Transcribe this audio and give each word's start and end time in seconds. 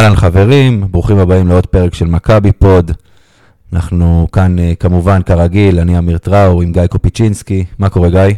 אהלן 0.00 0.16
חברים, 0.16 0.86
ברוכים 0.90 1.18
הבאים 1.18 1.46
לעוד 1.48 1.66
פרק 1.66 1.94
של 1.94 2.04
מכבי 2.04 2.52
פוד. 2.52 2.90
אנחנו 3.72 4.28
כאן 4.32 4.58
אה, 4.58 4.72
כמובן 4.74 5.22
כרגיל, 5.22 5.80
אני 5.80 5.98
אמיר 5.98 6.18
טראור 6.18 6.62
עם 6.62 6.72
גיא 6.72 6.86
קופיצ'ינסקי. 6.86 7.64
מה 7.78 7.88
קורה 7.88 8.10
גיא? 8.10 8.36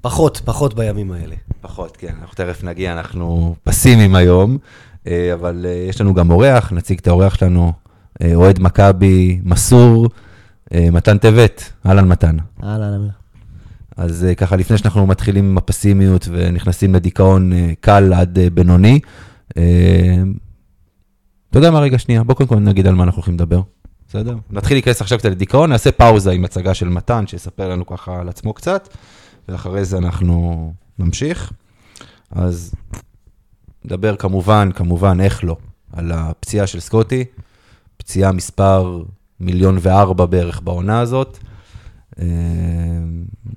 פחות, 0.00 0.40
פחות 0.44 0.74
בימים 0.74 1.12
האלה. 1.12 1.34
פחות, 1.60 1.96
כן, 1.96 2.12
אנחנו 2.20 2.34
תכף 2.34 2.64
נגיע, 2.64 2.92
אנחנו 2.92 3.54
פסימיים 3.64 4.14
היום, 4.14 4.58
אה, 5.06 5.34
אבל 5.34 5.66
אה, 5.68 5.86
יש 5.88 6.00
לנו 6.00 6.14
גם 6.14 6.30
אורח, 6.30 6.72
נציג 6.72 6.98
את 6.98 7.06
האורח 7.06 7.34
שלנו, 7.34 7.72
אוהד 8.34 8.62
מכבי 8.62 9.40
מסור, 9.44 10.08
מתן 10.74 11.18
טבת. 11.18 11.72
אהלן 11.86 12.08
מתן. 12.08 12.36
אהלן, 12.64 12.94
אמיר. 12.94 13.10
אז 13.96 14.26
ככה, 14.36 14.56
לפני 14.56 14.78
שאנחנו 14.78 15.06
מתחילים 15.06 15.44
עם 15.44 15.58
הפסימיות 15.58 16.28
ונכנסים 16.32 16.94
לדיכאון 16.94 17.52
קל 17.80 18.12
עד 18.12 18.38
בינוני, 18.54 19.00
אתה 21.50 21.58
יודע 21.58 21.70
מה, 21.70 21.80
רגע, 21.80 21.98
שנייה, 21.98 22.24
בוא 22.24 22.34
קודם 22.34 22.48
כל 22.48 22.58
נגיד 22.58 22.86
על 22.86 22.94
מה 22.94 23.04
אנחנו 23.04 23.16
הולכים 23.16 23.34
לדבר, 23.34 23.60
בסדר? 24.08 24.36
נתחיל 24.50 24.76
להיכנס 24.76 25.00
עכשיו 25.00 25.18
קצת 25.18 25.28
לדיכאון, 25.28 25.70
נעשה 25.70 25.92
פאוזה 25.92 26.30
עם 26.30 26.44
הצגה 26.44 26.74
של 26.74 26.88
מתן, 26.88 27.26
שיספר 27.26 27.68
לנו 27.68 27.86
ככה 27.86 28.20
על 28.20 28.28
עצמו 28.28 28.52
קצת, 28.52 28.88
ואחרי 29.48 29.84
זה 29.84 29.98
אנחנו 29.98 30.72
נמשיך. 30.98 31.52
אז 32.30 32.74
נדבר 33.84 34.16
כמובן, 34.16 34.70
כמובן, 34.74 35.20
איך 35.20 35.44
לא, 35.44 35.56
על 35.92 36.12
הפציעה 36.12 36.66
של 36.66 36.80
סקוטי, 36.80 37.24
פציעה 37.96 38.32
מספר 38.32 39.02
מיליון 39.40 39.78
וארבע 39.80 40.26
בערך 40.26 40.60
בעונה 40.60 41.00
הזאת. 41.00 41.38
אה, 42.18 42.24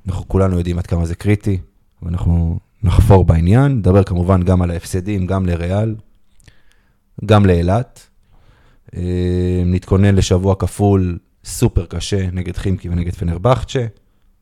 אנחנו 0.08 0.28
כולנו 0.28 0.58
יודעים 0.58 0.80
עד 0.80 0.88
כמה 0.88 1.06
זה 1.06 1.16
קריטי, 1.16 1.58
ואנחנו 2.02 2.60
נחפור 2.84 3.26
בעניין. 3.26 3.72
נדבר 3.72 4.04
כמובן 4.04 4.44
גם 4.44 4.62
על 4.62 4.72
ההפסדים, 4.72 5.28
גם 5.28 5.46
לריאל, 5.46 5.96
גם 7.26 7.46
לאילת. 7.46 8.08
אה, 8.96 9.64
נתכונן 9.66 10.16
לשבוע 10.16 10.56
כפול 10.56 11.18
סופר 11.46 11.86
קשה 11.86 12.32
נגד 12.32 12.58
חימקי 12.58 12.90
ונגד 12.90 13.14
פנרבכצ'ה. 13.14 13.86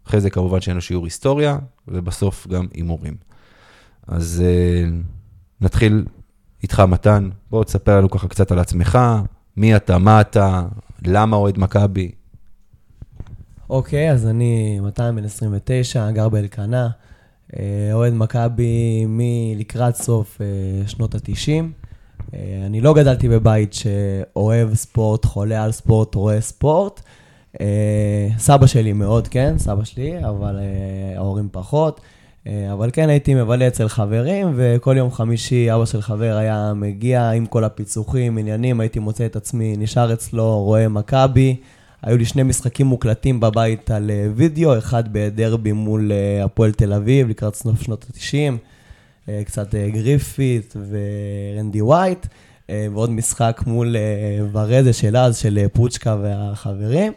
אחרי 0.08 0.22
זה 0.22 0.30
כמובן 0.30 0.62
שיהיה 0.62 0.74
לנו 0.74 0.82
שיעור 0.82 1.06
היסטוריה, 1.06 1.58
ובסוף 1.88 2.48
גם 2.48 2.68
הימורים. 2.74 3.16
אז 4.08 4.44
אה, 4.46 4.90
נתחיל 5.62 6.06
איתך, 6.64 6.80
מתן. 6.80 7.30
בוא 7.50 7.64
תספר 7.64 7.98
לנו 7.98 8.10
ככה 8.10 8.28
קצת 8.28 8.52
על 8.52 8.60
עצמך, 8.60 9.00
מי 9.58 9.76
אתה, 9.76 9.98
מה 9.98 10.22
אתה, 10.22 10.64
למה 11.06 11.38
אוהד 11.38 11.58
מכבי. 11.58 12.12
אוקיי, 13.70 14.12
אז 14.12 14.28
אני 14.28 14.80
200 14.80 15.16
בן 15.16 15.24
29, 15.24 16.12
גר 16.12 16.30
באלקנה, 16.30 16.90
אה, 17.60 17.90
אוהד 17.94 18.14
מכבי 18.14 19.06
מלקראת 19.08 19.96
סוף 19.96 20.42
שנות 20.88 21.16
ה-90. 21.16 21.81
אני 22.66 22.81
לא 22.81 22.94
גדלתי 22.94 23.30
בבית 23.30 23.74
שאוהב 23.74 24.74
ספורט, 24.74 25.25
חולה 25.25 25.64
על 25.64 25.72
ספורט, 25.72 26.16
רואה 26.16 26.42
ספורט. 26.42 27.02
אה, 27.62 28.28
סבא 28.38 28.68
שלי 28.68 28.94
מאוד, 28.94 29.28
כן, 29.28 29.58
סבא 29.58 29.84
שלי, 29.84 30.25
אבל 30.25 30.59
אה, 30.59 31.18
ההורים 31.18 31.50
פחות. 31.52 32.02
אה, 32.47 32.74
אבל 32.74 32.90
כן 32.94 33.09
הייתי 33.09 33.34
מבלה 33.34 33.68
אצל 33.68 33.88
חברים, 33.88 34.53
וכל 34.56 34.97
יום 34.97 35.12
חמישי 35.12 35.74
אבא 35.74 35.86
של 35.86 36.02
חבר 36.02 36.36
היה 36.38 36.74
מגיע 36.75 37.30
עם 37.30 37.46
כל 37.46 37.64
הפיצוחים, 37.64 38.38
עניינים, 38.38 38.80
הייתי 38.80 39.00
מוצא 39.00 39.25
את 39.25 39.36
עצמי 39.36 39.75
נשאר 39.78 40.13
אצלו, 40.13 40.63
רואה 40.63 40.88
מכבי. 40.88 41.56
היו 42.02 42.18
לי 42.18 42.25
שני 42.25 42.44
משחקים 42.44 42.88
מוקלטים 42.88 43.40
בבית 43.40 43.92
על 43.92 44.12
אה, 44.12 44.28
וידאו, 44.36 44.78
אחד 44.78 45.03
בדרבי 45.12 45.72
מול 45.72 46.12
אה, 46.12 46.44
הפועל 46.44 46.72
תל 46.72 46.94
אביב, 46.94 47.30
לקראת 47.30 47.56
סוף 47.56 47.81
שנות 47.81 48.06
ה-90, 48.09 48.58
קצת 49.46 49.75
אה, 49.75 49.90
גריפית 49.90 50.75
ורנדי 50.90 51.81
ווייט, 51.81 52.28
אה, 52.69 52.88
ועוד 52.94 53.09
משחק 53.09 53.62
מול 53.68 53.96
אה, 53.96 54.46
ורזה 54.52 54.94
של 54.94 55.18
אז, 55.18 55.38
של 55.38 55.58
אה, 55.58 55.69
פוצ'קה 55.69 56.18
והחברים. 56.22 57.14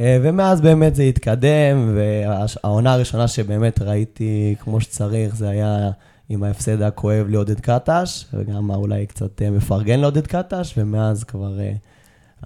אה, 0.00 0.18
ומאז 0.22 0.60
באמת 0.60 0.94
זה 0.94 1.02
התקדם, 1.02 1.94
והעונה 1.94 2.92
הראשונה 2.92 3.28
שבאמת 3.28 3.82
ראיתי 3.82 4.54
כמו 4.60 4.80
שצריך, 4.80 5.36
זה 5.36 5.48
היה 5.48 5.90
עם 6.28 6.42
ההפסד 6.42 6.82
הכואב 6.82 7.26
לעודד 7.28 7.60
קטש, 7.60 8.24
וגם 8.34 8.70
אולי 8.70 9.06
קצת 9.06 9.42
אה, 9.42 9.50
מפרגן 9.50 10.00
לעודד 10.00 10.26
קטש, 10.26 10.74
ומאז 10.76 11.24
כבר 11.24 11.60
אה, 11.60 11.72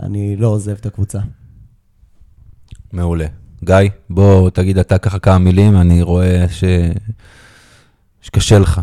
אני 0.00 0.36
לא 0.36 0.48
עוזב 0.48 0.76
את 0.80 0.86
הקבוצה. 0.86 1.18
מעולה. 2.92 3.26
גיא, 3.64 3.76
בוא 4.10 4.50
תגיד 4.50 4.78
אתה 4.78 4.98
ככה 4.98 5.18
כמה 5.18 5.38
מילים, 5.38 5.76
אני 5.76 6.02
רואה 6.02 6.44
ש... 6.48 6.64
שקשה 8.22 8.58
לך. 8.58 8.80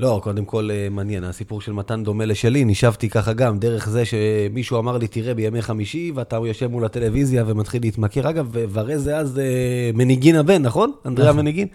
לא, 0.00 0.20
קודם 0.22 0.44
כל 0.44 0.68
אה, 0.70 0.88
מעניין, 0.90 1.24
הסיפור 1.24 1.60
של 1.60 1.72
מתן 1.72 2.04
דומה 2.04 2.24
לשלי, 2.24 2.64
נשבתי 2.64 3.08
ככה 3.08 3.32
גם, 3.32 3.58
דרך 3.58 3.88
זה 3.88 4.02
שמישהו 4.04 4.78
אמר 4.78 4.98
לי, 4.98 5.08
תראה 5.08 5.34
בימי 5.34 5.62
חמישי, 5.62 6.12
ואתה 6.14 6.36
יושב 6.36 6.66
מול 6.66 6.84
הטלוויזיה 6.84 7.44
ומתחיל 7.46 7.82
להתמכר. 7.82 8.30
אגב, 8.30 8.48
וראה 8.72 8.98
זה 8.98 9.16
אז 9.16 9.38
אה, 9.38 9.90
מניגין 9.94 10.36
הבן, 10.36 10.62
נכון? 10.62 10.92
אנדריאה 11.06 11.30
נכון. 11.30 11.40
מניגין? 11.40 11.68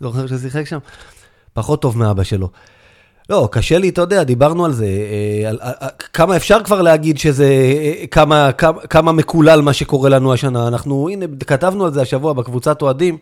זוכר 0.00 0.26
ששיחק 0.26 0.64
שם? 0.64 0.78
פחות 1.52 1.82
טוב 1.82 1.98
מאבא 1.98 2.22
שלו. 2.22 2.48
לא, 3.30 3.48
קשה 3.52 3.78
לי, 3.78 3.88
אתה 3.88 4.00
יודע, 4.00 4.22
דיברנו 4.22 4.64
על 4.64 4.72
זה. 4.72 4.86
אה, 4.86 5.48
על, 5.48 5.58
על, 5.60 5.74
על, 5.80 5.88
כמה 6.12 6.36
אפשר 6.36 6.62
כבר 6.64 6.82
להגיד 6.82 7.18
שזה, 7.18 7.48
כמה, 8.10 8.52
כמה, 8.52 8.80
כמה 8.80 9.12
מקולל 9.12 9.60
מה 9.60 9.72
שקורה 9.72 10.10
לנו 10.10 10.32
השנה. 10.32 10.68
אנחנו, 10.68 11.08
הנה, 11.08 11.26
כתבנו 11.46 11.84
על 11.84 11.92
זה 11.92 12.02
השבוע 12.02 12.32
בקבוצת 12.32 12.82
אוהדים. 12.82 13.18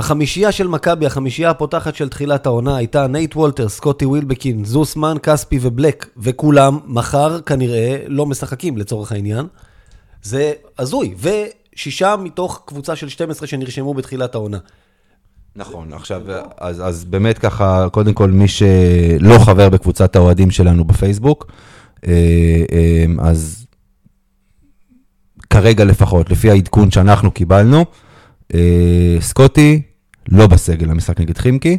החמישייה 0.00 0.52
של 0.52 0.66
מכבי, 0.66 1.06
החמישייה 1.06 1.50
הפותחת 1.50 1.94
של 1.94 2.08
תחילת 2.08 2.46
העונה, 2.46 2.76
הייתה 2.76 3.06
נייט 3.06 3.36
וולטרס, 3.36 3.68
סקוטי 3.68 4.06
ווילבקין, 4.06 4.64
זוסמן, 4.64 5.16
כספי 5.22 5.58
ובלק, 5.62 6.06
וכולם 6.16 6.78
מחר 6.86 7.40
כנראה 7.40 7.96
לא 8.06 8.26
משחקים 8.26 8.78
לצורך 8.78 9.12
העניין. 9.12 9.46
זה 10.22 10.52
הזוי, 10.78 11.14
ושישה 11.18 12.16
מתוך 12.16 12.62
קבוצה 12.66 12.96
של 12.96 13.08
12 13.08 13.48
שנרשמו 13.48 13.94
בתחילת 13.94 14.34
העונה. 14.34 14.58
נכון, 15.56 15.92
עכשיו, 15.92 16.22
אז, 16.58 16.80
אז 16.80 17.04
באמת 17.04 17.38
ככה, 17.38 17.88
קודם 17.92 18.14
כל, 18.14 18.30
מי 18.30 18.48
שלא 18.48 19.38
חבר 19.38 19.68
בקבוצת 19.68 20.16
האוהדים 20.16 20.50
שלנו 20.50 20.84
בפייסבוק, 20.84 21.52
אה, 22.06 22.12
אה, 22.72 23.04
אז 23.28 23.66
כרגע 25.50 25.84
לפחות, 25.84 26.30
לפי 26.30 26.50
העדכון 26.50 26.90
שאנחנו 26.90 27.30
קיבלנו, 27.30 27.84
אה, 28.54 29.16
סקוטי 29.20 29.82
לא 30.30 30.46
בסגל 30.46 30.86
למשחק 30.86 31.20
נגד 31.20 31.38
חימקי. 31.38 31.78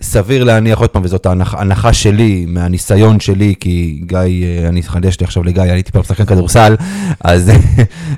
סביר 0.00 0.44
להניח, 0.44 0.78
עוד 0.78 0.90
פעם, 0.90 1.02
וזאת 1.04 1.26
ההנח- 1.26 1.54
הנחה 1.54 1.92
שלי, 1.92 2.46
מהניסיון 2.48 3.20
שלי, 3.20 3.54
כי 3.60 4.02
גיא, 4.06 4.18
אה, 4.18 4.68
אני 4.68 4.80
אחדש 4.80 5.20
לי 5.20 5.24
עכשיו 5.24 5.44
לגיא, 5.44 5.62
הייתי 5.62 5.92
פעם 5.92 6.02
שחקן 6.02 6.24
כדורסל, 6.24 6.76
אז 7.20 7.48
אה, 7.48 7.54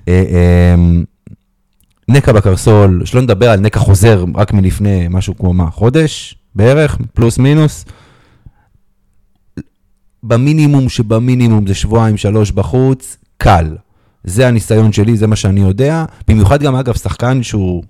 אה, 0.08 0.75
נקע 2.08 2.32
בקרסול, 2.32 3.02
שלא 3.05 3.23
נדבר 3.23 3.50
על 3.50 3.61
נקע 3.61 3.81
חוזר 3.81 4.25
רק 4.35 4.52
מלפני 4.52 5.06
משהו 5.11 5.37
כמו 5.38 5.52
מה, 5.52 5.70
חודש 5.70 6.37
בערך, 6.55 6.99
פלוס 7.14 7.38
מינוס. 7.38 7.85
במינימום 10.23 10.88
שבמינימום 10.88 11.67
זה 11.67 11.75
שבועיים, 11.75 12.17
שלוש 12.17 12.50
בחוץ, 12.50 13.17
קל. 13.38 13.76
זה 14.25 14.49
הניסיון 14.49 14.93
שלי, 14.93 15.17
זה 15.17 15.26
מה 15.26 15.37
שאני 15.37 15.61
יודע. 15.61 16.05
במיוחד 16.29 16.62
גם, 16.62 16.76
אגב, 16.76 16.94
שחקן 16.94 17.43
שהוא... 17.43 17.82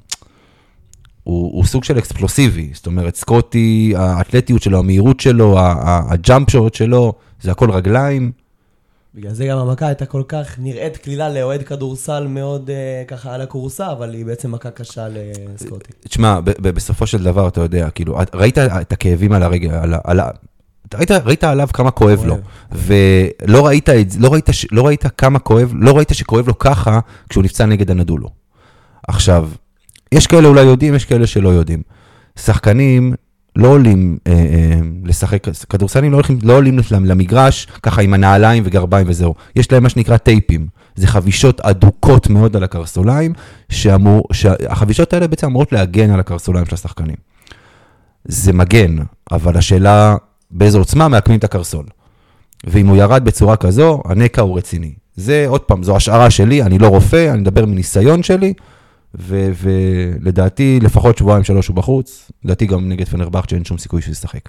הוא, 1.24 1.52
הוא 1.52 1.64
סוג 1.64 1.84
של 1.84 1.98
אקספלוסיבי, 1.98 2.70
זאת 2.74 2.86
אומרת, 2.86 3.16
סקוטי, 3.16 3.92
האתלטיות 3.96 4.62
שלו, 4.62 4.78
המהירות 4.78 5.20
שלו, 5.20 5.56
הג'אמפ 6.10 6.50
שוט 6.50 6.74
שלו, 6.74 7.12
זה 7.42 7.50
הכל 7.50 7.70
רגליים. 7.70 8.32
בגלל 9.14 9.32
זה 9.32 9.46
גם 9.46 9.58
המכה 9.58 9.86
הייתה 9.86 10.06
כל 10.06 10.22
כך 10.28 10.58
נראית 10.58 10.96
קלילה 10.96 11.28
לאוהד 11.28 11.62
כדורסל 11.62 12.26
מאוד 12.26 12.70
uh, 12.70 13.08
ככה 13.08 13.34
על 13.34 13.40
הכורסה, 13.40 13.92
אבל 13.92 14.14
היא 14.14 14.26
בעצם 14.26 14.52
מכה 14.52 14.70
קשה 14.70 15.06
לסקוטי. 15.08 15.92
תשמע, 16.08 16.40
בסופו 16.60 17.06
של 17.06 17.22
דבר, 17.22 17.48
אתה 17.48 17.60
יודע, 17.60 17.90
כאילו, 17.90 18.18
ראית 18.34 18.58
את 18.58 18.92
הכאבים 18.92 19.32
על 19.32 19.42
הרגל, 19.42 19.70
על, 19.70 19.94
על, 20.04 20.20
ראית, 20.94 21.10
ראית 21.10 21.44
עליו 21.44 21.68
כמה 21.72 21.90
כואב 21.90 22.24
לו, 22.24 22.36
ולא 22.72 23.66
ראית, 23.66 23.88
לא 24.18 24.32
ראית, 24.32 24.48
לא 24.72 24.86
ראית 24.86 25.04
כמה 25.18 25.38
כואב, 25.38 25.72
לא 25.76 25.96
ראית 25.96 26.08
שכואב 26.12 26.48
לו 26.48 26.58
ככה 26.58 27.00
כשהוא 27.28 27.44
נפצע 27.44 27.66
נגד 27.66 27.90
הנדולו. 27.90 28.28
עכשיו, 29.08 29.48
יש 30.12 30.26
כאלה 30.26 30.48
אולי 30.48 30.62
יודעים, 30.62 30.94
יש 30.94 31.04
כאלה 31.04 31.26
שלא 31.26 31.48
יודעים. 31.48 31.82
שחקנים 32.38 33.14
לא 33.56 33.68
עולים 33.68 34.18
אה, 34.26 34.32
אה, 34.32 34.80
לשחק, 35.04 35.46
כדורסלים 35.70 36.12
לא, 36.12 36.16
הולכים, 36.16 36.38
לא 36.42 36.56
עולים 36.56 36.78
למגרש 37.04 37.66
ככה 37.82 38.02
עם 38.02 38.14
הנעליים 38.14 38.62
וגרביים 38.66 39.06
וזהו. 39.08 39.34
יש 39.56 39.72
להם 39.72 39.82
מה 39.82 39.88
שנקרא 39.88 40.16
טייפים. 40.16 40.66
זה 40.94 41.06
חבישות 41.06 41.60
אדוקות 41.60 42.28
מאוד 42.30 42.56
על 42.56 42.64
הקרסוליים, 42.64 43.32
שאמור, 43.68 44.24
שהחבישות 44.32 45.12
האלה 45.12 45.26
בעצם 45.26 45.46
אמורות 45.46 45.72
להגן 45.72 46.10
על 46.10 46.20
הקרסוליים 46.20 46.66
של 46.66 46.74
השחקנים. 46.74 47.16
זה 48.24 48.52
מגן, 48.52 48.96
אבל 49.32 49.56
השאלה 49.56 50.16
באיזו 50.50 50.78
עוצמה 50.78 51.08
מעקמים 51.08 51.38
את 51.38 51.44
הקרסול. 51.44 51.84
ואם 52.66 52.86
הוא 52.86 52.96
ירד 52.96 53.24
בצורה 53.24 53.56
כזו, 53.56 54.02
הנקע 54.04 54.42
הוא 54.42 54.58
רציני. 54.58 54.92
זה, 55.16 55.44
עוד 55.48 55.60
פעם, 55.60 55.82
זו 55.82 55.96
השערה 55.96 56.30
שלי, 56.30 56.62
אני 56.62 56.78
לא 56.78 56.86
רופא, 56.86 57.30
אני 57.30 57.40
מדבר 57.40 57.66
מניסיון 57.66 58.22
שלי, 58.22 58.54
ולדעתי 59.19 60.81
לפחות 60.82 61.19
שבועיים 61.19 61.44
שלוש 61.44 61.69
הוא 61.69 61.76
בחוץ, 61.76 62.31
לדעתי 62.44 62.66
גם 62.66 62.88
נגד 62.88 63.08
פנרבכצ'ה 63.08 63.56
אין 63.56 63.64
שום 63.64 63.78
סיכוי 63.78 64.02
שהוא 64.02 64.12
ישחק. 64.12 64.49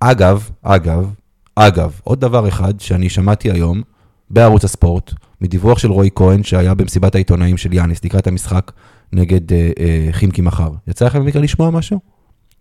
אגב, 0.00 0.50
אגב, 0.62 1.14
אגב, 1.54 2.00
עוד 2.04 2.20
דבר 2.20 2.48
אחד 2.48 2.80
שאני 2.80 3.08
שמעתי 3.08 3.50
היום 3.50 3.82
בערוץ 4.30 4.64
הספורט, 4.64 5.12
מדיווח 5.40 5.78
של 5.78 5.90
רועי 5.90 6.10
כהן, 6.14 6.42
שהיה 6.42 6.74
במסיבת 6.74 7.14
העיתונאים 7.14 7.56
של 7.56 7.72
יאניס 7.72 8.04
לקראת 8.04 8.26
המשחק 8.26 8.72
נגד 9.12 9.52
אה, 9.52 9.70
אה, 9.78 10.08
חימקי 10.12 10.42
מחר. 10.42 10.70
יצא 10.86 11.06
לכם 11.06 11.20
במקרה 11.20 11.42
לשמוע 11.42 11.70
משהו? 11.70 12.00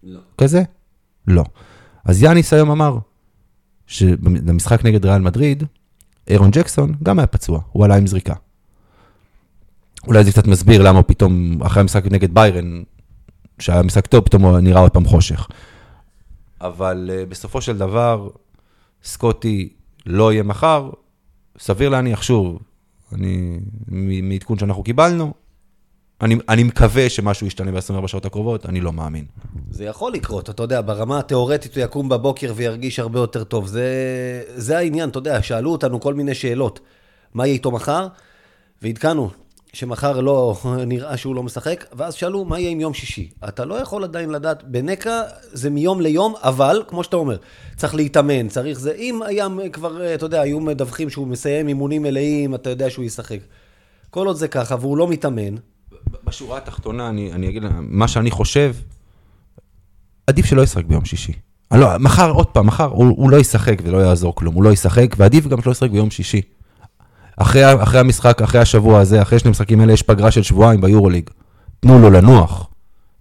לא. 0.04 0.20
כזה? 0.38 0.64
לא. 1.28 1.44
אז 2.06 2.24
יאניס 2.24 2.54
היום 2.54 2.72
אמר 2.72 2.98
שבמשחק 3.88 4.86
נגד 4.86 5.06
ריאל 5.06 5.22
מדריד, 5.22 5.64
אירון 6.28 6.52
ג'קסון 6.52 6.94
גם 7.04 7.20
היה 7.20 7.28
פצוע, 7.28 7.62
הוא 7.72 7.86
עלה 7.86 7.96
עם 7.96 8.08
זריקה. 8.08 8.34
אולי 10.08 10.24
זה 10.24 10.32
קצת 10.32 10.48
מסביר 10.48 10.82
למה 10.82 11.04
פתאום, 11.04 11.62
אחרי 11.64 11.82
המשחק 11.82 12.06
נגד 12.06 12.34
ביירן, 12.34 12.84
שהיה 13.60 13.84
משחק 13.84 14.08
טוב, 14.08 14.26
פתאום 14.26 14.46
הוא 14.46 14.60
נראה 14.60 14.82
עוד 14.82 14.92
פעם 14.92 15.06
חושך. 15.06 15.48
אבל 16.62 17.10
uh, 17.10 17.30
בסופו 17.30 17.62
של 17.62 17.78
דבר, 17.78 18.30
סקוטי 19.04 19.70
לא 20.06 20.34
יהיה 20.34 20.44
מחר, 20.44 20.90
סביר 21.60 21.90
להניח, 21.90 22.22
שוב, 22.22 22.60
אני, 23.14 23.60
מעדכון 24.22 24.58
שאנחנו 24.58 24.84
קיבלנו, 24.84 25.34
אני, 26.22 26.36
אני 26.50 26.64
מקווה 26.64 27.10
שמשהו 27.10 27.48
ישתנה 27.48 27.72
ב-24 27.72 28.08
שעות 28.08 28.26
הקרובות, 28.26 28.66
אני 28.66 28.82
לא 28.82 28.94
מאמין. 28.94 29.26
זה 29.70 29.86
יכול 29.86 30.14
לקרות, 30.14 30.50
אתה 30.50 30.64
יודע, 30.64 30.82
ברמה 30.82 31.20
התיאורטית 31.20 31.76
הוא 31.76 31.84
יקום 31.84 32.10
בבוקר 32.10 32.54
וירגיש 32.56 33.00
הרבה 33.00 33.20
יותר 33.20 33.44
טוב. 33.44 33.68
זה, 33.68 33.88
זה 34.56 34.78
העניין, 34.78 35.10
אתה 35.10 35.20
יודע, 35.20 35.42
שאלו 35.42 35.72
אותנו 35.72 36.00
כל 36.00 36.14
מיני 36.14 36.36
שאלות. 36.36 36.80
מה 37.34 37.46
יהיה 37.46 37.54
איתו 37.54 37.72
מחר? 37.72 38.08
ועדכנו 38.82 39.30
שמחר 39.76 40.22
לא 40.22 40.58
נראה 40.88 41.18
שהוא 41.18 41.36
לא 41.36 41.44
משחק, 41.44 41.86
ואז 41.94 42.14
שאלו 42.14 42.46
מה 42.46 42.60
יהיה 42.60 42.70
עם 42.70 42.80
יום 42.80 42.94
שישי. 42.94 43.30
אתה 43.48 43.66
לא 43.66 43.76
יכול 43.76 44.04
עדיין 44.04 44.30
לדעת, 44.30 44.64
בנקע 44.64 45.22
זה 45.44 45.70
מיום 45.70 46.02
ליום, 46.02 46.34
אבל, 46.44 46.84
כמו 46.88 47.04
שאתה 47.04 47.16
אומר, 47.16 47.38
צריך 47.76 47.96
להתאמן, 47.96 48.48
צריך 48.48 48.80
זה, 48.80 48.92
אם 48.92 49.20
היה 49.26 49.48
כבר, 49.74 50.16
אתה 50.16 50.26
יודע, 50.26 50.42
היו 50.42 50.60
מדווחים 50.60 51.10
שהוא 51.10 51.28
מסיים 51.28 51.68
אימונים 51.68 52.02
מלאים, 52.02 52.56
אתה 52.56 52.70
יודע 52.70 52.90
שהוא 52.90 53.06
ישחק. 53.06 53.40
כל 54.10 54.28
עוד 54.28 54.36
זה 54.36 54.48
ככה, 54.48 54.76
והוא 54.80 54.98
לא 54.98 55.08
מתאמן, 55.08 55.56
בשורה 56.24 56.58
התחתונה, 56.58 57.10
אני, 57.10 57.34
אני 57.34 57.50
אגיד, 57.50 57.64
מה 57.80 58.08
שאני 58.08 58.32
חושב, 58.32 58.76
עדיף 60.28 60.46
שלא 60.46 60.62
ישחק 60.62 60.86
ביום 60.86 61.06
שישי. 61.06 61.34
לא, 61.72 61.98
מחר, 62.00 62.32
עוד 62.32 62.48
פעם, 62.48 62.68
מחר, 62.68 62.86
הוא, 62.86 63.06
הוא 63.18 63.30
לא 63.30 63.38
ישחק 63.38 63.82
ולא 63.84 63.98
יעזור 63.98 64.36
כלום, 64.36 64.56
הוא 64.56 64.64
לא 64.64 64.70
ישחק, 64.70 65.16
ועדיף 65.18 65.48
גם 65.48 65.62
שלא 65.62 65.72
ישחק 65.72 65.90
ביום 65.90 66.12
שישי. 66.12 66.42
אחרי, 67.38 67.84
אחרי 67.84 68.00
המשחק, 68.00 68.42
אחרי 68.42 68.62
השבוע 68.62 69.00
הזה, 69.00 69.22
אחרי 69.22 69.40
שני 69.40 69.48
המשחקים 69.48 69.82
האלה, 69.82 69.94
יש 69.94 70.04
פגרה 70.04 70.32
של 70.32 70.44
שבועיים 70.44 70.82
ביורוליג. 70.82 71.30
תנו 71.80 72.00
לו 72.00 72.10
לנוח. 72.10 72.68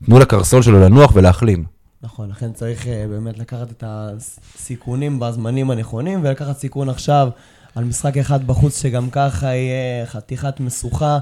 תנו 0.07 0.19
לקרסול 0.19 0.63
שלו 0.63 0.81
לנוח 0.81 1.13
ולהחלים. 1.15 1.65
נכון, 2.03 2.31
לכן 2.31 2.53
צריך 2.53 2.87
אה, 2.87 3.07
באמת 3.09 3.39
לקחת 3.39 3.71
את 3.71 3.85
הסיכונים 3.87 5.21
בזמנים 5.21 5.71
הנכונים, 5.71 6.21
ולקחת 6.23 6.59
סיכון 6.59 6.89
עכשיו 6.89 7.29
על 7.75 7.85
משחק 7.85 8.17
אחד 8.17 8.47
בחוץ, 8.47 8.83
שגם 8.83 9.11
ככה 9.11 9.47
יהיה 9.47 10.07
חתיכת 10.07 10.61
משוכה. 10.61 11.19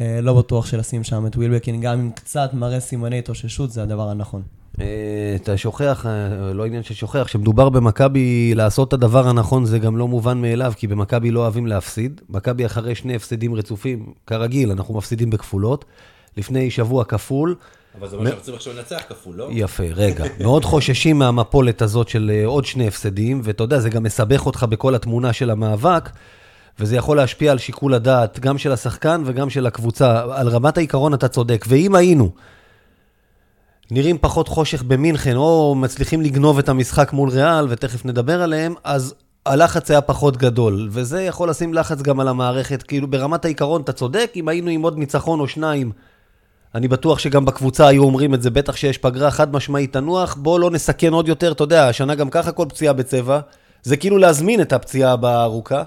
אה, 0.00 0.18
לא 0.22 0.34
בטוח 0.34 0.66
שלשים 0.66 1.04
שם 1.04 1.26
את 1.26 1.36
ווילבקין, 1.36 1.80
גם 1.80 1.98
עם 1.98 2.10
קצת 2.10 2.50
מראה 2.54 2.80
סימני 2.80 3.18
התאוששות, 3.18 3.72
זה 3.72 3.82
הדבר 3.82 4.08
הנכון. 4.08 4.42
אה, 4.80 4.86
אתה 5.36 5.56
שוכח, 5.56 6.06
אה, 6.06 6.52
לא 6.52 6.66
עניין 6.66 6.82
ששוכח, 6.82 7.22
כשמדובר 7.26 7.68
במכבי 7.68 8.54
לעשות 8.54 8.88
את 8.88 8.92
הדבר 8.92 9.28
הנכון 9.28 9.64
זה 9.64 9.78
גם 9.78 9.96
לא 9.96 10.08
מובן 10.08 10.40
מאליו, 10.40 10.72
כי 10.76 10.86
במכבי 10.86 11.30
לא 11.30 11.40
אוהבים 11.40 11.66
להפסיד. 11.66 12.20
מכבי 12.28 12.66
אחרי 12.66 12.94
שני 12.94 13.14
הפסדים 13.14 13.54
רצופים, 13.54 14.12
כרגיל, 14.26 14.70
אנחנו 14.70 14.94
מפסידים 14.94 15.30
בכפולות. 15.30 15.84
לפני 16.36 16.70
שבוע 16.70 17.04
כפול. 17.04 17.54
אבל 17.98 18.08
זה 18.08 18.16
אומר 18.16 18.26
שאנחנו 18.26 18.44
צריכים 18.44 18.56
עכשיו 18.56 18.72
לנצח 18.72 19.02
כפול, 19.08 19.36
לא? 19.36 19.48
יפה, 19.50 19.84
רגע. 19.94 20.24
מאוד 20.40 20.64
חוששים 20.64 21.18
מהמפולת 21.18 21.82
הזאת 21.82 22.08
של 22.08 22.30
אה, 22.34 22.46
עוד 22.46 22.64
שני 22.64 22.88
הפסדים, 22.88 23.40
ואתה 23.44 23.64
יודע, 23.64 23.78
זה 23.78 23.90
גם 23.90 24.02
מסבך 24.02 24.46
אותך 24.46 24.66
בכל 24.68 24.94
התמונה 24.94 25.32
של 25.32 25.50
המאבק, 25.50 26.10
וזה 26.78 26.96
יכול 26.96 27.16
להשפיע 27.16 27.52
על 27.52 27.58
שיקול 27.58 27.94
הדעת, 27.94 28.40
גם 28.40 28.58
של 28.58 28.72
השחקן 28.72 29.22
וגם 29.24 29.50
של 29.50 29.66
הקבוצה. 29.66 30.22
על 30.32 30.48
רמת 30.48 30.76
העיקרון 30.76 31.14
אתה 31.14 31.28
צודק. 31.28 31.64
ואם 31.68 31.94
היינו 31.94 32.30
נראים 33.90 34.18
פחות 34.18 34.48
חושך 34.48 34.82
במינכן, 34.82 35.36
או 35.36 35.74
מצליחים 35.74 36.22
לגנוב 36.22 36.58
את 36.58 36.68
המשחק 36.68 37.12
מול 37.12 37.28
ריאל, 37.30 37.66
ותכף 37.68 38.04
נדבר 38.04 38.42
עליהם, 38.42 38.74
אז 38.84 39.14
הלחץ 39.46 39.90
היה 39.90 40.00
פחות 40.00 40.36
גדול, 40.36 40.88
וזה 40.90 41.22
יכול 41.22 41.50
לשים 41.50 41.74
לחץ 41.74 42.02
גם 42.02 42.20
על 42.20 42.28
המערכת. 42.28 42.82
כאילו, 42.82 43.08
ברמת 43.08 43.44
העיקרון 43.44 43.82
אתה 43.82 43.92
צודק, 43.92 44.32
אם 44.36 44.48
היינו 44.48 44.70
עם 44.70 44.82
עוד 44.82 44.98
ניצחון 44.98 45.40
או 45.40 45.48
שניים, 45.48 45.92
אני 46.74 46.88
בטוח 46.88 47.18
שגם 47.18 47.44
בקבוצה 47.44 47.86
היו 47.86 48.02
אומרים 48.04 48.34
את 48.34 48.42
זה, 48.42 48.50
בטח 48.50 48.76
שיש 48.76 48.98
פגרה 48.98 49.30
חד 49.30 49.52
משמעית 49.52 49.92
תנוח, 49.92 50.34
בוא 50.34 50.60
לא 50.60 50.70
נסכן 50.70 51.12
עוד 51.12 51.28
יותר, 51.28 51.52
אתה 51.52 51.64
יודע, 51.64 51.88
השנה 51.88 52.14
גם 52.14 52.30
ככה 52.30 52.52
כל 52.52 52.66
פציעה 52.68 52.92
בצבע, 52.92 53.40
זה 53.82 53.96
כאילו 53.96 54.18
להזמין 54.18 54.60
את 54.60 54.72
הפציעה 54.72 55.12
הבאה 55.12 55.40
הארוכה. 55.40 55.82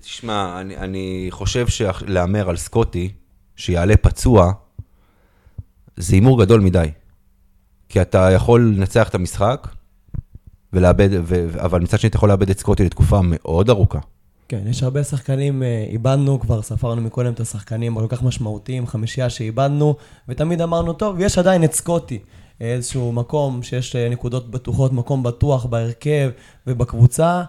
תשמע, 0.00 0.60
אני, 0.60 0.76
אני 0.76 1.26
חושב 1.30 1.68
שלהמר 1.68 2.50
על 2.50 2.56
סקוטי, 2.56 3.12
שיעלה 3.56 3.96
פצוע, 3.96 4.52
זה 5.96 6.14
הימור 6.14 6.44
גדול 6.44 6.60
מדי. 6.60 6.88
כי 7.88 8.02
אתה 8.02 8.30
יכול 8.30 8.74
לנצח 8.76 9.08
את 9.08 9.14
המשחק, 9.14 9.68
ולאבד, 10.72 11.08
ו, 11.22 11.46
אבל 11.60 11.80
מצד 11.80 11.98
שני 11.98 12.08
אתה 12.08 12.16
יכול 12.16 12.28
לאבד 12.28 12.50
את 12.50 12.58
סקוטי 12.58 12.84
לתקופה 12.84 13.20
מאוד 13.22 13.70
ארוכה. 13.70 13.98
כן, 14.48 14.62
יש 14.66 14.82
הרבה 14.82 15.04
שחקנים, 15.04 15.62
אה, 15.62 15.84
איבדנו, 15.88 16.40
כבר 16.40 16.62
ספרנו 16.62 17.02
מקודם 17.02 17.32
את 17.32 17.40
השחקנים 17.40 17.94
כל 17.94 18.06
כך 18.08 18.22
משמעותיים, 18.22 18.86
חמישייה 18.86 19.30
שאיבדנו, 19.30 19.94
ותמיד 20.28 20.60
אמרנו, 20.60 20.92
טוב, 20.92 21.16
יש 21.20 21.38
עדיין 21.38 21.64
את 21.64 21.72
סקוטי. 21.72 22.18
איזשהו 22.60 23.12
מקום 23.12 23.62
שיש 23.62 23.96
אה, 23.96 24.08
נקודות 24.08 24.50
בטוחות, 24.50 24.92
מקום 24.92 25.22
בטוח 25.22 25.66
בהרכב 25.66 26.30
ובקבוצה, 26.66 27.42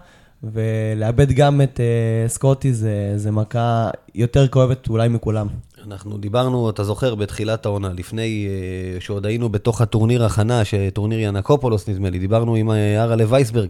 ולאבד 0.52 1.32
גם 1.32 1.60
את 1.60 1.80
uh, 1.80 2.28
סקוטי 2.28 2.72
זה, 2.72 3.12
זה 3.16 3.30
מכה 3.30 3.90
יותר 4.14 4.48
כואבת 4.48 4.88
אולי 4.88 5.08
מכולם. 5.08 5.46
אנחנו 5.86 6.18
דיברנו, 6.18 6.70
אתה 6.70 6.84
זוכר, 6.84 7.14
בתחילת 7.14 7.66
העונה, 7.66 7.92
לפני 7.92 8.48
uh, 8.98 9.04
שעוד 9.04 9.26
היינו 9.26 9.48
בתוך 9.48 9.80
הטורניר 9.80 10.24
הכנה, 10.24 10.62
טורניר 10.92 11.18
ינקופולוס 11.20 11.88
נדמה 11.88 12.10
לי, 12.10 12.18
דיברנו 12.18 12.54
עם 12.54 12.70
אראלה 12.70 13.24
וייסברג, 13.28 13.68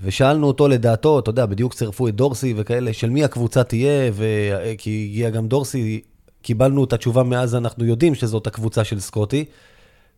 ושאלנו 0.00 0.46
אותו 0.46 0.68
לדעתו, 0.68 1.18
אתה 1.18 1.30
יודע, 1.30 1.46
בדיוק 1.46 1.74
צירפו 1.74 2.08
את 2.08 2.14
דורסי 2.14 2.54
וכאלה, 2.56 2.92
של 2.92 3.10
מי 3.10 3.24
הקבוצה 3.24 3.64
תהיה, 3.64 4.10
כי 4.78 5.08
הגיע 5.10 5.30
גם 5.30 5.48
דורסי, 5.48 6.00
קיבלנו 6.42 6.84
את 6.84 6.92
התשובה 6.92 7.22
מאז, 7.22 7.54
אנחנו 7.54 7.84
יודעים 7.84 8.14
שזאת 8.14 8.46
הקבוצה 8.46 8.84
של 8.84 9.00
סקוטי. 9.00 9.44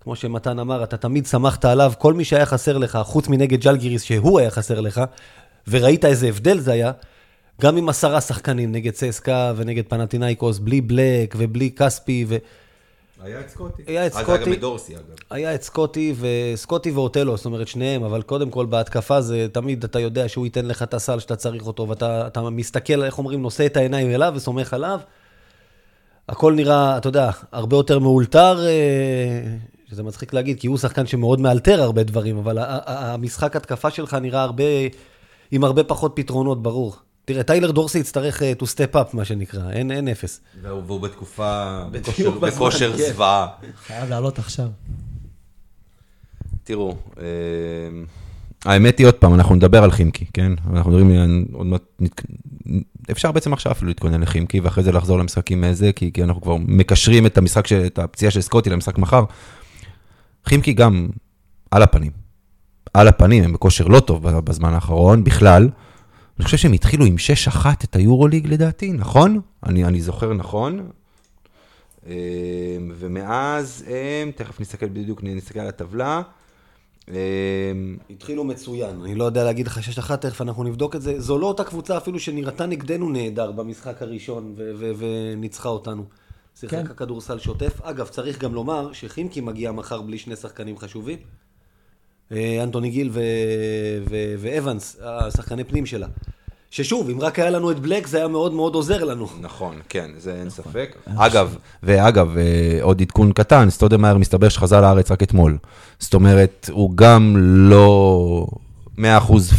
כמו 0.00 0.16
שמתן 0.16 0.58
אמר, 0.58 0.84
אתה 0.84 0.96
תמיד 0.96 1.26
שמחת 1.26 1.64
עליו, 1.64 1.92
כל 1.98 2.14
מי 2.14 2.24
שהיה 2.24 2.46
חסר 2.46 2.78
לך, 2.78 2.98
חוץ 3.04 3.28
מנגד 3.28 3.60
ג'לגיריס, 3.60 4.02
שהוא 4.02 4.38
היה 4.38 4.50
חסר 4.50 4.80
לך, 4.80 5.00
וראית 5.68 6.04
איזה 6.04 6.28
הבדל 6.28 6.58
זה 6.58 6.72
היה, 6.72 6.92
גם 7.60 7.76
עם 7.76 7.88
עשרה 7.88 8.20
שחקנים 8.20 8.72
נגד 8.72 8.92
צסקה 8.92 9.52
ונגד 9.56 9.84
פנטינאיקוס, 9.88 10.58
בלי 10.58 10.80
בלק 10.80 11.34
ובלי 11.38 11.70
כספי 11.70 12.24
ו... 12.28 12.36
היה 13.22 13.40
את 13.40 13.48
סקוטי. 13.48 13.82
היה 13.86 14.06
את 14.06 14.12
סקוטי. 14.12 14.32
אז 14.32 14.36
היה 14.36 14.46
גם 14.46 14.52
את 14.52 14.60
דורסי, 14.60 14.96
אגב. 14.96 15.02
היה 15.30 15.54
את 15.54 15.62
סקוטי 15.62 16.14
וסקוטי 16.18 16.90
ואוטלו, 16.90 17.36
זאת 17.36 17.46
אומרת 17.46 17.68
שניהם, 17.68 18.04
אבל 18.04 18.22
קודם 18.22 18.50
כל 18.50 18.66
בהתקפה 18.66 19.20
זה 19.20 19.46
תמיד 19.52 19.84
אתה 19.84 19.98
יודע 19.98 20.28
שהוא 20.28 20.46
ייתן 20.46 20.66
לך 20.66 20.82
את 20.82 20.94
הסל 20.94 21.18
שאתה 21.18 21.36
צריך 21.36 21.66
אותו, 21.66 21.88
ואתה 21.88 22.50
מסתכל, 22.50 23.02
איך 23.04 23.18
אומרים, 23.18 23.42
נושא 23.42 23.66
את 23.66 23.76
העיניים 23.76 24.10
אליו 24.10 24.32
וסומך 24.36 24.74
עליו. 24.74 25.00
הכל 26.28 26.52
נראה, 26.52 26.98
אתה 26.98 27.08
יודע, 27.08 27.30
הרבה 27.52 27.76
יותר 27.76 27.98
מאולתר, 27.98 28.66
אה, 28.66 29.56
שזה 29.90 30.02
מצחיק 30.02 30.32
להגיד, 30.32 30.60
כי 30.60 30.66
הוא 30.66 30.78
שחקן 30.78 31.06
שמאוד 31.06 31.40
מאלתר 31.40 31.82
הרבה 31.82 32.02
דברים, 32.02 32.38
אבל 32.38 32.58
המשחק 32.86 33.56
התקפה 33.56 33.90
שלך 33.90 34.14
נראה 34.14 34.42
הרבה, 34.42 34.64
עם 35.50 35.64
הרבה 35.64 35.84
פחות 35.84 36.12
פתרונות, 36.14 36.62
ברור. 36.62 36.96
תראה, 37.28 37.42
טיילר 37.42 37.70
דורסי 37.70 37.98
יצטרך 37.98 38.42
uh, 38.42 38.62
to 38.62 38.64
step 38.64 38.94
up, 38.94 39.16
מה 39.16 39.24
שנקרא, 39.24 39.70
אין, 39.70 39.90
אין 39.90 40.08
אפס. 40.08 40.40
והוא, 40.62 40.82
והוא 40.86 41.00
בתקופה, 41.00 41.80
בכושר, 42.40 42.96
כן. 42.96 43.12
זוועה. 43.12 43.46
חייב 43.86 44.08
לעלות 44.08 44.38
עכשיו. 44.38 44.68
תראו, 46.64 46.96
אה, 47.20 47.24
האמת 48.64 48.98
היא 48.98 49.06
עוד 49.06 49.14
פעם, 49.14 49.34
אנחנו 49.34 49.54
נדבר 49.54 49.84
על 49.84 49.90
חימקי, 49.90 50.24
כן? 50.32 50.52
אנחנו 50.72 50.90
מדברים, 50.90 51.46
עוד 51.52 51.66
מעט, 51.66 51.82
אפשר 53.10 53.32
בעצם 53.32 53.52
עכשיו 53.52 53.72
אפילו 53.72 53.88
להתכונן 53.88 54.20
לחימקי, 54.20 54.60
ואחרי 54.60 54.84
זה 54.84 54.92
לחזור 54.92 55.18
למשחקים 55.18 55.60
מאיזה, 55.60 55.92
כי, 55.92 56.12
כי 56.12 56.24
אנחנו 56.24 56.42
כבר 56.42 56.56
מקשרים 56.56 57.26
את 57.26 57.38
המשחק, 57.38 57.72
את 57.72 57.98
הפציעה 57.98 58.30
של 58.30 58.40
סקוטי 58.40 58.70
למשחק 58.70 58.98
מחר. 58.98 59.24
חימקי 60.46 60.72
גם 60.72 61.08
על 61.70 61.82
הפנים. 61.82 62.12
על 62.94 63.08
הפנים, 63.08 63.44
הם 63.44 63.52
בכושר 63.52 63.86
לא 63.86 64.00
טוב 64.00 64.28
בזמן 64.28 64.74
האחרון, 64.74 65.24
בכלל. 65.24 65.68
אני 66.38 66.44
חושב 66.44 66.56
שהם 66.56 66.72
התחילו 66.72 67.04
עם 67.04 67.16
6-1 67.50 67.66
את 67.84 67.96
היורוליג 67.96 68.46
לדעתי, 68.46 68.92
נכון? 68.92 69.40
אני, 69.66 69.84
אני 69.84 70.00
זוכר 70.00 70.32
נכון. 70.32 70.90
אמ, 72.06 72.12
ומאז 72.98 73.84
הם, 73.86 74.30
תכף 74.30 74.60
נסתכל 74.60 74.88
בדיוק, 74.88 75.20
נסתכל 75.22 75.60
על 75.60 75.68
הטבלה. 75.68 76.22
אמ, 77.08 77.14
התחילו 78.10 78.44
מצוין, 78.44 79.00
אני 79.04 79.14
לא 79.14 79.24
יודע 79.24 79.44
להגיד 79.44 79.66
לך 79.66 79.80
6-1, 79.98 80.16
תכף 80.16 80.40
אנחנו 80.40 80.64
נבדוק 80.64 80.96
את 80.96 81.02
זה. 81.02 81.20
זו 81.20 81.38
לא 81.38 81.46
אותה 81.46 81.64
קבוצה 81.64 81.96
אפילו 81.96 82.20
שנראתה 82.20 82.66
נגדנו 82.66 83.08
נהדר 83.10 83.52
במשחק 83.52 84.02
הראשון 84.02 84.54
וניצחה 84.98 85.68
אותנו. 85.68 86.04
שיחק 86.54 86.74
כן. 86.74 86.86
הכדורסל 86.86 87.38
שוטף. 87.38 87.80
אגב, 87.82 88.08
צריך 88.08 88.38
גם 88.38 88.54
לומר 88.54 88.92
שחימקי 88.92 89.40
מגיע 89.40 89.72
מחר 89.72 90.02
בלי 90.02 90.18
שני 90.18 90.36
שחקנים 90.36 90.78
חשובים. 90.78 91.18
אה, 92.32 92.62
אנתוני 92.62 92.90
גיל 92.90 93.10
ואבנס, 94.38 94.96
השחקני 95.02 95.64
פנים 95.64 95.86
שלה. 95.86 96.06
ששוב, 96.70 97.10
אם 97.10 97.20
רק 97.20 97.38
היה 97.38 97.50
לנו 97.50 97.70
את 97.70 97.78
בלק, 97.80 98.06
זה 98.06 98.16
היה 98.18 98.28
מאוד 98.28 98.52
מאוד 98.52 98.74
עוזר 98.74 99.04
לנו. 99.04 99.26
נכון, 99.40 99.74
כן, 99.88 100.10
זה 100.18 100.34
אין 100.40 100.50
ספק. 100.50 100.96
אגב, 101.16 101.56
ואגב, 101.82 102.36
אה, 102.38 102.78
עוד 102.82 103.00
עדכון 103.02 103.32
קטן, 103.32 103.70
סטודמאייר 103.70 104.16
מסתבר 104.18 104.48
שחזר 104.48 104.80
לארץ 104.80 105.10
רק 105.10 105.22
אתמול. 105.22 105.58
זאת 105.98 106.14
אומרת, 106.14 106.70
הוא 106.72 106.90
גם 106.94 107.34
לא 107.38 108.46
100% 108.98 109.02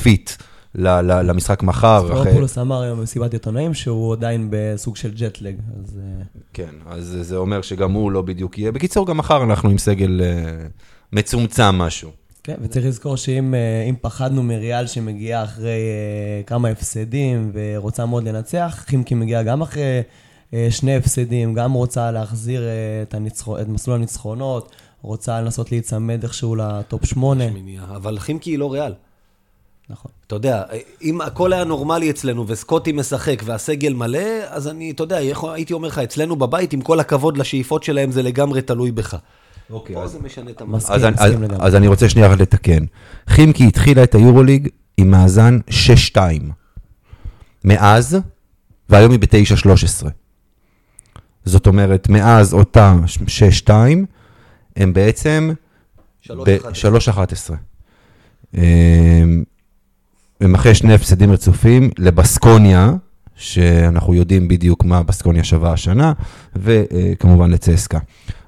fit 0.04 0.32
ל- 0.76 0.88
ל- 0.88 1.22
למשחק 1.22 1.64
מחר. 1.64 2.06
אחרי- 2.08 2.22
ספרופולוס 2.22 2.58
אמר 2.58 2.82
היום 2.82 3.00
במסיבת 3.00 3.34
עיתונאים 3.34 3.74
שהוא 3.74 4.14
עדיין 4.14 4.48
בסוג 4.52 4.96
של 4.96 5.12
ג'ט 5.16 5.36
לג, 5.36 5.56
אז 5.80 6.00
אה, 6.04 6.24
כן, 6.54 6.70
אז 6.90 7.18
זה 7.22 7.38
אומר 7.38 7.62
שגם 7.62 7.92
הוא 7.92 8.12
לא 8.12 8.22
בדיוק 8.22 8.58
יהיה. 8.58 8.72
בקיצור, 8.72 9.08
גם 9.08 9.18
מחר 9.18 9.44
אנחנו 9.44 9.70
עם 9.70 9.78
סגל 9.78 10.22
אה, 10.24 10.66
מצומצם 11.14 11.64
משהו. 11.76 12.10
כן, 12.50 12.56
וצריך 12.62 12.86
לזכור 12.86 13.16
שאם 13.16 13.54
אה, 13.54 13.90
פחדנו 14.02 14.44
מריאל 14.44 14.88
שמגיעה 14.88 15.44
אחרי 15.44 15.70
אה, 15.70 16.44
כמה 16.46 16.70
הפסדים 16.70 17.52
ורוצה 17.54 18.06
מאוד 18.06 18.24
לנצח, 18.24 18.84
חימקי 18.88 19.16
מגיעה 19.16 19.44
גם 19.44 19.62
אחרי 19.62 20.02
אה, 20.54 20.68
שני 20.70 20.96
הפסדים, 20.96 21.54
גם 21.54 21.74
רוצה 21.74 22.12
להחזיר 22.12 22.64
את, 23.02 23.14
הניצחו, 23.14 23.60
את 23.60 23.68
מסלול 23.68 23.96
הניצחונות, 23.96 24.72
רוצה 25.02 25.42
לנסות 25.42 25.72
להיצמד 25.72 26.24
איכשהו 26.24 26.56
לטופ 26.56 27.06
שמונה. 27.06 27.50
מניעה. 27.50 27.96
אבל 27.96 28.20
חימקי 28.20 28.52
היא 28.52 28.60
לא 28.60 28.74
ריאל. 28.74 28.94
נכון. 29.90 30.12
אתה 30.28 30.36
יודע, 30.36 30.64
אם 31.02 31.22
הכל 31.22 31.54
היה 31.54 31.64
נורמלי 31.64 32.10
אצלנו 32.10 32.48
וסקוטי 32.48 32.92
משחק 32.92 33.42
והסגל 33.46 33.94
מלא, 33.94 34.46
אז 34.48 34.68
אני, 34.68 34.92
אתה 34.92 35.04
יודע, 35.04 35.18
הייתי 35.54 35.74
אומר 35.74 35.88
לך, 35.88 36.00
אצלנו 36.00 36.36
בבית, 36.36 36.74
עם 36.74 36.82
כל 36.82 37.00
הכבוד 37.00 37.38
לשאיפות 37.38 37.84
שלהם, 37.84 38.12
זה 38.12 38.24
לגמרי 38.24 38.62
תלוי 38.62 38.92
בך. 38.92 39.18
אוקיי, 39.70 39.96
פה 39.96 40.08
זה 40.08 40.20
משנה 40.20 40.52
את 40.52 40.62
מסכים. 40.62 40.96
אז, 40.96 41.04
אני- 41.06 41.16
אז, 41.18 41.32
מסכים 41.32 41.44
לגמרי. 41.44 41.66
אז 41.68 41.76
אני 41.76 41.88
רוצה 41.88 42.10
שנייה 42.10 42.28
רק 42.28 42.40
לתקן. 42.40 42.84
חימקי 43.30 43.68
התחילה 43.68 44.04
את 44.04 44.16
היורוליג 44.16 44.68
עם 44.98 45.12
מאזן 45.12 45.60
6-2. 45.70 46.18
מאז, 47.66 48.18
והיום 48.90 49.12
היא 49.12 49.20
ב-9-13. 49.20 50.08
זאת 51.46 51.68
אומרת, 51.68 52.10
מאז 52.10 52.54
אותה 52.54 52.96
6-2, 53.28 53.70
הם 54.76 54.94
בעצם 54.94 55.52
ב-3-11. 56.30 57.54
הם 60.42 60.56
אחרי 60.56 60.76
שני 60.76 60.94
הפסדים 60.94 61.32
רצופים 61.32 61.90
לבסקוניה, 61.98 62.92
שאנחנו 63.36 64.14
יודעים 64.14 64.48
בדיוק 64.48 64.86
מה 64.86 65.04
בסקוניה 65.04 65.44
שווה 65.44 65.72
השנה, 65.74 66.14
וכמובן 66.56 67.52
לצסקה. 67.52 68.00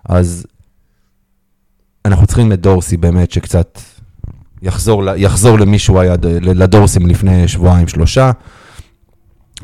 אז 0.05 0.45
אנחנו 2.05 2.27
צריכים 2.27 2.53
את 2.53 2.61
דורסי 2.61 2.97
באמת, 2.97 3.31
שקצת 3.31 3.79
יחזור, 4.61 5.03
יחזור 5.15 5.59
למי 5.59 5.79
שהוא 5.79 5.99
היה, 5.99 6.15
ד- 6.15 6.25
לדורסי 6.25 6.99
מלפני 6.99 7.47
שבועיים, 7.47 7.87
שלושה. 7.87 8.31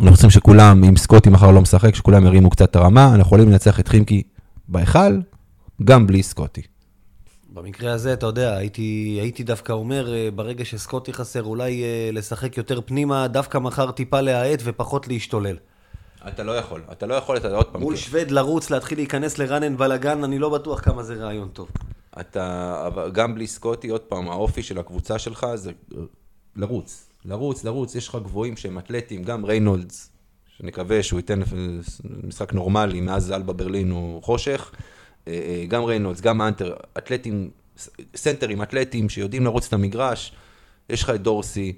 אנחנו 0.02 0.12
צריכים 0.12 0.30
שכולם, 0.30 0.84
אם 0.84 0.98
סקוטי 0.98 1.30
מחר 1.30 1.52
לא 1.52 1.62
משחק, 1.62 1.96
שכולם 1.96 2.26
ירימו 2.26 2.50
קצת 2.50 2.70
את 2.72 2.76
הרמה, 2.76 3.06
אנחנו 3.06 3.22
יכולים 3.22 3.50
לנצח 3.50 3.80
את 3.80 3.88
חימקי 3.88 4.24
בהיכל, 4.68 5.20
גם 5.84 6.08
בלי 6.08 6.24
סקוטי. 6.24 6.62
במקרה 7.54 7.94
הזה, 7.94 8.14
אתה 8.14 8.26
יודע, 8.26 8.58
הייתי, 8.58 9.18
הייתי 9.22 9.44
דווקא 9.44 9.72
אומר, 9.74 10.14
אה, 10.14 10.30
ברגע 10.36 10.66
שסקוטי 10.66 11.14
חסר, 11.14 11.44
אולי 11.44 11.84
אה, 11.84 12.10
לשחק 12.14 12.58
יותר 12.58 12.82
פנימה, 12.86 13.28
דווקא 13.28 13.58
מחר 13.58 13.92
טיפה 13.92 14.22
להאט 14.22 14.60
ופחות 14.64 15.08
להשתולל. 15.08 15.56
אתה 16.28 16.44
לא 16.44 16.52
יכול, 16.52 16.82
אתה 16.92 17.06
לא 17.06 17.14
יכול, 17.14 17.38
אתה 17.38 17.48
עוד 17.48 17.66
פעם, 17.66 17.82
מול 17.82 17.96
שבד 17.96 18.32
לרוץ, 18.32 18.70
להתחיל 18.70 18.98
להיכנס 18.98 19.38
ל 19.38 19.43
run 19.43 19.61
and 19.61 19.78
בלאגן, 19.78 20.24
אני 20.24 20.40
לא 20.40 20.50
בטוח 20.50 20.82
כמה 20.82 21.04
זה 21.04 21.14
רעיון 21.16 21.48
טוב. 21.54 21.68
אתה, 22.20 22.84
אבל 22.88 23.12
גם 23.12 23.36
בלי 23.36 23.48
סקוטי, 23.48 23.90
עוד 23.90 24.02
פעם, 24.02 24.30
האופי 24.30 24.64
של 24.64 24.80
הקבוצה 24.80 25.20
שלך 25.20 25.48
זה 25.56 25.72
לרוץ, 26.56 27.10
לרוץ, 27.26 27.64
לרוץ, 27.64 27.96
יש 27.96 28.08
לך 28.08 28.18
גבוהים 28.24 28.58
שהם 28.58 28.80
אתלטים, 28.80 29.24
גם 29.24 29.46
ריינולדס, 29.46 30.12
שנקווה 30.58 31.04
שהוא 31.04 31.20
ייתן 31.20 31.40
משחק 32.24 32.54
נורמלי, 32.54 33.02
מאז 33.02 33.32
אלבה 33.32 33.54
ברלין 33.54 33.92
הוא 33.92 34.24
חושך, 34.24 34.72
אה, 35.28 35.34
אה, 35.34 35.66
גם 35.68 35.84
ריינולדס, 35.84 36.22
גם 36.22 36.42
האנטר, 36.42 36.76
אתלטים, 36.98 37.50
סנטרים 38.16 38.62
אתלטים 38.62 39.10
שיודעים 39.10 39.44
לרוץ 39.44 39.68
את 39.68 39.74
המגרש, 39.74 40.32
יש 40.90 41.04
לך 41.04 41.10
את 41.10 41.22
דורסי, 41.22 41.74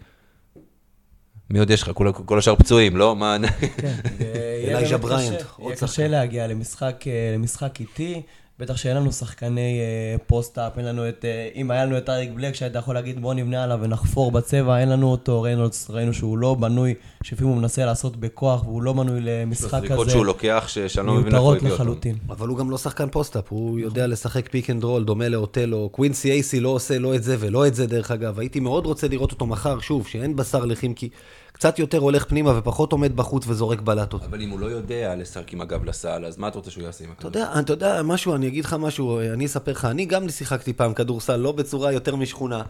מי 1.50 1.60
עוד 1.60 1.70
יש 1.70 1.82
לך? 1.82 1.92
כל, 1.94 2.12
כל 2.26 2.40
השאר 2.40 2.56
פצועים, 2.56 2.98
לא? 2.98 3.16
מה... 3.16 3.38
כן, 3.78 3.96
באמת 4.66 5.02
בריינט, 5.02 5.42
יהיה. 5.60 5.76
קשה 5.76 6.08
להגיע 6.08 6.48
למשחק, 6.48 7.04
אה, 7.08 7.32
למשחק 7.36 7.80
איטי, 7.80 8.22
בטח 8.60 8.78
שאין 8.78 8.98
לנו 8.98 9.12
שחקני 9.12 9.80
אה, 9.80 10.16
post-up, 10.28 10.78
אין 10.78 10.86
לנו 10.86 11.10
את, 11.10 11.26
אה, 11.26 11.50
אם 11.56 11.72
היה 11.72 11.86
לנו 11.86 11.98
את 11.98 12.10
אריק 12.10 12.30
בלק 12.36 12.56
שהיית 12.56 12.76
יכול 12.76 12.96
להגיד 12.96 13.22
בוא 13.22 13.34
נבנה 13.34 13.64
עליו 13.64 13.80
ונחפור 13.82 14.32
בצבע, 14.32 14.80
אין 14.80 14.90
לנו 14.90 15.12
אותו, 15.12 15.42
ריינולדס, 15.42 15.90
ראינו 15.90 16.14
שהוא 16.14 16.38
לא 16.38 16.54
בנוי, 16.54 16.94
שלפעמים 17.24 17.54
הוא 17.54 17.62
מנסה 17.62 17.86
לעשות 17.86 18.18
בכוח 18.18 18.64
והוא 18.64 18.82
לא 18.84 18.94
בנוי 18.94 19.20
למשחק 19.22 19.80
זריקות 19.80 20.00
כזה, 20.00 20.12
שהוא 20.12 20.26
לוקח, 20.26 20.66
ש- 20.68 20.80
שאני 20.80 21.08
לא 21.08 21.14
מבין 21.14 21.26
איפה 21.26 21.38
הוא 21.38 21.52
מיותרות. 21.52 21.74
לחלוטין. 21.74 22.16
אבל 22.30 22.48
הוא 22.48 22.58
גם 22.58 22.72
לא 22.72 22.78
שחקן 22.78 23.10
post-up, 23.10 23.46
הוא 23.50 23.80
יודע 23.80 24.08
לשחק 24.08 24.50
pick 24.50 24.70
and 24.70 24.84
roll, 24.84 25.04
דומה 25.04 25.30
לאותלו. 25.30 25.90
קווינסי 25.92 26.32
אייסי 26.32 26.60
לא 26.60 26.70
עושה 26.70 27.00
לא 27.00 27.16
את 27.16 27.24
זה 27.24 27.36
ולא 27.40 27.68
את 27.68 27.76
זה, 27.76 27.88
דרך 27.88 28.12
אגב. 28.12 28.40
הייתי 28.40 28.60
מאוד 28.60 28.86
רוצה 28.86 29.08
לראות 29.08 29.32
אותו 29.32 29.46
מחר, 29.46 29.80
שוב, 29.80 30.08
שאין 30.08 30.36
בשר 30.36 30.66
לחימקי. 30.66 31.10
קצת 31.52 31.80
יותר 31.80 31.98
הולך 31.98 32.26
פנימה 32.26 32.58
ופחות 32.58 32.92
עומד 32.92 33.16
בחוץ 33.16 33.48
וזורק 33.48 33.82
בלטות. 33.82 34.24
אבל 34.24 34.42
אם 34.42 34.50
הוא 34.50 34.60
לא 34.60 34.66
יודע 34.66 35.16
לשחק 35.16 35.54
עם 35.54 35.62
הגב 35.62 35.86
לסל, 35.86 36.26
אז 36.26 36.38
מה 36.38 36.48
אתה 36.48 36.58
רוצה 36.58 36.72
שהוא 36.72 36.84
יעשה 36.84 37.04
עם 37.06 37.12
הכדור? 37.12 37.44
אתה 37.60 37.74
יודע 37.74 38.02
משהו, 38.04 38.36
אני 38.36 38.48
אגיד 38.48 38.66
לך 38.66 38.74
משהו, 38.74 39.20
אני 39.20 39.46
אספר 39.46 39.72
לך, 39.72 39.86
אני 39.86 40.06
גם 40.06 40.30
שיחקתי 40.30 40.74
פעם 40.74 40.94
כדורסל, 40.94 41.36
לא 41.36 41.52
בצורה 41.52 41.92
יותר 41.92 42.16
משכונה, 42.16 42.64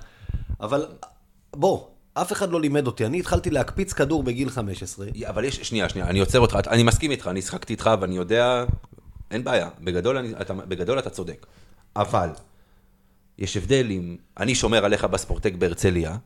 אבל 0.62 0.86
בוא, 1.56 1.86
אף 2.14 2.32
אחד 2.32 2.52
לא 2.52 2.62
לימד 2.62 2.88
אותי, 2.88 3.06
אני 3.06 3.20
התחלתי 3.20 3.50
להקפיץ 3.50 3.94
כדור 3.94 4.24
בגיל 4.24 4.50
15. 4.50 5.08
אבל 5.30 5.44
יש, 5.44 5.56
שנייה, 5.56 5.90
שנייה, 5.90 6.08
אני 6.08 6.20
עוצר 6.20 6.40
אותך, 6.40 6.60
אני 6.68 6.84
מסכים 6.84 7.12
איתך, 7.12 7.28
אני 7.28 7.42
שחקתי 7.42 7.74
איתך 7.74 7.90
ואני 8.02 8.16
יודע, 8.16 8.66
אין 9.32 9.44
בעיה, 9.44 9.70
בגדול, 9.82 10.18
אני, 10.18 10.34
אתה, 10.42 10.54
בגדול 10.54 11.00
אתה 11.00 11.10
צודק. 11.10 11.46
אבל, 11.96 12.30
יש 13.38 13.58
הבדל 13.58 13.88
אם 13.92 14.18
אני 14.40 14.56
שומר 14.56 14.86
עליך 14.86 15.04
בספורטק 15.04 15.54
בהרצליה, 15.54 16.18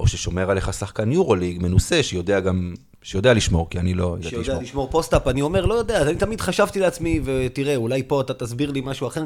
או 0.00 0.06
ששומר 0.06 0.50
עליך 0.50 0.72
שחקן 0.72 1.12
יורוליג 1.12 1.62
מנוסה, 1.62 2.02
שיודע 2.02 2.40
גם, 2.40 2.74
שיודע 3.02 3.34
לשמור, 3.34 3.70
כי 3.70 3.78
אני 3.78 3.94
לא 3.94 4.16
ידעתי 4.18 4.28
שיודע 4.28 4.42
לשמור. 4.42 4.62
לשמור 4.62 4.88
post-up, 4.90 5.28
אני 5.28 5.42
אומר, 5.42 5.66
לא 5.66 5.74
יודע, 5.74 6.02
אני 6.02 6.16
תמיד 6.16 6.40
חשבתי 6.40 6.80
לעצמי, 6.80 7.20
ותראה, 7.24 7.76
אולי 7.76 8.02
פה 8.06 8.20
אתה 8.20 8.34
תסביר 8.34 8.70
לי 8.70 8.82
משהו 8.84 9.06
אחר. 9.06 9.24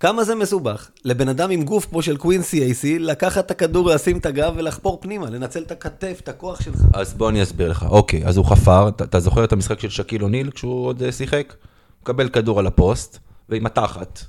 כמה 0.00 0.24
זה 0.24 0.34
מסובך 0.34 0.90
לבן 1.04 1.28
אדם 1.28 1.50
עם 1.50 1.62
גוף 1.62 1.86
כמו 1.86 2.02
של 2.02 2.16
קווינסי 2.16 2.62
אייסי, 2.62 2.98
לקחת 2.98 3.46
את 3.46 3.50
הכדור, 3.50 3.88
לשים 3.88 4.18
את 4.18 4.26
הגב 4.26 4.52
ולחפור 4.56 4.98
פנימה, 5.00 5.30
לנצל 5.30 5.62
את 5.62 5.70
הכתף, 5.70 6.20
את 6.24 6.28
הכוח 6.28 6.62
שלך. 6.62 6.80
אז 6.92 7.14
בוא 7.14 7.28
אני 7.28 7.42
אסביר 7.42 7.70
לך. 7.70 7.86
אוקיי, 7.90 8.26
אז 8.26 8.36
הוא 8.36 8.44
חפר, 8.44 8.88
אתה, 8.88 9.04
אתה 9.04 9.20
זוכר 9.20 9.44
את 9.44 9.52
המשחק 9.52 9.80
של 9.80 9.90
שקיל 9.90 10.22
אוניל 10.22 10.50
כשהוא 10.50 10.86
עוד 10.86 11.02
אה, 11.02 11.12
שיחק? 11.12 11.54
מקבל 12.02 12.28
כדור 12.28 12.58
על 12.58 12.66
הפוסט, 12.66 13.18
ועם 13.48 13.66
התחת, 13.66 14.20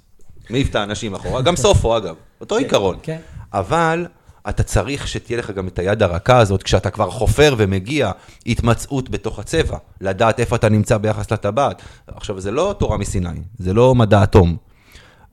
מעיף 0.49 0.69
את 0.69 0.75
האנשים 0.75 1.15
אחורה, 1.15 1.41
גם 1.41 1.55
סופו 1.55 1.97
אגב, 1.97 2.15
אותו 2.41 2.57
עיקרון. 2.57 2.97
כן. 3.03 3.19
אבל 3.53 4.05
אתה 4.49 4.63
צריך 4.63 5.07
שתהיה 5.07 5.39
לך 5.39 5.51
גם 5.51 5.67
את 5.67 5.79
היד 5.79 6.03
הרכה 6.03 6.37
הזאת, 6.37 6.63
כשאתה 6.63 6.89
כבר 6.89 7.09
חופר 7.09 7.55
ומגיע, 7.57 8.11
התמצאות 8.45 9.09
בתוך 9.09 9.39
הצבע, 9.39 9.77
לדעת 10.01 10.39
איפה 10.39 10.55
אתה 10.55 10.69
נמצא 10.69 10.97
ביחס 10.97 11.31
לטבעת. 11.31 11.81
עכשיו, 12.07 12.39
זה 12.39 12.51
לא 12.51 12.75
תורה 12.79 12.97
מסיני, 12.97 13.29
זה 13.59 13.73
לא 13.73 13.95
מדע 13.95 14.23
אטום, 14.23 14.57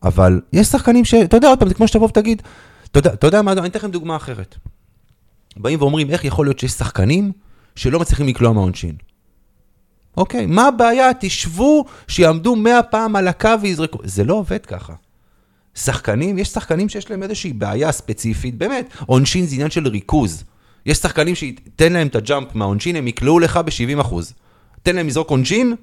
אבל 0.03 0.41
יש 0.53 0.67
שחקנים 0.67 1.05
ש... 1.05 1.15
אתה 1.15 1.37
יודע, 1.37 1.49
עוד 1.49 1.59
פעם, 1.59 1.69
זה 1.69 1.75
כמו 1.75 1.89
שתבוא 1.89 2.07
ותגיד, 2.07 2.43
אתה 2.99 3.27
יודע, 3.27 3.43
מה, 3.43 3.53
אני 3.53 3.69
אתן 3.69 3.79
לכם 3.79 3.91
דוגמה 3.91 4.17
אחרת. 4.17 4.57
באים 5.57 5.83
ואומרים, 5.83 6.11
איך 6.11 6.25
יכול 6.25 6.47
להיות 6.47 6.59
שיש 6.59 6.73
שחקנים 6.73 7.33
שלא 7.77 8.01
מצליחים 8.01 8.27
לקלוע 8.27 8.53
מהעונשין? 8.53 8.95
אוקיי, 10.17 10.47
מה 10.47 10.69
הבעיה? 10.69 11.11
תשבו, 11.21 11.85
שיעמדו 12.09 12.57
מאה 12.57 12.83
פעם 12.83 13.17
על 13.17 13.29
הקו 13.29 13.51
ויזרקו. 13.63 13.99
זה 14.05 14.25
לא 14.25 14.35
עובד 14.35 14.67
ככה. 14.67 14.93
שחקנים, 15.85 16.39
יש 16.39 16.49
שחקנים 16.49 16.89
שיש 16.89 17.11
להם 17.11 17.23
איזושהי 17.23 17.53
בעיה 17.53 17.93
ספציפית, 17.93 18.59
באמת, 18.59 18.93
עונשין 19.07 19.47
זה 19.47 19.55
עניין 19.55 19.71
של 19.71 19.89
ריכוז. 19.89 20.45
יש 20.87 20.99
שחקנים 20.99 21.35
שתן 21.35 21.93
להם 21.93 22.07
את 22.07 22.17
הג'אמפ 22.17 22.55
מהעונשין, 22.55 22.97
הם 22.97 23.07
יקלעו 23.09 23.39
לך 23.39 23.57
ב-70 23.57 24.01
אחוז. 24.01 24.33
תן 24.83 24.97
להם 24.97 25.07
לזרוק 25.07 25.31
עונשין, 25.31 25.75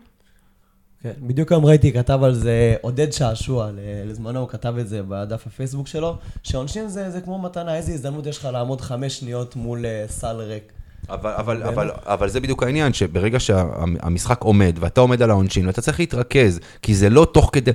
כן, 1.06 1.12
בדיוק 1.28 1.52
היום 1.52 1.66
ראיתי, 1.66 1.94
כתב 1.94 2.20
על 2.24 2.34
זה 2.34 2.76
עודד 2.82 3.12
שעשוע, 3.14 3.70
לזמנו 4.06 4.40
הוא 4.40 4.50
כתב 4.50 4.74
את 4.80 4.88
זה 4.88 5.02
בדף 5.08 5.48
הפייסבוק 5.48 5.88
שלו, 5.88 6.18
שעונשין 6.44 6.88
זה, 6.88 7.10
זה 7.10 7.22
כמו 7.22 7.42
מתנה, 7.42 7.76
איזה 7.76 7.92
הזדמנות 7.92 8.26
יש 8.26 8.38
לך 8.38 8.46
לעמוד 8.46 8.82
חמש 8.82 9.20
שניות 9.20 9.56
מול 9.56 9.86
אה, 9.86 10.06
סל 10.08 10.36
ריק. 10.36 10.72
אבל, 11.10 11.32
אבל, 11.32 11.64
אבל, 11.64 11.92
אבל 12.04 12.30
זה 12.30 12.40
בדיוק 12.40 12.64
העניין, 12.64 12.94
שברגע 12.94 13.40
שהמשחק 13.40 14.42
עומד, 14.42 14.78
ואתה 14.80 15.02
עומד 15.02 15.22
על 15.22 15.30
העונשין, 15.30 15.68
ואתה 15.68 15.82
צריך 15.82 16.00
להתרכז, 16.00 16.60
כי 16.82 16.96
זה 16.96 17.10
לא 17.10 17.28
תוך 17.34 17.50
כדי... 17.54 17.72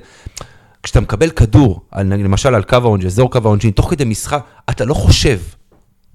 כשאתה 0.83 0.99
מקבל 0.99 1.29
כדור, 1.29 1.81
על, 1.91 2.13
למשל 2.13 2.55
על 2.55 2.63
קו 2.63 2.75
העונשין, 2.75 3.07
אזור 3.07 3.31
קו 3.31 3.39
העונשין, 3.43 3.71
תוך 3.71 3.89
כדי 3.89 4.05
משחק, 4.05 4.43
אתה 4.69 4.85
לא 4.85 4.93
חושב, 4.93 5.39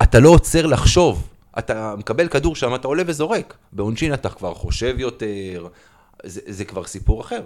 אתה 0.03 0.21
לא 0.21 0.29
עוצר 0.29 0.67
לחשוב. 0.67 1.29
אתה 1.59 1.95
מקבל 1.99 2.29
כדור 2.29 2.57
שם, 2.57 2.75
אתה 2.75 2.89
עולה 2.89 3.03
וזורק. 3.07 3.55
בעונשין 3.73 4.15
אתה 4.15 4.29
כבר 4.29 4.55
חושב 4.55 4.95
יותר, 4.99 5.67
זה, 6.25 6.41
זה 6.47 6.65
כבר 6.65 6.85
סיפור 6.85 7.21
אחר. 7.21 7.41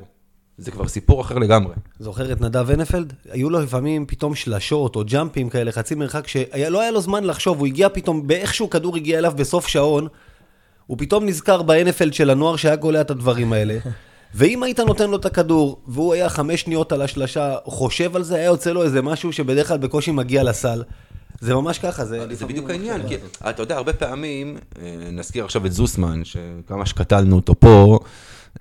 זה 0.58 0.70
כבר 0.70 0.88
סיפור 0.88 1.20
אחר 1.20 1.38
לגמרי. 1.38 1.74
זוכר 1.98 2.32
את 2.32 2.40
נדב 2.40 2.70
הנפלד? 2.70 3.12
היו 3.30 3.50
לו 3.50 3.60
לפעמים 3.60 4.06
פתאום 4.06 4.34
שלשות 4.34 4.96
או 4.96 5.04
ג'אמפים 5.04 5.48
כאלה, 5.48 5.72
חצי 5.72 5.94
מרחק, 5.94 6.28
שלא 6.28 6.80
היה 6.80 6.90
לו 6.90 7.00
זמן 7.00 7.24
לחשוב, 7.24 7.58
הוא 7.58 7.66
הגיע 7.66 7.88
פתאום, 7.88 8.26
באיכשהו 8.26 8.70
כדור 8.70 8.96
הגיע 8.96 9.18
אליו 9.18 9.32
בסוף 9.36 9.66
שעון, 9.66 10.08
הוא 10.86 10.98
פתאום 10.98 11.26
נזכר 11.26 11.62
בהנפלד 11.62 12.14
של 12.14 12.30
הנוער 12.30 12.56
שהיה 12.56 12.76
קולע 12.76 13.00
את 13.00 13.10
הדברים 13.10 13.52
האלה. 13.52 13.78
ואם 14.34 14.62
היית 14.62 14.80
נותן 14.80 15.10
לו 15.10 15.16
את 15.16 15.26
הכדור, 15.26 15.80
והוא 15.86 16.14
היה 16.14 16.28
חמש 16.28 16.60
שניות 16.60 16.92
על 16.92 17.02
השלשה, 17.02 17.56
חושב 17.64 18.16
על 18.16 18.22
זה, 18.22 18.34
היה 18.34 18.44
יוצא 18.44 18.72
לו 18.72 18.82
איזה 18.82 19.02
משהו 19.02 19.32
שבדרך 19.32 19.68
כלל 19.68 19.78
בקושי 19.78 20.10
מגיע 20.10 20.42
לסל. 20.42 20.82
זה 21.40 21.54
ממש 21.54 21.78
ככה, 21.78 22.04
זה... 22.04 22.26
זה 22.34 22.46
בדיוק 22.46 22.70
העניין, 22.70 23.08
כי 23.08 23.14
אתה 23.50 23.62
יודע, 23.62 23.76
הרבה 23.76 23.92
פעמים, 23.92 24.56
אה, 24.82 24.96
נזכיר 25.12 25.44
עכשיו 25.44 25.66
את 25.66 25.72
זוסמן, 25.72 26.22
שכמה 26.24 26.86
שקטלנו 26.86 27.36
אותו 27.36 27.54
פה, 27.60 27.98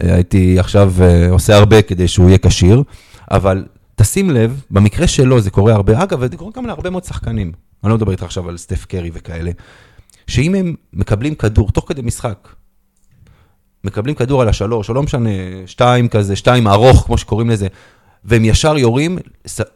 אה, 0.03 0.15
הייתי 0.15 0.59
עכשיו 0.59 0.93
אה, 1.01 1.29
עושה 1.29 1.57
הרבה 1.57 1.81
כדי 1.81 2.07
שהוא 2.07 2.27
יהיה 2.27 2.37
כשיר, 2.37 2.83
אבל 3.31 3.65
תשים 3.95 4.29
לב, 4.29 4.61
במקרה 4.71 5.07
שלו 5.07 5.41
זה 5.41 5.51
קורה 5.51 5.73
הרבה, 5.73 6.03
אגב, 6.03 6.31
זה 6.31 6.37
קורה 6.37 6.51
גם 6.55 6.65
להרבה 6.65 6.89
מאוד 6.89 7.03
שחקנים, 7.03 7.51
אני 7.83 7.89
לא 7.89 7.95
מדבר 7.95 8.11
איתך 8.11 8.23
עכשיו 8.23 8.49
על 8.49 8.57
סטף 8.57 8.85
קרי 8.85 9.11
וכאלה, 9.13 9.51
שאם 10.27 10.55
הם 10.55 10.75
מקבלים 10.93 11.35
כדור 11.35 11.71
תוך 11.71 11.85
כדי 11.87 12.01
משחק, 12.01 12.49
מקבלים 13.83 14.15
כדור 14.15 14.41
על 14.41 14.49
השלוש, 14.49 14.89
או 14.89 14.93
לא 14.93 15.03
משנה, 15.03 15.29
שתיים 15.65 16.07
כזה, 16.07 16.35
שתיים 16.35 16.67
ארוך, 16.67 17.03
כמו 17.05 17.17
שקוראים 17.17 17.49
לזה, 17.49 17.67
והם 18.25 18.45
ישר 18.45 18.77
יורים, 18.77 19.17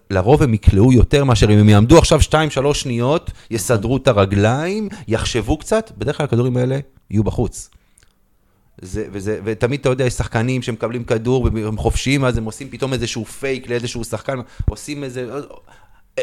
לרוב 0.10 0.43
הם 0.43 0.53
יקלעו 0.53 0.93
יותר 0.93 1.24
מאשר 1.24 1.53
אם 1.53 1.57
הם 1.57 1.69
יעמדו 1.69 1.98
עכשיו 1.98 2.22
שתיים, 2.22 2.50
שלוש 2.50 2.81
שניות, 2.81 3.31
יסדרו 3.51 3.98
את 3.98 4.07
הרגליים, 4.07 4.89
יחשבו 5.07 5.57
קצת, 5.57 5.91
בדרך 5.98 6.17
כלל 6.17 6.24
הכדורים 6.24 6.57
האלה 6.57 6.79
יהיו 7.12 7.24
בחוץ. 7.24 7.69
זה, 8.81 9.05
וזה, 9.12 9.39
ותמיד 9.43 9.79
אתה 9.79 9.89
יודע, 9.89 10.05
יש 10.05 10.13
שחקנים 10.13 10.62
שמקבלים 10.62 11.03
כדור 11.03 11.50
והם 11.53 11.77
חופשיים, 11.77 12.25
אז 12.25 12.38
הם 12.38 12.43
עושים 12.43 12.69
פתאום 12.69 12.93
איזשהו 12.93 13.25
פייק 13.25 13.69
לאיזשהו 13.69 14.03
שחקן, 14.03 14.39
עושים 14.69 15.03
איזה... 15.03 15.29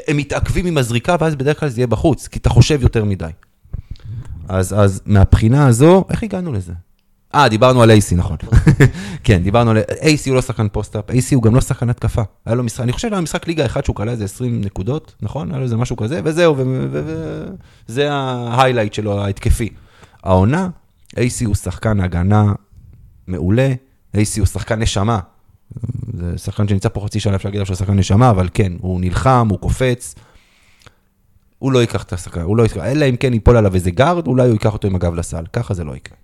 הם 0.08 0.16
מתעכבים 0.16 0.66
עם 0.66 0.78
הזריקה, 0.78 1.16
ואז 1.20 1.34
בדרך 1.34 1.60
כלל 1.60 1.68
זה 1.68 1.80
יהיה 1.80 1.86
בחוץ, 1.86 2.28
כי 2.28 2.38
אתה 2.38 2.48
חושב 2.48 2.82
יותר 2.82 3.04
מדי. 3.04 3.30
אז, 4.48 4.74
אז 4.78 5.02
מהבחינה 5.06 5.66
הזו, 5.66 6.04
איך 6.10 6.22
הגענו 6.22 6.52
לזה? 6.52 6.72
אה, 7.34 7.48
דיברנו 7.48 7.82
על 7.82 7.90
AC, 7.90 8.16
נכון. 8.16 8.36
כן, 9.24 9.42
דיברנו 9.42 9.70
על... 9.70 9.78
AC 9.78 10.26
הוא 10.26 10.34
לא 10.34 10.42
שחקן 10.42 10.68
post-up, 10.68 11.10
AC 11.10 11.34
הוא 11.34 11.42
גם 11.42 11.54
לא 11.54 11.60
שחקן 11.60 11.90
התקפה. 11.90 12.22
היה 12.46 12.54
לו 12.54 12.62
משחק, 12.62 12.80
אני 12.80 12.92
חושב 12.92 13.08
שהיה 13.08 13.20
משחק 13.20 13.46
ליגה 13.48 13.66
אחד 13.66 13.84
שהוא 13.84 13.96
קלע 13.96 14.12
איזה 14.12 14.24
20 14.24 14.60
נקודות, 14.60 15.14
נכון? 15.22 15.50
היה 15.50 15.58
לו 15.58 15.64
איזה 15.64 15.76
משהו 15.76 15.96
כזה, 15.96 16.20
וזהו, 16.24 16.56
וזה 17.88 18.12
ה 18.12 18.20
highlight 18.20 18.94
שלו, 18.94 19.24
ההתקפי. 19.24 19.68
העונה, 20.22 20.68
AC 21.16 21.46
הוא 21.46 21.54
שחקן 21.54 22.00
הגנה 22.00 22.52
מעולה, 23.26 23.72
AC 24.16 24.38
הוא 24.38 24.46
שחקן 24.46 24.82
נשמה. 24.82 25.18
זה 26.12 26.38
שחקן 26.38 26.68
שנמצא 26.68 26.88
פה 26.88 27.00
חצי 27.00 27.20
שנה, 27.20 27.36
אפשר 27.36 27.48
להגיד 27.48 27.64
שהוא 27.64 27.76
שחקן 27.76 27.98
נשמה, 27.98 28.30
אבל 28.30 28.48
כן, 28.54 28.72
הוא 28.80 29.00
נלחם, 29.00 29.48
הוא 29.50 29.58
קופץ. 29.58 30.14
הוא 31.58 31.72
לא 31.72 31.78
ייקח 31.78 32.02
את 32.02 32.12
השחקן, 32.12 32.40
הוא 32.40 32.56
לא 32.56 32.62
ייקח, 32.62 32.76
אלא 32.76 33.08
אם 33.08 33.16
כן 33.16 33.32
ייפול 33.32 33.56
עליו 33.56 33.74
איזה 33.74 33.90
guard, 33.90 34.26
אולי 34.26 34.42
הוא 34.42 34.52
ייקח 34.52 34.72
אותו 34.72 34.88
עם 34.88 34.94
הגב 34.94 35.14
לסל. 35.14 35.44
ככה 35.52 35.74
זה 35.74 35.84
לא 35.84 35.96
יקרה. 35.96 36.16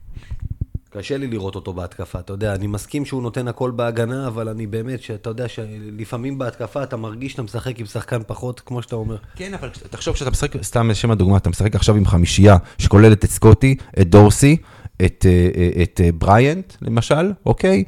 קשה 0.99 1.17
לי 1.17 1.27
לראות 1.27 1.55
אותו 1.55 1.73
בהתקפה, 1.73 2.19
אתה 2.19 2.33
יודע, 2.33 2.55
אני 2.55 2.67
מסכים 2.67 3.05
שהוא 3.05 3.23
נותן 3.23 3.49
הכל 3.49 3.71
בהגנה, 3.71 4.27
אבל 4.27 4.49
אני 4.49 4.67
באמת, 4.67 5.03
שאתה 5.03 5.31
יודע 5.31 5.49
שלפעמים 5.49 6.39
בהתקפה 6.39 6.83
אתה 6.83 6.97
מרגיש 6.97 7.33
שאתה 7.33 7.43
משחק 7.43 7.81
עם 7.81 7.87
שחקן 7.87 8.21
פחות, 8.27 8.61
כמו 8.61 8.83
שאתה 8.83 8.97
אומר. 8.97 9.17
כן, 9.37 9.55
אבל 9.55 9.69
תחשוב 9.91 10.17
שאתה 10.17 10.31
משחק, 10.31 10.63
סתם 10.63 10.91
לשם 10.91 11.11
הדוגמה, 11.11 11.37
אתה 11.37 11.51
משחק 11.51 11.75
עכשיו 11.75 11.97
עם 11.97 12.07
חמישייה 12.07 12.57
שכוללת 12.79 13.25
את 13.25 13.31
סקוטי, 13.31 13.77
את 14.01 14.11
דורסי, 14.11 14.57
את, 15.05 15.27
אה, 15.29 15.49
אה, 15.57 15.83
את 15.83 16.01
אה, 16.05 16.13
בריאנט, 16.13 16.73
למשל, 16.83 17.33
אוקיי? 17.47 17.85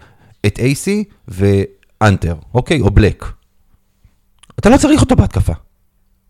את 0.47 0.59
אייסי 0.59 1.05
ואנטר, 1.29 2.35
אוקיי? 2.55 2.81
או 2.81 2.91
בלק. 2.91 3.27
אתה 4.59 4.69
לא 4.69 4.77
צריך 4.77 5.01
אותו 5.01 5.17
בהתקפה. 5.17 5.53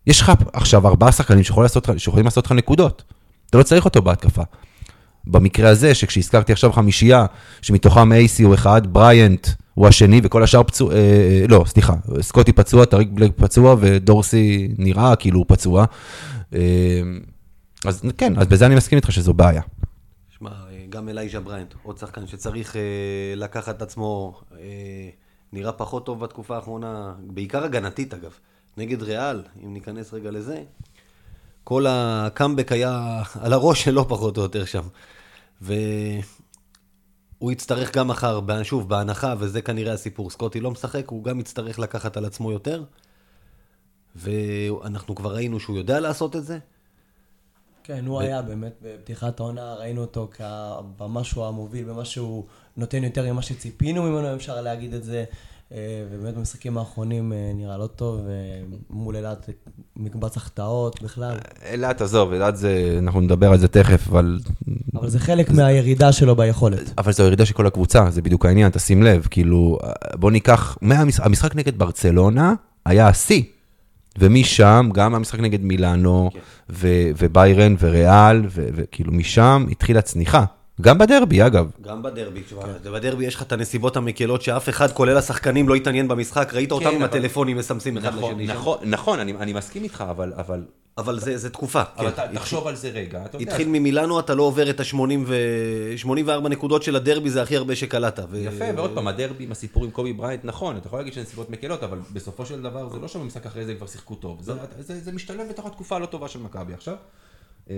יש 0.06 0.20
לך 0.20 0.32
עכשיו 0.52 0.88
ארבעה 0.88 1.12
שחקנים 1.12 1.44
שיכולים 1.96 2.24
לעשות 2.24 2.46
לך 2.46 2.52
נקודות. 2.52 3.02
אתה 3.50 3.58
לא 3.58 3.62
צריך 3.62 3.84
אותו 3.84 4.02
בהתקפה. 4.02 4.42
במקרה 5.28 5.70
הזה, 5.70 5.94
שכשהזכרתי 5.94 6.52
עכשיו 6.52 6.72
חמישייה, 6.72 7.26
שמתוכם 7.62 8.12
אייסי 8.12 8.42
הוא 8.42 8.54
אחד, 8.54 8.92
בריאנט 8.92 9.48
הוא 9.74 9.88
השני, 9.88 10.20
וכל 10.24 10.42
השאר 10.42 10.62
פצוע, 10.62 10.94
אה, 10.94 10.98
אה, 10.98 11.44
לא, 11.48 11.64
סליחה, 11.66 11.94
סקוטי 12.20 12.52
פצוע, 12.52 12.84
טאריק 12.84 13.08
בלק 13.12 13.32
פצוע, 13.36 13.76
ודורסי 13.80 14.68
נראה 14.78 15.16
כאילו 15.16 15.38
הוא 15.38 15.46
פצוע. 15.48 15.84
אה, 16.54 16.60
אז 17.84 18.02
כן, 18.18 18.38
אז 18.38 18.46
בזה 18.46 18.66
אני 18.66 18.74
מסכים 18.74 18.96
איתך 18.96 19.12
שזו 19.12 19.34
בעיה. 19.34 19.62
שמע, 20.38 20.50
גם 20.88 21.08
אלייז'ה 21.08 21.40
בריינט, 21.40 21.74
עוד 21.82 21.98
שחקן 21.98 22.26
שצריך 22.26 22.76
אה, 22.76 22.82
לקחת 23.36 23.76
את 23.76 23.82
עצמו, 23.82 24.40
אה, 24.52 25.08
נראה 25.52 25.72
פחות 25.72 26.06
טוב 26.06 26.20
בתקופה 26.20 26.56
האחרונה, 26.56 27.14
בעיקר 27.20 27.64
הגנתית 27.64 28.14
אגב, 28.14 28.32
נגד 28.76 29.02
ריאל, 29.02 29.42
אם 29.64 29.74
ניכנס 29.74 30.14
רגע 30.14 30.30
לזה. 30.30 30.62
כל 31.64 31.86
הקאמבק 31.88 32.72
היה 32.72 33.22
על 33.40 33.52
הראש 33.52 33.84
שלו 33.84 34.08
פחות 34.08 34.36
או 34.36 34.42
יותר 34.42 34.64
שם. 34.64 34.82
והוא 35.60 37.52
יצטרך 37.52 37.96
גם 37.96 38.08
מחר, 38.08 38.40
שוב, 38.62 38.88
בהנחה, 38.88 39.34
וזה 39.38 39.62
כנראה 39.62 39.92
הסיפור, 39.92 40.30
סקוטי 40.30 40.60
לא 40.60 40.70
משחק, 40.70 41.08
הוא 41.08 41.24
גם 41.24 41.40
יצטרך 41.40 41.78
לקחת 41.78 42.16
על 42.16 42.24
עצמו 42.24 42.52
יותר. 42.52 42.84
ואנחנו 44.16 45.14
כבר 45.14 45.34
ראינו 45.34 45.60
שהוא 45.60 45.76
יודע 45.76 46.00
לעשות 46.00 46.36
את 46.36 46.44
זה. 46.44 46.58
כן, 47.84 48.06
הוא 48.06 48.16
ו... 48.16 48.20
היה 48.20 48.42
באמת 48.42 48.74
בפתיחת 48.82 49.40
העונה, 49.40 49.74
ראינו 49.74 50.00
אותו 50.00 50.30
במשהו 50.96 51.44
המוביל, 51.44 51.84
במה 51.84 52.04
שהוא 52.04 52.44
נותן 52.76 53.04
יותר 53.04 53.32
ממה 53.32 53.42
שציפינו 53.42 54.02
ממנו, 54.02 54.34
אפשר 54.34 54.60
להגיד 54.60 54.94
את 54.94 55.04
זה. 55.04 55.24
אה, 55.72 56.04
ובאמת 56.10 56.34
במשחקים 56.34 56.78
האחרונים 56.78 57.32
אה, 57.32 57.50
נראה 57.54 57.78
לא 57.78 57.86
טוב, 57.86 58.20
מול 58.90 59.16
אילת 59.16 59.48
מקבץ 59.96 60.36
החטאות 60.36 61.02
בכלל. 61.02 61.36
אילת, 61.72 62.00
עזוב, 62.00 62.32
אילת 62.32 62.56
זה, 62.56 62.98
אנחנו 63.02 63.20
נדבר 63.20 63.52
על 63.52 63.58
זה 63.58 63.68
תכף, 63.68 64.08
אבל... 64.08 64.38
אבל 64.94 65.08
זה 65.08 65.18
חלק 65.18 65.50
מהירידה 65.50 66.12
שלו 66.12 66.36
ביכולת. 66.36 66.92
אבל 66.98 67.12
זו 67.12 67.22
ירידה 67.22 67.46
של 67.46 67.54
כל 67.54 67.66
הקבוצה, 67.66 68.10
זה 68.10 68.22
בדיוק 68.22 68.46
העניין, 68.46 68.70
תשים 68.70 69.02
לב, 69.02 69.26
כאילו, 69.30 69.78
בוא 70.14 70.30
ניקח, 70.30 70.78
המשחק 71.18 71.54
נגד 71.54 71.78
ברצלונה 71.78 72.54
היה 72.86 73.08
השיא. 73.08 73.42
ומשם, 74.18 74.90
גם 74.94 75.14
המשחק 75.14 75.40
נגד 75.40 75.62
מילאנו, 75.62 76.30
כן. 76.32 76.38
וביירן 77.18 77.74
וריאל, 77.80 78.42
וכאילו 78.48 79.12
משם 79.12 79.66
התחילה 79.70 80.02
צניחה. 80.02 80.44
גם 80.80 80.98
בדרבי, 80.98 81.46
אגב. 81.46 81.70
גם 81.82 82.02
בדרבי, 82.02 82.42
כן. 82.42 82.90
בדרבי 82.92 83.26
יש 83.26 83.34
לך 83.34 83.42
את 83.42 83.52
הנסיבות 83.52 83.96
המקלות 83.96 84.42
שאף 84.42 84.68
אחד, 84.68 84.92
כולל 84.92 85.16
השחקנים, 85.16 85.68
לא 85.68 85.74
התעניין 85.74 86.08
במשחק, 86.08 86.54
ראית 86.54 86.72
אותם 86.72 86.90
כן, 86.90 86.96
עם 86.96 87.02
הטלפונים 87.02 87.56
מסמסים 87.56 87.96
אחד 87.96 88.08
נכון, 88.08 88.32
לשני. 88.32 88.46
נכון, 88.46 88.78
נכון, 88.82 89.18
אני, 89.18 89.32
אני 89.32 89.52
מסכים 89.52 89.84
איתך, 89.84 90.04
אבל... 90.10 90.32
אבל... 90.36 90.64
אבל 90.98 91.20
זה, 91.20 91.38
זה 91.38 91.50
תקופה. 91.50 91.82
אבל 91.96 92.10
כן. 92.10 92.34
תחשוב 92.34 92.66
על 92.66 92.76
זה 92.76 92.88
רגע. 92.88 93.24
התחיל 93.40 93.68
ממילאנו, 93.68 94.20
אתה 94.20 94.34
לא 94.34 94.42
עובר 94.42 94.70
את 94.70 94.80
ה-84 94.80 96.48
נקודות 96.48 96.82
של 96.82 96.96
הדרבי, 96.96 97.30
זה 97.30 97.42
הכי 97.42 97.56
הרבה 97.56 97.76
שקלעת. 97.76 98.18
ו... 98.30 98.38
יפה, 98.38 98.64
ועוד 98.76 98.90
פעם, 98.94 99.08
הדרבי 99.08 99.44
עם 99.44 99.52
הסיפור 99.52 99.84
עם 99.84 99.90
קובי 99.90 100.12
בריינט, 100.12 100.44
נכון, 100.44 100.76
אתה 100.76 100.86
יכול 100.86 100.98
להגיד 100.98 101.12
שהן 101.12 101.22
נסיבות 101.22 101.50
מקלות, 101.50 101.82
אבל 101.82 101.98
בסופו 102.12 102.46
של 102.46 102.62
דבר 102.62 102.88
זה 102.88 102.98
לא 102.98 103.08
שבמשחק 103.08 103.46
אחרי 103.46 103.64
זה 103.64 103.74
כבר 103.74 103.86
שיחקו 103.86 104.14
טוב. 104.14 104.42
זה, 104.42 104.52
זה, 104.78 105.00
זה 105.00 105.12
משתלב 105.12 105.48
בתוך 105.48 105.66
התקופה 105.66 105.96
הלא 105.96 106.06
טובה 106.06 106.28
של 106.28 106.38
מכבי 106.38 106.72
עכשיו. 106.72 106.94
אמ, 107.70 107.74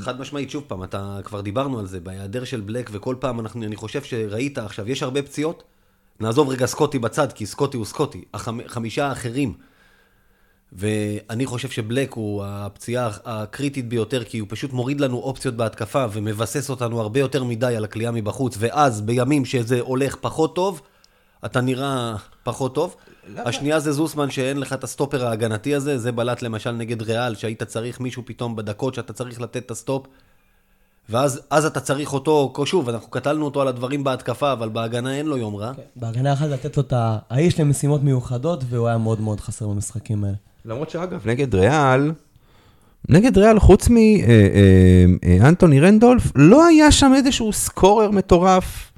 חד 0.00 0.20
משמעית, 0.20 0.50
שוב 0.50 0.64
פעם, 0.66 0.84
אתה 0.84 1.18
כבר 1.24 1.40
דיברנו 1.40 1.78
על 1.78 1.86
זה, 1.86 2.00
בהיעדר 2.00 2.44
של 2.44 2.60
בלק, 2.60 2.90
וכל 2.92 3.16
פעם 3.18 3.40
אנחנו, 3.40 3.62
אני 3.62 3.76
חושב 3.76 4.02
שראית 4.02 4.58
עכשיו, 4.58 4.88
יש 4.88 5.02
הרבה 5.02 5.22
פציעות, 5.22 5.62
נעזוב 6.20 6.48
רגע 6.48 6.66
סקוטי 6.66 6.98
בצד, 6.98 7.32
כי 7.32 7.46
סקוטי 7.46 7.76
הוא 7.76 7.86
סקוטי, 7.86 8.24
החמישה 8.34 9.06
האחרים. 9.06 9.54
ואני 10.72 11.46
חושב 11.46 11.68
שבלק 11.68 12.12
הוא 12.12 12.44
הפציעה 12.46 13.10
הקריטית 13.24 13.88
ביותר, 13.88 14.24
כי 14.24 14.38
הוא 14.38 14.48
פשוט 14.50 14.72
מוריד 14.72 15.00
לנו 15.00 15.16
אופציות 15.16 15.54
בהתקפה 15.54 16.06
ומבסס 16.12 16.70
אותנו 16.70 17.00
הרבה 17.00 17.20
יותר 17.20 17.44
מדי 17.44 17.76
על 17.76 17.84
הקליעה 17.84 18.10
מבחוץ, 18.10 18.56
ואז 18.58 19.00
בימים 19.00 19.44
שזה 19.44 19.80
הולך 19.80 20.16
פחות 20.20 20.54
טוב, 20.54 20.80
אתה 21.44 21.60
נראה 21.60 22.16
פחות 22.42 22.74
טוב. 22.74 22.96
השנייה 23.36 23.80
זה 23.80 23.92
זוסמן, 23.92 24.30
שאין 24.30 24.56
לך 24.56 24.72
את 24.72 24.84
הסטופר 24.84 25.26
ההגנתי 25.26 25.74
הזה, 25.74 25.98
זה 25.98 26.12
בלט 26.12 26.42
למשל 26.42 26.72
נגד 26.72 27.02
ריאל, 27.02 27.34
שהיית 27.34 27.62
צריך 27.62 28.00
מישהו 28.00 28.22
פתאום 28.26 28.56
בדקות 28.56 28.94
שאתה 28.94 29.12
צריך 29.12 29.40
לתת 29.40 29.56
את 29.56 29.70
ה 29.70 29.76
stop, 29.76 30.06
ואז 31.08 31.66
אתה 31.66 31.80
צריך 31.80 32.12
אותו, 32.12 32.52
שוב, 32.64 32.88
אנחנו 32.88 33.10
קטלנו 33.10 33.44
אותו 33.44 33.62
על 33.62 33.68
הדברים 33.68 34.04
בהתקפה, 34.04 34.52
אבל 34.52 34.68
בהגנה 34.68 35.16
אין 35.16 35.26
לו 35.26 35.36
יום 35.36 35.56
רע. 35.56 35.72
כן, 35.74 35.82
בהגנה 35.96 36.32
יכולת 36.32 36.50
לתת 36.50 36.76
לו 36.76 36.82
את 36.82 36.92
האיש 36.96 37.60
למשימות 37.60 38.02
מיוחדות, 38.02 38.64
והוא 38.68 38.88
היה 38.88 38.98
מאוד 38.98 39.20
מאוד 39.20 39.40
חסר 39.40 39.68
במשחקים 39.68 40.24
האלה. 40.24 40.36
למרות 40.64 40.90
שאגב, 40.90 41.28
נגד 41.28 41.54
ריאל, 41.54 42.12
נגד 43.08 43.38
ריאל, 43.38 43.58
חוץ 43.58 43.88
מאנטוני 43.88 45.78
אה, 45.78 45.82
אה, 45.82 45.88
רנדולף, 45.88 46.32
לא 46.34 46.66
היה 46.66 46.92
שם 46.92 47.12
איזשהו 47.16 47.52
סקורר 47.52 48.10
מטורף. 48.10 48.92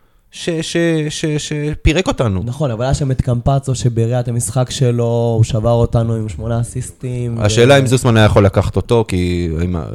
שפירק 1.39 2.09
אותנו. 2.09 2.43
נכון, 2.45 2.71
אבל 2.71 2.85
היה 2.85 2.95
שם 2.95 3.11
את 3.11 3.23
קמפצו 3.23 3.75
שבראיית 3.75 4.29
המשחק 4.29 4.71
שלו, 4.71 5.35
הוא 5.37 5.45
שבר 5.45 5.71
אותנו 5.71 6.15
עם 6.15 6.29
שמונה 6.29 6.61
אסיסטים. 6.61 7.39
השאלה. 7.39 7.79
אם 7.79 7.87
זוסמן 7.87 8.17
היה 8.17 8.27
יכול 8.27 8.45
לקחת 8.45 8.77
אותו, 8.77 9.05
כי... 9.09 9.49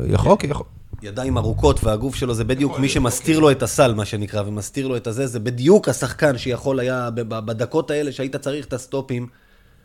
יכול, 0.07 0.35
כי 0.39 0.47
יכול. 0.47 0.65
ידיים 1.01 1.37
ארוכות, 1.37 1.83
והגוף 1.83 2.15
שלו 2.15 2.33
זה 2.33 2.43
בדיוק 2.43 2.79
מי 2.79 2.89
שמסתיר 2.89 3.39
לו 3.39 3.51
את 3.51 3.63
הסל, 3.63 3.93
מה 3.93 4.05
שנקרא, 4.05 4.43
ומסתיר 4.45 4.87
לו 4.87 4.97
את 4.97 5.07
הזה, 5.07 5.27
זה 5.27 5.39
בדיוק 5.39 5.89
השחקן 5.89 6.37
שיכול 6.37 6.79
היה, 6.79 7.09
בדקות 7.15 7.91
האלה 7.91 8.11
שהיית 8.11 8.35
צריך 8.35 8.65
את 8.65 8.73
הסטופים. 8.73 9.27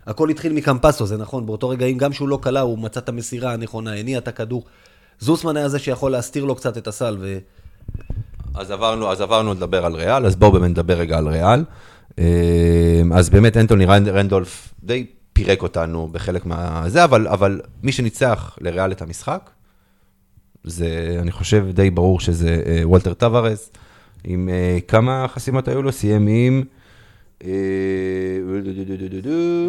הכל 0.07 0.31
התחיל 0.31 0.53
מקמפסו, 0.53 1.07
זה 1.07 1.16
נכון, 1.16 1.47
באותו 1.47 1.69
רגעים, 1.69 1.99
גם 1.99 2.12
שהוא 2.12 2.29
לא 2.29 2.38
קלע, 2.42 2.61
הוא 2.61 2.79
מצא 2.79 3.01
את 3.01 3.09
המסירה 3.09 3.53
הנכונה, 3.53 3.92
הניע 3.92 4.19
את 4.19 4.29
הכדור. 4.29 4.64
זוסמן 5.21 5.57
היה 5.57 5.69
זה 5.69 5.79
שיכול 5.79 6.12
להסתיר 6.12 6.45
לו 6.45 6.55
קצת 6.55 6.79
את 6.79 6.88
הסל, 6.88 7.16
ו... 7.21 7.38
אז 8.57 8.71
עברנו, 8.71 9.11
אז 9.12 9.21
עברנו 9.21 9.55
לדבר 9.55 9.87
על 9.87 9.95
ריאל, 9.95 10.27
אז 10.27 10.37
בואו 10.37 10.53
באמת 10.53 10.71
נדבר 10.71 10.95
רגע 10.95 11.19
על 11.19 11.29
ריאל. 11.29 11.64
אה, 12.19 12.25
אז 13.14 13.31
באמת 13.31 13.57
אנטוני 13.57 13.85
רנד- 13.85 14.09
רנדולף 14.09 14.75
די 14.85 15.07
פירק 15.33 15.62
אותנו 15.62 16.09
בחלק 16.12 16.47
מהזה, 16.47 17.05
אבל, 17.05 17.29
אבל 17.29 17.61
מי 17.83 17.92
שניצח 17.92 18.59
לריאל 18.61 18.92
את 18.92 19.03
המשחק, 19.03 19.51
זה, 20.64 20.88
אני 21.21 21.33
חושב, 21.33 21.66
די 21.73 21.90
ברור 21.90 22.21
שזה 22.21 22.62
אה, 22.66 22.81
וולטר 22.85 23.14
טבארס, 23.14 23.71
עם 24.25 24.49
אה, 24.49 24.79
כמה 24.88 25.27
חסימות 25.29 25.69
היו 25.69 25.83
לו? 25.83 25.92
סיים 25.92 26.27
עם... 26.31 26.62
אה, 27.45 27.51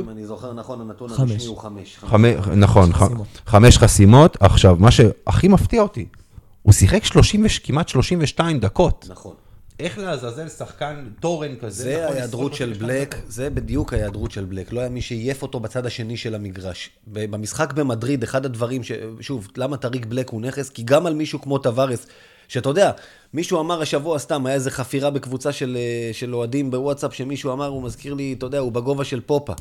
אם 0.04 0.10
אני 0.10 0.26
זוכר 0.26 0.54
נכון, 0.54 0.82
הנתון. 0.82 1.10
הרשמי 1.10 1.45
הוא 1.45 1.58
חמש. 1.58 2.00
נכון. 2.93 3.26
חמש 3.45 3.78
חסימות. 3.78 4.38
עכשיו, 4.39 4.76
מה 4.80 4.91
שהכי 4.91 5.47
מפתיע 5.47 5.82
אותי, 5.82 6.06
הוא 6.67 6.73
שיחק 6.73 7.03
30, 7.06 7.45
וש- 7.45 7.60
כמעט 7.60 7.89
32 7.89 8.60
דקות. 8.60 9.06
נכון. 9.10 9.34
איך 9.80 9.97
לעזאזל 9.97 10.49
שחקן 10.49 11.06
תורן 11.19 11.56
כזה? 11.56 11.84
זה 11.84 12.06
ההיעדרות 12.08 12.27
לשרוד 12.27 12.53
של 12.53 12.65
32 12.73 12.99
בלק, 12.99 13.15
דקות? 13.15 13.32
זה 13.32 13.49
בדיוק 13.49 13.93
ההיעדרות 13.93 14.32
של 14.32 14.45
בלק. 14.45 14.71
לא 14.73 14.80
היה 14.80 14.89
מי 14.89 15.01
שעייף 15.01 15.41
אותו 15.41 15.60
בצד 15.60 15.86
השני 15.86 16.17
של 16.17 16.36
המגרש. 16.36 16.89
במשחק 17.08 17.73
במדריד, 17.73 18.23
אחד 18.23 18.45
הדברים 18.45 18.84
ש... 18.84 18.91
שוב, 19.21 19.47
למה 19.58 19.77
טאריק 19.78 20.06
בלק 20.06 20.30
הוא 20.30 20.41
נכס? 20.41 20.69
כי 20.69 20.84
גם 20.84 21.06
על 21.06 21.13
מישהו 21.13 21.41
כמו 21.41 21.58
טבארס, 21.58 22.08
שאתה 22.47 22.69
יודע, 22.69 22.91
מישהו 23.34 23.60
אמר 23.60 23.82
השבוע 23.82 24.19
סתם, 24.19 24.45
היה 24.45 24.56
איזה 24.56 24.71
חפירה 24.71 25.10
בקבוצה 25.10 25.51
של, 25.51 25.77
אה, 25.80 26.13
של 26.13 26.36
אוהדים 26.36 26.71
בוואטסאפ, 26.71 27.13
שמישהו 27.13 27.53
אמר, 27.53 27.67
הוא 27.67 27.84
מזכיר 27.84 28.13
לי, 28.13 28.36
אתה 28.38 28.45
יודע, 28.45 28.60
הוא 28.60 28.71
בגובה 28.71 29.03
של 29.03 29.21
פופה. 29.21 29.53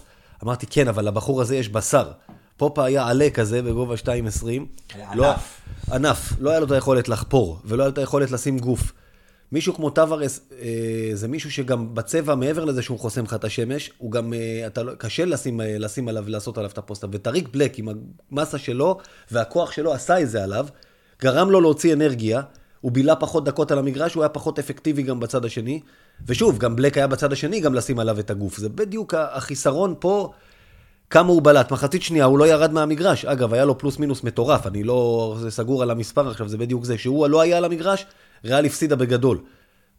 אמרתי, 0.44 0.66
כן, 0.66 0.88
אבל 0.88 1.04
לבחור 1.08 1.40
הזה 1.40 1.56
יש 1.56 1.68
בשר. 1.68 2.10
פופה 2.56 2.84
היה 2.84 3.06
עלה 3.08 3.30
כזה 3.30 3.62
בגובה 3.62 3.94
2.20. 3.96 4.46
היה 4.94 5.14
לא- 5.14 5.30
ענף. 5.30 5.60
ענף. 5.92 6.32
לא 6.40 6.50
היה 6.50 6.60
לו 6.60 6.66
את 6.66 6.70
היכולת 6.70 7.08
לחפור, 7.08 7.58
ולא 7.64 7.82
היה 7.82 7.88
לו 7.88 7.92
את 7.92 7.98
היכולת 7.98 8.30
לשים 8.30 8.58
גוף. 8.58 8.92
מישהו 9.52 9.74
כמו 9.74 9.90
טווארס, 9.90 10.40
אה, 10.60 10.66
זה 11.14 11.28
מישהו 11.28 11.50
שגם 11.52 11.94
בצבע, 11.94 12.34
מעבר 12.34 12.64
לזה 12.64 12.82
שהוא 12.82 12.98
חוסם 12.98 13.24
לך 13.24 13.34
את 13.34 13.44
השמש, 13.44 13.90
הוא 13.98 14.12
גם, 14.12 14.32
אה, 14.32 14.66
אתה, 14.66 14.82
לא- 14.82 14.92
קשה 14.98 15.24
לשים, 15.24 15.60
אה, 15.60 15.76
לשים 15.78 16.08
עליו, 16.08 16.24
לעשות 16.28 16.58
עליו 16.58 16.70
את 16.70 16.78
הפוסטה. 16.78 17.06
וטריק 17.12 17.48
בלק, 17.48 17.78
עם 17.78 17.88
המסה 18.32 18.58
שלו 18.58 18.98
והכוח 19.30 19.72
שלו, 19.72 19.92
עשה 19.92 20.20
את 20.20 20.30
זה 20.30 20.44
עליו, 20.44 20.66
גרם 21.22 21.50
לו 21.50 21.60
להוציא 21.60 21.92
אנרגיה, 21.92 22.40
הוא 22.80 22.92
בילה 22.92 23.16
פחות 23.16 23.44
דקות 23.44 23.70
על 23.70 23.78
המגרש, 23.78 24.14
הוא 24.14 24.22
היה 24.22 24.28
פחות 24.28 24.58
אפקטיבי 24.58 25.02
גם 25.02 25.20
בצד 25.20 25.44
השני. 25.44 25.80
ושוב, 26.26 26.58
גם 26.58 26.76
בלק 26.76 26.96
היה 26.98 27.06
בצד 27.06 27.32
השני 27.32 27.60
גם 27.60 27.74
לשים 27.74 27.98
עליו 27.98 28.20
את 28.20 28.30
הגוף. 28.30 28.56
זה 28.56 28.68
בדיוק 28.68 29.14
החיסרון 29.14 29.94
פה, 29.98 30.32
כמה 31.10 31.28
הוא 31.28 31.42
בלט. 31.42 31.70
מחצית 31.72 32.02
שנייה, 32.02 32.24
הוא 32.24 32.38
לא 32.38 32.48
ירד 32.48 32.72
מהמגרש. 32.72 33.24
אגב, 33.24 33.54
היה 33.54 33.64
לו 33.64 33.78
פלוס 33.78 33.98
מינוס 33.98 34.24
מטורף, 34.24 34.66
אני 34.66 34.82
לא 34.82 35.36
זה 35.40 35.50
סגור 35.50 35.82
על 35.82 35.90
המספר 35.90 36.28
עכשיו, 36.30 36.48
זה 36.48 36.58
בדיוק 36.58 36.84
זה. 36.84 36.98
שהוא 36.98 37.26
לא 37.28 37.40
היה 37.40 37.56
על 37.56 37.64
המגרש, 37.64 38.06
ריאל 38.44 38.64
הפסידה 38.66 38.96
בגדול. 38.96 39.38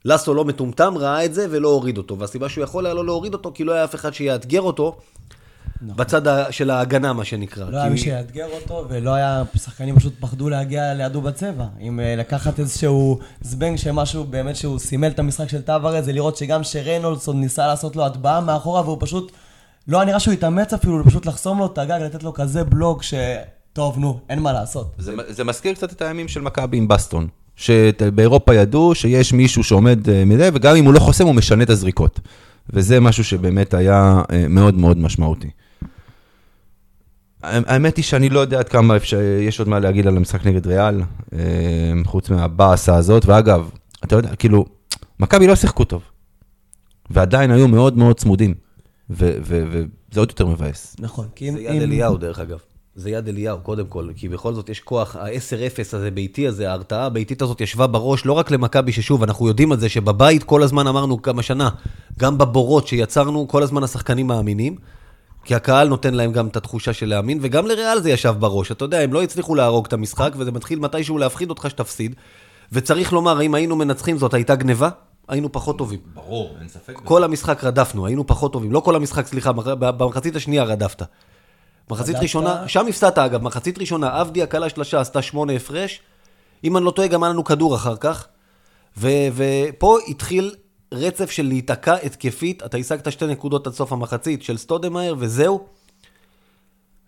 לסו 0.06 0.34
לא 0.34 0.46
מטומטם, 0.46 0.94
ראה 0.98 1.26
את 1.26 1.34
זה 1.34 1.48
ולא 1.50 1.68
הוריד 1.70 1.98
אותו. 1.98 2.20
והסיבה 2.20 2.50
שהוא 2.50 2.64
יכול 2.64 2.86
היה 2.86 2.96
לא 2.96 3.06
להוריד 3.06 3.34
אותו, 3.34 3.52
כי 3.54 3.64
לא 3.64 3.72
היה 3.74 3.84
אף 3.84 3.96
אחד 3.96 4.14
שיאתגר 4.14 4.62
אותו 4.62 4.98
בצד 5.82 6.28
ה- 6.28 6.52
של 6.52 6.70
ההגנה, 6.70 7.14
מה 7.14 7.26
שנקרא. 7.26 7.62
נכון. 7.64 7.74
לא 7.74 7.78
היה 7.78 7.86
כי- 7.88 7.92
מי 7.92 7.98
שיאתגר 7.98 8.48
אותו, 8.62 8.86
ולא 8.90 9.14
היה, 9.14 9.44
שחקנים 9.56 9.96
פשוט 10.00 10.14
פחדו 10.20 10.50
להגיע 10.50 10.94
לידו 10.94 11.22
בצבע. 11.22 11.66
אם 11.82 12.00
אה, 12.00 12.16
לקחת 12.16 12.60
איזשהו 12.60 13.20
זבנג 13.42 13.78
שמשהו 13.78 14.24
באמת 14.24 14.56
שהוא 14.56 14.80
סימל 14.80 15.08
את 15.08 15.20
המשחק 15.20 15.50
של 15.50 15.62
טווארז, 15.62 16.06
זה 16.06 16.14
לראות 16.14 16.38
שגם 16.38 16.64
שריינולדס 16.64 17.28
עוד 17.28 17.36
ניסה 17.36 17.68
לעשות 17.68 17.96
לו 17.96 18.06
הטבעה 18.06 18.42
מאחורה, 18.42 18.82
והוא 18.82 18.98
פשוט, 19.00 19.32
לא 19.88 19.98
היה 19.98 20.06
נראה 20.06 20.20
שהוא 20.20 20.34
התאמץ 20.34 20.74
אפילו, 20.74 21.04
פשוט 21.06 21.26
לחסום 21.26 21.60
לו 21.60 21.66
את 21.66 21.78
הגג, 21.78 22.00
לתת 22.02 22.24
לו 22.24 22.34
כזה 22.34 22.64
בלוק 22.64 23.04
ש... 23.04 23.14
טוב, 23.74 24.00
נו, 24.00 24.20
אין 24.30 24.40
מה 24.40 24.54
לעשות. 24.54 24.96
זה, 24.98 25.14
זה 25.28 25.44
מזכיר 25.44 25.74
קצת 25.74 25.92
את 25.92 26.02
הימים 26.02 26.28
של 26.28 26.42
מכבי 26.42 26.78
עם 26.78 26.88
בסטון, 26.88 27.28
שבאירופה 27.56 28.56
ידעו 28.56 28.96
שיש 28.96 29.34
מישהו 29.34 29.64
שעומד 29.64 30.10
אה, 30.10 30.26
מזה, 30.26 30.50
וגם 30.54 30.76
אם 30.76 30.86
הוא 30.86 30.94
לא 30.94 31.00
חוסם, 31.00 31.26
הוא 31.26 31.36
משנה 31.36 31.64
את 31.64 31.70
הזריקות. 31.70 32.20
וזה 32.70 33.00
משהו 33.00 33.24
שבאמת 33.24 33.74
היה 33.74 34.22
אה, 34.32 34.46
מאוד 34.50 34.76
מאוד 34.76 34.98
משמעותי. 34.98 35.50
האמת 37.44 37.98
היא 37.98 38.04
שאני 38.04 38.30
לא 38.30 38.40
יודע 38.40 38.60
עד 38.60 38.70
כמה 38.70 38.96
אפשר, 38.96 39.20
יש 39.22 39.60
עוד 39.60 39.68
מה 39.68 39.80
להגיד 39.80 40.08
על 40.08 40.18
המשחק 40.18 40.46
נגד 40.46 40.68
ריאל, 40.68 41.02
אה, 41.34 41.40
חוץ 42.06 42.30
מהבאסה 42.30 42.96
הזאת, 42.96 43.26
ואגב, 43.26 43.70
אתה 44.04 44.16
יודע, 44.16 44.36
כאילו, 44.36 44.66
מכבי 45.20 45.48
לא 45.48 45.56
שיחקו 45.56 45.84
טוב, 45.84 46.02
ועדיין 47.10 47.52
היו 47.52 47.68
מאוד 47.68 47.98
מאוד 47.98 48.20
צמודים, 48.20 48.54
וזה 49.10 49.86
עוד 50.18 50.30
יותר 50.30 50.46
מבאס. 50.46 50.96
נכון, 51.00 51.28
כי 51.36 51.50
אם... 51.50 51.54
זה 51.54 51.62
יד 51.62 51.82
אליהו, 51.82 52.18
דרך 52.18 52.40
אגב. 52.40 52.60
זה 52.96 53.10
יד 53.10 53.28
אליהו, 53.28 53.60
קודם 53.60 53.88
כל, 53.88 54.10
כי 54.16 54.30
בכל 54.30 54.54
זאת 54.54 54.70
יש 54.70 54.80
כוח, 54.80 55.16
ה-10-0 55.16 55.80
הזה 55.94 56.12
ביתי 56.12 56.48
הזה, 56.48 56.70
ההרתעה 56.70 57.06
הביתית 57.06 57.42
הזאת 57.42 57.62
ישבה 57.62 57.88
בראש, 57.88 58.26
לא 58.26 58.34
רק 58.34 58.52
למכבי, 58.52 58.92
ששוב, 58.92 59.24
אנחנו 59.24 59.48
יודעים 59.48 59.72
על 59.72 59.80
זה 59.80 59.90
שבבית 59.90 60.44
כל 60.44 60.64
הזמן 60.64 60.88
אמרנו 60.88 61.22
כמה 61.22 61.44
שנה, 61.44 61.70
גם 62.20 62.38
בבורות 62.38 62.88
שיצרנו, 62.88 63.48
כל 63.48 63.64
הזמן 63.64 63.84
השחקנים 63.84 64.28
מאמינים, 64.28 64.76
כי 65.44 65.56
הקהל 65.56 65.88
נותן 65.88 66.14
להם 66.14 66.32
גם 66.32 66.48
את 66.48 66.58
התחושה 66.58 66.94
של 66.94 67.10
להאמין, 67.10 67.40
וגם 67.42 67.66
לריאל 67.66 68.02
זה 68.02 68.10
ישב 68.10 68.36
בראש. 68.40 68.72
אתה 68.72 68.86
יודע, 68.86 69.00
הם 69.00 69.14
לא 69.14 69.24
הצליחו 69.24 69.56
להרוג 69.56 69.86
את 69.86 69.94
המשחק, 69.94 70.34
וזה 70.38 70.52
מתחיל 70.52 70.80
מתישהו 70.80 71.18
להפחיד 71.18 71.50
אותך 71.50 71.68
שתפסיד. 71.70 72.16
וצריך 72.72 73.14
לומר, 73.14 73.42
אם 73.42 73.54
היינו 73.54 73.76
מנצחים 73.76 74.18
זאת 74.18 74.34
הייתה 74.34 74.56
גניבה, 74.56 74.90
היינו 75.28 75.52
פחות 75.52 75.78
טובים. 75.78 76.00
ברור, 76.14 76.56
אין 76.60 76.68
ספק. 76.68 76.94
כל 77.04 77.24
המשחק 77.24 77.64
רדפנו, 77.64 78.06
היינו 78.06 78.28
פחות 78.28 78.54
טובים. 78.54 78.72
לא 78.72 78.80
כל 78.80 78.96
המשחק, 78.96 79.28
סליחה, 79.28 79.52
מח- 79.52 79.68
במחצית 79.68 80.36
השנייה 80.36 80.64
רדפת. 80.64 81.02
מחצית 81.92 82.10
רדפת? 82.16 82.24
ראשונה, 82.24 82.68
שם 82.68 82.86
הפסדת 82.90 83.18
אגב, 83.18 83.42
מחצית 83.42 83.78
ראשונה, 83.80 84.20
עבדי 84.20 84.44
הקלה 84.44 84.70
שלשה 84.70 85.02
עשתה 85.02 85.22
שמונה 85.22 85.54
הפרש. 85.54 86.00
אם 86.64 86.78
אני 86.78 86.86
לא 86.86 86.92
טועה, 86.92 87.08
גם 87.08 87.24
היה 87.24 87.34
לנו 87.34 87.44
כדור 87.44 87.76
אחר 87.76 87.96
כך. 87.96 88.28
ו- 88.98 89.08
ופה 89.36 89.98
התחיל 90.08 90.56
רצף 90.92 91.32
של 91.32 91.46
להיתקע 91.48 91.94
התקפית, 91.96 92.64
אתה 92.64 92.78
השגת 92.78 93.12
שתי 93.12 93.26
נקודות 93.28 93.68
עד 93.68 93.74
סוף 93.74 93.92
המחצית 93.94 94.44
של 94.44 94.58
סטודמאייר, 94.58 95.16
וזהו. 95.20 95.66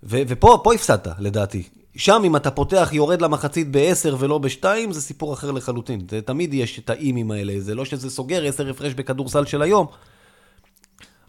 ו- 0.03 0.21
ופה 0.27 0.59
פה 0.63 0.73
הפסדת, 0.73 1.07
לדעתי. 1.19 1.63
שם, 1.99 2.21
אם 2.25 2.35
אתה 2.35 2.51
פותח, 2.51 2.89
יורד 2.93 3.21
למחצית 3.21 3.67
ב-10 3.71 4.15
ולא 4.19 4.37
ב-2, 4.37 4.63
זה 4.91 5.01
סיפור 5.01 5.33
אחר 5.33 5.51
לחלוטין. 5.51 6.01
זה, 6.09 6.21
תמיד 6.21 6.53
יש 6.53 6.79
את 6.79 6.89
האימים 6.89 7.31
האלה, 7.31 7.53
זה 7.59 7.75
לא 7.75 7.85
שזה 7.85 8.09
סוגר 8.09 8.45
10 8.45 8.69
הפרש 8.69 8.93
בכדורסל 8.93 9.45
של 9.45 9.61
היום, 9.61 9.85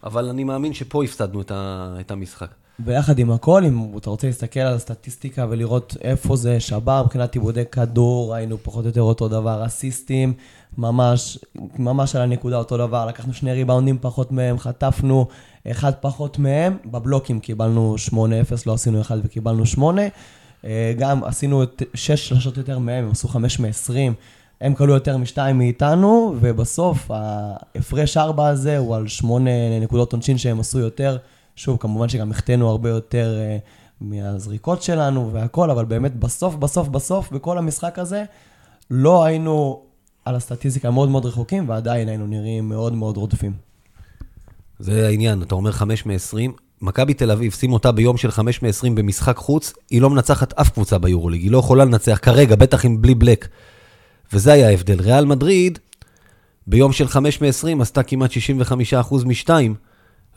אבל 0.03 0.29
אני 0.29 0.43
מאמין 0.43 0.73
שפה 0.73 1.03
הפסדנו 1.03 1.41
את, 1.41 1.51
ה- 1.51 1.95
את 1.99 2.11
המשחק. 2.11 2.47
ויחד 2.85 3.19
עם 3.19 3.31
הכל, 3.31 3.63
אם 3.65 3.97
אתה 3.97 4.09
רוצה 4.09 4.27
להסתכל 4.27 4.59
על 4.59 4.73
הסטטיסטיקה 4.73 5.45
ולראות 5.49 5.97
איפה 6.01 6.35
זה 6.35 6.59
שבר 6.59 7.03
מבחינת 7.03 7.35
עיבודי 7.35 7.63
כדור, 7.71 8.35
היינו 8.35 8.57
פחות 8.63 8.83
או 8.83 8.89
יותר 8.89 9.01
אותו 9.01 9.27
דבר, 9.27 9.65
אסיסטים, 9.65 10.33
ממש, 10.77 11.37
ממש 11.79 12.15
על 12.15 12.21
הנקודה 12.21 12.57
אותו 12.57 12.77
דבר, 12.77 13.05
לקחנו 13.05 13.33
שני 13.33 13.53
ריבאונדים 13.53 13.97
פחות 14.01 14.31
מהם, 14.31 14.59
חטפנו 14.59 15.27
אחד 15.71 15.91
פחות 16.01 16.39
מהם, 16.39 16.77
בבלוקים 16.85 17.39
קיבלנו 17.39 17.95
8-0, 18.09 18.13
לא 18.65 18.73
עשינו 18.73 19.01
אחד 19.01 19.17
וקיבלנו 19.23 19.65
8. 19.65 20.01
אה, 20.65 20.93
גם 20.97 21.23
עשינו 21.23 21.63
את- 21.63 21.83
שש 21.93 22.29
שלשות 22.29 22.57
יותר 22.57 22.79
מהם, 22.79 23.03
הם 23.05 23.11
עשו 23.11 23.27
5 23.27 23.59
מ-20. 23.59 23.93
הם 24.61 24.73
כלו 24.75 24.93
יותר 24.93 25.17
משתיים 25.17 25.57
מאיתנו, 25.57 26.35
ובסוף 26.39 27.11
ההפרש 27.11 28.17
ארבע 28.17 28.47
הזה 28.47 28.77
הוא 28.77 28.95
על 28.95 29.07
שמונה 29.07 29.49
נקודות 29.81 30.13
עונשין 30.13 30.37
שהם 30.37 30.59
עשו 30.59 30.79
יותר. 30.79 31.17
שוב, 31.55 31.77
כמובן 31.79 32.09
שגם 32.09 32.31
החטאנו 32.31 32.69
הרבה 32.69 32.89
יותר 32.89 33.37
uh, 33.37 33.63
מהזריקות 34.01 34.81
שלנו 34.81 35.29
והכל, 35.33 35.69
אבל 35.71 35.85
באמת 35.85 36.15
בסוף, 36.15 36.55
בסוף, 36.55 36.87
בסוף, 36.87 37.31
בכל 37.31 37.57
המשחק 37.57 37.99
הזה, 37.99 38.23
לא 38.91 39.23
היינו 39.23 39.81
על 40.25 40.35
הסטטיסטיקה 40.35 40.91
מאוד 40.91 41.09
מאוד 41.09 41.25
רחוקים, 41.25 41.69
ועדיין 41.69 42.07
היינו 42.09 42.27
נראים 42.27 42.69
מאוד 42.69 42.93
מאוד 42.93 43.17
רודפים. 43.17 43.53
זה 44.79 45.07
העניין, 45.07 45.41
אתה 45.41 45.55
אומר 45.55 45.71
5 45.71 46.05
מ-20. 46.05 46.51
מכבי 46.81 47.13
תל 47.13 47.31
אביב, 47.31 47.51
שים 47.51 47.73
אותה 47.73 47.91
ביום 47.91 48.17
של 48.17 48.31
5 48.31 48.61
מ-20 48.61 48.89
במשחק 48.93 49.37
חוץ, 49.37 49.73
היא 49.89 50.01
לא 50.01 50.09
מנצחת 50.09 50.53
אף 50.53 50.69
קבוצה 50.69 50.97
ביורוליג, 50.97 51.41
היא 51.41 51.51
לא 51.51 51.57
יכולה 51.57 51.85
לנצח 51.85 52.19
כרגע, 52.21 52.55
בטח 52.55 52.85
אם 52.85 53.01
בלי 53.01 53.15
בלק. 53.15 53.47
וזה 54.33 54.53
היה 54.53 54.67
ההבדל. 54.67 55.01
ריאל 55.01 55.25
מדריד, 55.25 55.79
ביום 56.67 56.91
של 56.91 57.07
5 57.07 57.41
מ-20 57.41 57.81
עשתה 57.81 58.03
כמעט 58.03 58.31
65% 58.31 59.15
מ-2, 59.25 59.49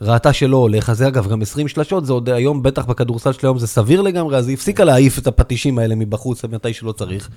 ראתה 0.01 0.33
שלא 0.33 0.57
הולך, 0.57 0.89
אז 0.89 0.97
זה 0.97 1.07
אגב, 1.07 1.27
גם 1.27 1.41
20 1.41 1.67
שלשות, 1.67 2.05
זה 2.05 2.13
עוד 2.13 2.29
היום, 2.29 2.63
בטח 2.63 2.85
בכדורסל 2.85 3.31
של 3.31 3.47
היום 3.47 3.59
זה 3.59 3.67
סביר 3.67 4.01
לגמרי, 4.01 4.37
אז 4.37 4.47
היא 4.47 4.53
הפסיקה 4.53 4.83
להעיף 4.83 5.19
את 5.19 5.27
הפטישים 5.27 5.79
האלה 5.79 5.95
מבחוץ 5.95 6.45
מתי 6.45 6.73
שלא 6.73 6.91
צריך. 6.91 7.29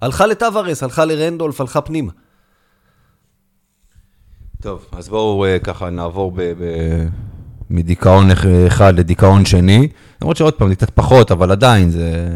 הלכה 0.00 0.26
לטווארס, 0.26 0.82
הלכה 0.82 1.04
לרנדולף, 1.04 1.60
הלכה 1.60 1.80
פנימה. 1.80 2.12
טוב, 4.62 4.86
אז 4.92 5.08
בואו 5.08 5.44
אה, 5.44 5.58
ככה 5.58 5.90
נעבור 5.90 6.32
ב, 6.32 6.40
ב, 6.40 6.64
מדיכאון 7.72 8.30
אח- 8.30 8.46
אחד 8.66 8.98
לדיכאון 8.98 9.44
שני. 9.44 9.88
למרות 10.22 10.36
שעוד 10.36 10.54
פעם, 10.54 10.68
זה 10.68 10.74
קצת 10.74 10.90
פחות, 10.90 11.30
אבל 11.30 11.50
עדיין, 11.52 11.90
זה 11.90 12.28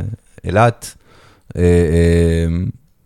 אילת. 0.45 0.95
אה, 1.57 1.63
אה, 1.63 2.47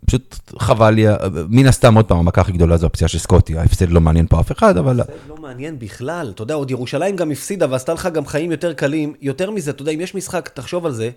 פשוט 0.07 0.39
חבל 0.59 0.91
לי, 0.91 1.05
מן 1.49 1.67
הסתם, 1.67 1.95
עוד 1.95 2.05
פעם, 2.05 2.19
המכה 2.19 2.41
הכי 2.41 2.53
גדולה 2.53 2.77
זו 2.77 2.87
הפציעה 2.87 3.09
של 3.09 3.19
סקוטי, 3.19 3.59
ההפסד 3.59 3.91
לא 3.91 4.01
מעניין 4.01 4.27
פה 4.27 4.41
אף 4.41 4.53
אחד, 4.53 4.77
אבל... 4.77 4.97
זה 4.97 5.03
לא 5.29 5.37
מעניין 5.37 5.79
בכלל, 5.79 6.33
אתה 6.35 6.43
יודע, 6.43 6.55
עוד 6.55 6.71
ירושלים 6.71 7.17
גם 7.17 7.31
הפסידה 7.31 7.67
ועשתה 7.71 7.93
לך 7.95 8.07
גם 8.07 8.27
חיים 8.27 8.51
יותר 8.51 8.73
קלים. 8.73 9.15
יותר 9.21 9.51
מזה, 9.51 9.71
אתה 9.71 9.83
יודע, 9.83 9.93
אם 9.93 10.01
יש 10.01 10.15
משחק, 10.15 10.51
תחשוב 10.55 10.87
על 10.87 10.93
זה. 10.93 11.11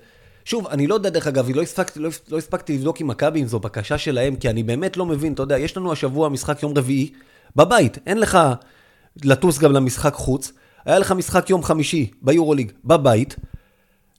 שוב, 0.45 0.67
אני 0.67 0.87
לא 0.87 0.95
יודע, 0.95 1.09
דרך 1.09 1.27
אגב, 1.27 1.49
לא 1.55 1.61
הספקתי, 1.61 1.99
לא, 1.99 2.09
לא 2.29 2.37
הספקתי 2.37 2.73
לבדוק 2.73 2.99
עם 3.01 3.07
מכבי 3.07 3.41
אם 3.41 3.47
זו 3.47 3.59
בקשה 3.59 3.97
שלהם, 3.97 4.35
כי 4.35 4.49
אני 4.49 4.63
באמת 4.63 4.97
לא 4.97 5.05
מבין, 5.05 5.33
אתה 5.33 5.43
יודע, 5.43 5.57
יש 5.57 5.77
לנו 5.77 5.91
השבוע 5.91 6.29
משחק 6.29 6.63
יום 6.63 6.73
רביעי, 6.77 7.11
בבית, 7.55 7.97
אין 8.07 8.19
לך 8.19 8.37
לטוס 9.23 9.59
גם 9.59 9.71
למשחק 9.71 10.13
חוץ, 10.13 10.51
היה 10.85 10.99
לך 10.99 11.11
משחק 11.11 11.49
יום 11.49 11.63
חמישי 11.63 12.11
ביורוליג, 12.21 12.71
בבית, 12.85 13.35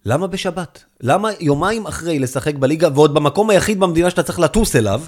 למה 0.06 0.26
בשבת? 0.26 0.84
למה 1.00 1.30
יומיים 1.40 1.86
אחרי 1.86 2.18
לשחק 2.18 2.54
בליגה, 2.54 2.88
ועוד 2.94 3.14
במקום 3.14 3.50
היחיד 3.50 3.80
במדינה 3.80 4.10
שאתה 4.10 4.22
צריך 4.22 4.38
לטוס 4.38 4.76
אליו, 4.76 5.02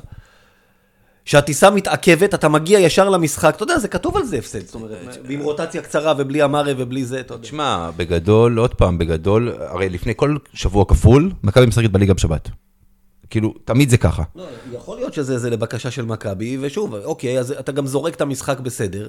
שהטיסה 1.25 1.71
מתעכבת, 1.71 2.35
אתה 2.35 2.49
מגיע 2.49 2.81
ישר 2.81 3.09
למשחק, 3.09 3.53
אתה 3.57 3.63
יודע, 3.63 3.79
זה 3.79 3.89
כתוב 3.89 4.17
על 4.17 4.25
זה 4.25 4.39
הפסד, 4.39 4.67
זאת 4.67 4.75
אומרת, 4.75 5.19
עם 5.29 5.41
רוטציה 5.41 5.83
קצרה 5.83 6.15
ובלי 6.19 6.45
אמרה 6.45 6.73
ובלי 6.77 7.05
זה, 7.05 7.21
אתה 7.21 7.35
יודע. 7.35 7.43
תשמע, 7.43 7.91
בגדול, 7.97 8.59
עוד 8.59 8.75
פעם, 8.75 8.99
בגדול, 8.99 9.53
הרי 9.61 9.89
לפני 9.89 10.13
כל 10.17 10.37
שבוע 10.55 10.85
כפול, 10.85 11.33
מכבי 11.43 11.67
משחקת 11.67 11.91
בליגה 11.91 12.15
בשבת. 12.15 12.51
כאילו, 13.31 13.55
תמיד 13.65 13.91
זה 13.91 13.97
ככה. 13.97 14.23
לא, 14.37 14.45
יכול 14.73 14.97
להיות 14.97 15.15
שזה 15.15 15.39
זה 15.39 15.51
לבקשה 15.51 15.91
של 15.91 16.05
מכבי, 16.05 16.59
ושוב, 16.61 16.95
אוקיי, 16.95 17.39
אז 17.39 17.51
אתה 17.51 17.73
גם 17.73 17.87
זורק 17.87 18.15
את 18.15 18.21
המשחק 18.21 18.61
בסדר. 18.61 19.09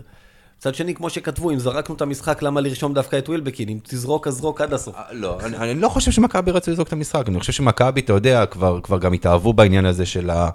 מצד 0.58 0.76
שני, 0.76 0.96
כמו 0.96 1.10
שכתבו, 1.10 1.52
אם 1.52 1.60
זרקנו 1.60 1.96
את 1.96 2.02
המשחק, 2.02 2.42
למה 2.42 2.62
לרשום 2.62 2.94
דווקא 2.94 3.18
את 3.18 3.30
ווילבקין? 3.30 3.70
אם 3.70 3.80
תזרוק, 3.84 4.28
אז 4.28 4.34
זרוק 4.34 4.62
עד 4.62 4.74
הסוף. 4.74 4.96
אה, 4.96 5.04
לא, 5.12 5.40
אני, 5.40 5.58
אני 5.58 5.80
לא 5.80 5.90
חושב 5.90 6.12
שמכבי 6.12 6.52
רצו 6.52 6.72
לזרוק 6.72 6.88
את 6.88 6.94
המשחק, 6.94 7.30
אני 7.30 7.40
חושב 7.40 7.54
שמכבי, 7.54 8.02
אתה 8.02 8.14
יודע, 8.14 8.46
כבר, 8.46 8.80
כבר 8.82 8.98
גם 8.98 9.14
התאהבו 9.14 9.54
בעניין 9.54 9.86
הזה 9.86 10.06
של, 10.06 10.30
ה, 10.30 10.50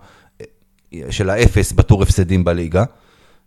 של 1.11 1.31
האפס 1.31 1.73
בטור 1.73 2.03
הפסדים 2.03 2.45
בליגה, 2.45 2.85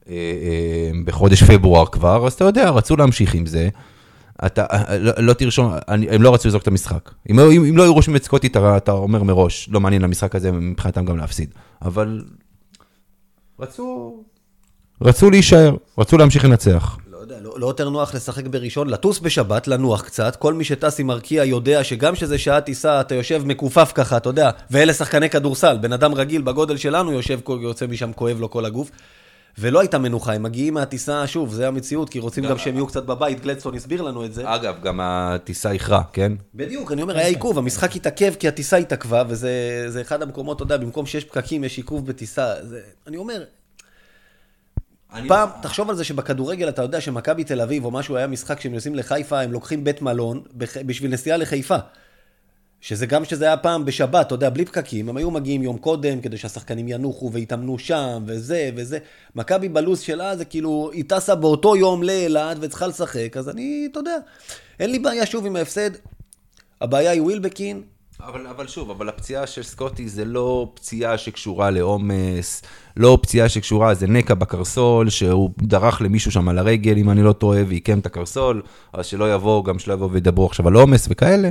אה, 0.09 0.13
אה, 0.13 0.91
בחודש 1.05 1.43
פברואר 1.43 1.85
כבר, 1.85 2.27
אז 2.27 2.33
אתה 2.33 2.45
יודע, 2.45 2.69
רצו 2.69 2.95
להמשיך 2.95 3.33
עם 3.33 3.45
זה. 3.45 3.69
אתה 4.45 4.65
לא, 4.99 5.11
לא 5.17 5.33
תרשום, 5.33 5.73
אני, 5.87 6.09
הם 6.09 6.21
לא 6.21 6.33
רצו 6.33 6.47
לזרוק 6.47 6.63
את 6.63 6.67
המשחק. 6.67 7.11
אם, 7.29 7.39
אם, 7.39 7.65
אם 7.65 7.77
לא 7.77 7.83
היו 7.83 7.93
רושמים 7.93 8.15
את 8.15 8.23
סקוטי, 8.23 8.47
אתה, 8.47 8.77
אתה 8.77 8.91
אומר 8.91 9.23
מראש, 9.23 9.69
לא 9.71 9.79
מעניין 9.79 10.01
למשחק 10.01 10.35
הזה 10.35 10.51
מבחינתם 10.51 11.05
גם 11.05 11.17
להפסיד. 11.17 11.49
אבל 11.81 12.23
רצו, 13.59 14.17
רצו 15.01 15.29
להישאר, 15.29 15.75
רצו 15.97 16.17
להמשיך 16.17 16.45
לנצח. 16.45 16.97
לא 17.11 17.17
יודע, 17.17 17.35
לא, 17.41 17.59
לא 17.59 17.67
יותר 17.67 17.89
נוח 17.89 18.15
לשחק 18.15 18.47
בראשון, 18.47 18.89
לטוס 18.89 19.19
בשבת, 19.19 19.67
לנוח 19.67 20.01
קצת. 20.01 20.35
כל 20.35 20.53
מי 20.53 20.63
שטס 20.63 20.99
עם 20.99 21.11
ארקיע 21.11 21.45
יודע 21.45 21.83
שגם 21.83 22.15
שזה 22.15 22.37
שעה 22.37 22.61
טיסה, 22.61 23.01
אתה 23.01 23.15
יושב 23.15 23.43
מכופף 23.45 23.91
ככה, 23.95 24.17
אתה 24.17 24.29
יודע, 24.29 24.49
ואלה 24.71 24.93
שחקני 24.93 25.29
כדורסל. 25.29 25.77
בן 25.81 25.93
אדם 25.93 26.13
רגיל 26.13 26.41
בגודל 26.41 26.77
שלנו 26.77 27.11
יושב, 27.11 27.39
יוצא 27.61 27.87
משם, 27.87 28.13
כואב 28.13 28.39
לו 28.39 28.49
כל 28.49 28.65
הגוף. 28.65 28.91
ולא 29.57 29.79
הייתה 29.79 29.97
מנוחה, 29.97 30.33
הם 30.33 30.43
מגיעים 30.43 30.73
מהטיסה, 30.73 31.27
שוב, 31.27 31.53
זה 31.53 31.67
המציאות, 31.67 32.09
כי 32.09 32.19
רוצים 32.19 32.43
גם 32.43 32.57
שהם 32.57 32.75
יהיו 32.75 32.87
קצת 32.87 33.05
בבית, 33.05 33.41
גלדסטון 33.41 33.75
הסביר 33.75 34.01
לנו 34.01 34.25
את 34.25 34.33
זה. 34.33 34.43
אגב, 34.45 34.75
גם 34.83 34.99
הטיסה 35.03 35.71
איחרה, 35.71 36.01
כן? 36.13 36.31
בדיוק, 36.55 36.91
אני 36.91 37.01
אומר, 37.01 37.17
היה 37.17 37.27
עיכוב, 37.27 37.57
המשחק 37.57 37.95
התעכב 37.95 38.33
כי 38.39 38.47
הטיסה 38.47 38.77
התעכבה, 38.77 39.23
וזה 39.27 40.01
אחד 40.01 40.21
המקומות, 40.21 40.57
אתה 40.57 40.63
יודע, 40.63 40.77
במקום 40.77 41.05
שיש 41.05 41.25
פקקים, 41.25 41.63
יש 41.63 41.77
עיכוב 41.77 42.07
בטיסה. 42.07 42.53
זה, 42.61 42.81
אני 43.07 43.17
אומר, 43.17 43.43
פעם, 45.27 45.49
תחשוב 45.61 45.89
על 45.89 45.95
זה 45.95 46.03
שבכדורגל 46.03 46.69
אתה 46.69 46.81
יודע 46.81 47.01
שמכבי 47.01 47.43
תל 47.43 47.61
אביב 47.61 47.85
או 47.85 47.91
משהו 47.91 48.15
היה 48.15 48.27
משחק 48.27 48.61
שהם 48.61 48.73
נוסעים 48.73 48.95
לחיפה, 48.95 49.41
הם 49.41 49.51
לוקחים 49.51 49.83
בית 49.83 50.01
מלון 50.01 50.41
בח... 50.53 50.77
בשביל 50.77 51.11
נסיעה 51.11 51.37
לחיפה. 51.37 51.77
שזה 52.81 53.05
גם 53.05 53.25
שזה 53.25 53.45
היה 53.45 53.57
פעם 53.57 53.85
בשבת, 53.85 54.27
אתה 54.27 54.35
יודע, 54.35 54.49
בלי 54.49 54.65
פקקים, 54.65 55.09
הם 55.09 55.17
היו 55.17 55.31
מגיעים 55.31 55.63
יום 55.63 55.77
קודם 55.77 56.21
כדי 56.21 56.37
שהשחקנים 56.37 56.87
ינוחו 56.87 57.31
ויתאמנו 57.31 57.79
שם, 57.79 58.23
וזה 58.25 58.69
וזה. 58.75 58.97
מכבי 59.35 59.69
בלו"ז 59.69 59.99
שלה 59.99 60.37
זה 60.37 60.45
כאילו, 60.45 60.89
היא 60.93 61.03
טסה 61.07 61.35
באותו 61.35 61.75
יום 61.75 62.03
לאילת 62.03 62.57
וצריכה 62.61 62.87
לשחק, 62.87 63.37
אז 63.37 63.49
אני, 63.49 63.87
אתה 63.91 63.99
יודע, 63.99 64.17
אין 64.79 64.91
לי 64.91 64.99
בעיה 64.99 65.25
שוב 65.25 65.45
עם 65.45 65.55
ההפסד. 65.55 65.89
הבעיה 66.81 67.11
היא 67.11 67.21
ווילבקין, 67.21 67.81
אבל, 68.19 68.47
אבל 68.47 68.67
שוב, 68.67 68.89
אבל 68.89 69.09
הפציעה 69.09 69.47
של 69.47 69.63
סקוטי 69.63 70.09
זה 70.09 70.25
לא 70.25 70.71
פציעה 70.73 71.17
שקשורה 71.17 71.69
לעומס, 71.69 72.61
לא 72.97 73.19
פציעה 73.21 73.49
שקשורה, 73.49 73.93
זה 73.93 74.07
נקע 74.07 74.33
בקרסול, 74.33 75.09
שהוא 75.09 75.49
דרך 75.57 76.01
למישהו 76.01 76.31
שם 76.31 76.49
על 76.49 76.57
הרגל, 76.57 76.97
אם 76.97 77.09
אני 77.09 77.23
לא 77.23 77.33
טועה, 77.33 77.61
ועיקם 77.67 77.99
את 77.99 78.05
הקרסול, 78.05 78.61
אז 78.93 79.05
שלא 79.05 79.33
יבואו, 79.33 79.63
גם 79.63 79.79
שלא 79.79 79.93
יבואו 79.93 80.11
וידברו 80.11 80.45
עכשיו 80.45 80.67
על 80.67 80.73
עומס 80.73 81.07
וכאלה. 81.09 81.47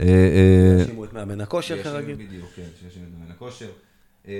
אה, 0.00 0.06
אה, 0.06 0.80
יאשימו 0.80 1.04
את 1.04 1.12
מאמן 1.12 1.40
הכושר 1.40 1.82
כרגיל. 1.82 2.14
בדיוק, 2.14 2.48
כן, 2.56 2.62
שיאשימו 2.80 3.04
את 3.06 3.10
מאמן 3.18 3.32
הכושר. 3.32 3.68
גם 4.26 4.32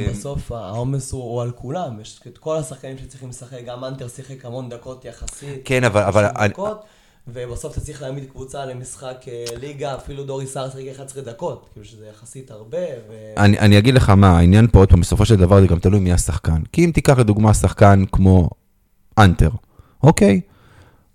אה, 0.00 0.06
בסוף 0.10 0.52
העומס 0.52 1.12
הוא, 1.12 1.22
הוא 1.22 1.42
על 1.42 1.50
כולם, 1.50 2.00
יש 2.00 2.20
את 2.26 2.38
כל 2.38 2.56
השחקנים 2.56 2.98
שצריכים 2.98 3.28
לשחק, 3.28 3.64
גם 3.66 3.84
אנטר 3.84 4.08
שיחק 4.08 4.44
המון 4.44 4.68
דקות 4.68 5.04
יחסית. 5.04 5.60
כן, 5.64 5.84
אבל... 5.84 6.02
אבל... 6.02 6.48
דקות, 6.48 6.84
ובסוף 7.32 7.72
אתה 7.72 7.80
צריך 7.80 8.02
להעמיד 8.02 8.24
קבוצה 8.30 8.64
למשחק 8.64 9.24
אה, 9.28 9.44
ליגה, 9.60 9.94
אפילו 9.94 10.24
דורי 10.24 10.46
סער 10.46 10.70
שיחק 10.70 10.96
11 10.96 11.22
דקות, 11.22 11.68
כאילו 11.72 11.86
שזה 11.86 12.06
יחסית 12.14 12.50
הרבה. 12.50 12.78
ו... 13.08 13.12
אני, 13.36 13.58
אני 13.58 13.78
אגיד 13.78 13.94
לך 13.94 14.10
מה, 14.10 14.38
העניין 14.38 14.66
פה 14.72 14.78
עוד 14.78 14.88
פעם, 14.88 15.00
בסופו 15.00 15.24
של 15.24 15.36
דבר 15.36 15.60
זה 15.60 15.66
גם 15.66 15.78
תלוי 15.78 16.00
מי 16.00 16.12
השחקן. 16.12 16.62
כי 16.72 16.84
אם 16.84 16.90
תיקח 16.94 17.18
לדוגמה 17.18 17.54
שחקן 17.54 18.04
כמו 18.12 18.50
אנטר, 19.18 19.50
אוקיי? 20.02 20.40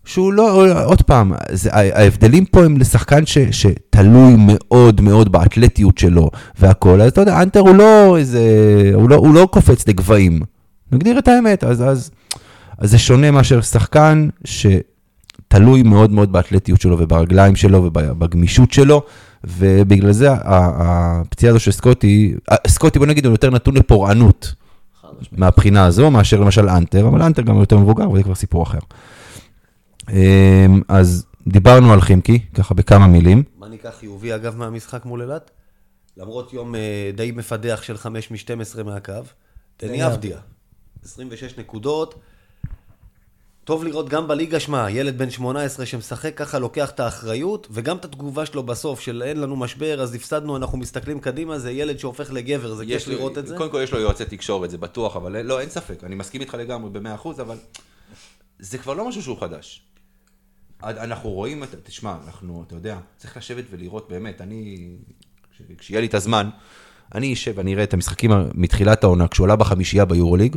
שהוא 0.05 0.33
לא, 0.33 0.83
עוד 0.85 1.01
פעם, 1.01 1.33
זה, 1.51 1.69
ההבדלים 1.73 2.45
פה 2.45 2.65
הם 2.65 2.77
לשחקן 2.77 3.25
ש, 3.25 3.37
שתלוי 3.37 4.35
מאוד 4.37 5.01
מאוד 5.01 5.31
באתלטיות 5.31 5.97
שלו 5.97 6.29
והכל, 6.59 7.01
אז 7.01 7.11
אתה 7.11 7.21
יודע, 7.21 7.41
אנטר 7.41 7.59
הוא 7.59 7.75
לא 7.75 8.17
איזה, 8.17 8.41
הוא 8.93 9.09
לא, 9.09 9.15
הוא 9.15 9.33
לא 9.33 9.47
קופץ 9.51 9.87
לגבהים. 9.87 10.41
נגדיר 10.91 11.19
את 11.19 11.27
האמת, 11.27 11.63
אז, 11.63 11.83
אז, 11.83 12.11
אז 12.77 12.91
זה 12.91 12.97
שונה 12.97 13.31
מאשר 13.31 13.61
שחקן 13.61 14.29
שתלוי 15.53 15.83
מאוד 15.83 16.11
מאוד 16.11 16.31
באתלטיות 16.31 16.81
שלו 16.81 16.99
וברגליים 16.99 17.55
שלו 17.55 17.83
ובגמישות 17.83 18.71
שלו, 18.71 19.01
ובגלל 19.43 20.11
זה 20.11 20.27
הפציעה 20.33 21.49
הזו 21.49 21.59
של 21.59 21.71
סקוטי, 21.71 22.35
סקוטי 22.67 22.99
בוא 22.99 23.07
נגיד 23.07 23.25
הוא 23.25 23.33
יותר 23.33 23.49
נתון 23.49 23.77
לפורענות 23.77 24.53
מהבחינה 25.31 25.85
הזו, 25.85 26.11
מאשר 26.11 26.39
למשל 26.39 26.69
אנטר, 26.69 27.07
אבל 27.07 27.21
אנטר 27.21 27.41
גם 27.41 27.59
יותר 27.59 27.77
מבוגר, 27.77 28.11
וזה 28.11 28.23
כבר 28.23 28.35
סיפור 28.35 28.63
אחר. 28.63 28.79
אמ, 30.09 30.81
אז 30.87 31.25
דיברנו 31.47 31.93
על 31.93 32.01
חימקי, 32.01 32.39
ככה 32.53 32.73
בכמה 32.73 33.07
מילים. 33.07 33.43
מה 33.57 33.67
ניקח 33.67 33.93
חיובי 33.99 34.35
אגב 34.35 34.57
מהמשחק 34.57 35.05
מול 35.05 35.21
אילת? 35.21 35.51
למרות 36.17 36.53
יום 36.53 36.75
אה, 36.75 37.11
די 37.15 37.31
מפדח 37.31 37.81
של 37.81 37.97
5 37.97 38.31
מ-12 38.31 38.83
מהקו, 38.83 39.13
דני 39.81 40.07
אבדיה, 40.07 40.37
26 41.03 41.57
נקודות. 41.57 42.15
טוב 43.63 43.83
לראות 43.83 44.09
גם 44.09 44.27
בליגה, 44.27 44.59
שמע, 44.59 44.89
ילד 44.89 45.17
בן 45.17 45.29
18 45.29 45.85
שמשחק 45.85 46.37
ככה, 46.37 46.59
לוקח 46.59 46.89
את 46.89 46.99
האחריות, 46.99 47.67
וגם 47.71 47.97
את 47.97 48.05
התגובה 48.05 48.45
שלו 48.45 48.63
בסוף, 48.63 48.99
של 48.99 49.23
אין 49.25 49.39
לנו 49.39 49.55
משבר, 49.55 50.01
אז 50.01 50.15
הפסדנו, 50.15 50.57
אנחנו 50.57 50.77
מסתכלים 50.77 51.19
קדימה, 51.19 51.59
זה 51.59 51.71
ילד 51.71 51.99
שהופך 51.99 52.31
לגבר, 52.31 52.73
זה 52.73 52.85
כיף 52.85 53.07
לראות 53.07 53.37
את 53.37 53.47
זה. 53.47 53.57
קודם 53.57 53.71
כל 53.71 53.81
יש 53.83 53.91
לו 53.91 53.99
יועצי 53.99 54.25
תקשורת, 54.25 54.69
זה 54.69 54.77
בטוח, 54.77 55.15
אבל 55.15 55.41
לא, 55.41 55.59
אין 55.59 55.69
ספק, 55.69 56.03
אני 56.03 56.15
מסכים 56.15 56.41
איתך 56.41 56.53
לגמרי 56.53 56.89
ב-100%, 56.89 57.29
אבל 57.41 57.57
זה 58.59 58.77
כבר 58.77 58.93
לא 58.93 59.07
משהו 59.07 59.21
שהוא 59.21 59.39
חדש. 59.39 59.81
אנחנו 60.83 61.29
רואים, 61.29 61.63
תשמע, 61.83 62.15
אנחנו, 62.25 62.63
אתה 62.67 62.75
יודע, 62.75 62.97
צריך 63.17 63.37
לשבת 63.37 63.63
ולראות 63.71 64.09
באמת, 64.09 64.41
אני, 64.41 64.89
כשיהיה 65.77 66.01
לי 66.01 66.07
את 66.07 66.13
הזמן, 66.13 66.49
אני 67.15 67.33
אשב 67.33 67.53
ואני 67.55 67.73
אראה 67.73 67.83
את 67.83 67.93
המשחקים 67.93 68.31
מתחילת 68.53 69.03
העונה, 69.03 69.27
כשהוא 69.27 69.45
עלה 69.45 69.55
בחמישייה 69.55 70.05
ביורוליג, 70.05 70.55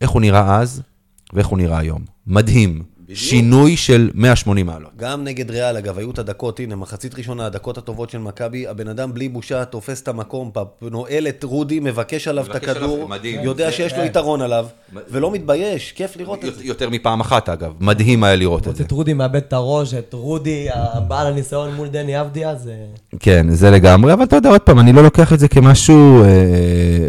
איך 0.00 0.10
הוא 0.10 0.20
נראה 0.20 0.60
אז, 0.60 0.82
ואיך 1.32 1.46
הוא 1.46 1.58
נראה 1.58 1.78
היום. 1.78 2.04
מדהים. 2.26 2.97
בדיוק. 3.08 3.20
שינוי 3.20 3.76
של 3.76 4.10
180 4.14 4.66
מעלות. 4.66 4.90
גם 4.96 5.24
נגד 5.24 5.50
ריאל, 5.50 5.76
אגב, 5.76 5.98
היו 5.98 6.10
את 6.10 6.18
הדקות, 6.18 6.60
הנה, 6.60 6.76
מחצית 6.76 7.14
ראשונה, 7.14 7.46
הדקות 7.46 7.78
הטובות 7.78 8.10
של 8.10 8.18
מכבי, 8.18 8.66
הבן 8.66 8.88
אדם 8.88 9.14
בלי 9.14 9.28
בושה 9.28 9.64
תופס 9.64 10.02
את 10.02 10.08
המקום, 10.08 10.50
נועל 10.82 11.28
את 11.28 11.44
רודי, 11.44 11.80
מבקש 11.80 12.28
עליו 12.28 12.46
את 12.50 12.54
הכדור. 12.54 13.08
יודע 13.42 13.72
שיש 13.72 13.92
לו 13.92 14.04
יתרון 14.04 14.40
עליו, 14.40 14.66
ולא 15.10 15.30
מתבייש, 15.30 15.92
כיף 15.92 16.16
לראות 16.16 16.44
את 16.44 16.54
זה. 16.54 16.64
יותר 16.64 16.90
מפעם 16.90 17.20
אחת, 17.20 17.48
אגב, 17.48 17.72
מדהים 17.80 18.24
היה 18.24 18.36
לראות 18.36 18.68
את 18.68 18.76
זה. 18.76 18.84
את 18.84 18.90
רודי 18.90 19.12
מאבד 19.12 19.36
את 19.36 19.52
הראש, 19.52 19.94
את 19.94 20.12
רודי, 20.12 20.66
הבעל 20.72 21.26
הניסיון 21.26 21.74
מול 21.74 21.88
דני 21.88 22.20
אבדיה, 22.20 22.54
זה... 22.54 22.74
כן, 23.20 23.46
זה 23.50 23.70
לגמרי, 23.70 24.12
אבל 24.12 24.24
אתה 24.24 24.36
יודע, 24.36 24.50
עוד 24.50 24.60
פעם, 24.60 24.78
אני 24.78 24.92
לא 24.92 25.02
לוקח 25.02 25.32
את 25.32 25.38
זה 25.38 25.48
כמשהו 25.48 26.22
אה, 26.22 26.28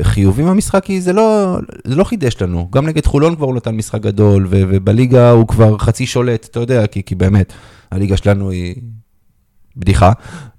חיובי 0.02 0.44
מהמשחק, 0.44 0.84
כי 0.84 1.02
זה 1.02 1.14
לא, 1.14 1.58
זה 1.88 1.96
לא 1.96 2.04
חידש 2.04 2.42
לנו. 2.42 2.68
גם 2.72 2.88
נגד 2.88 3.06
חולון 3.06 3.36
כבר 3.36 3.46
הוא 3.46 3.56
נתן 3.56 3.76
משחק 3.76 4.02
גדול, 4.02 4.48
ובליגה 4.50 5.32
הוא 5.32 5.48
כבר 5.48 5.78
חצי 5.90 6.06
שולט, 6.06 6.48
אתה 6.52 6.60
יודע, 6.60 6.88
כי, 6.88 7.04
כי 7.04 7.16
באמת, 7.16 7.54
הליגה 7.92 8.18
שלנו 8.18 8.50
היא 8.50 8.76
בדיחה, 9.78 10.12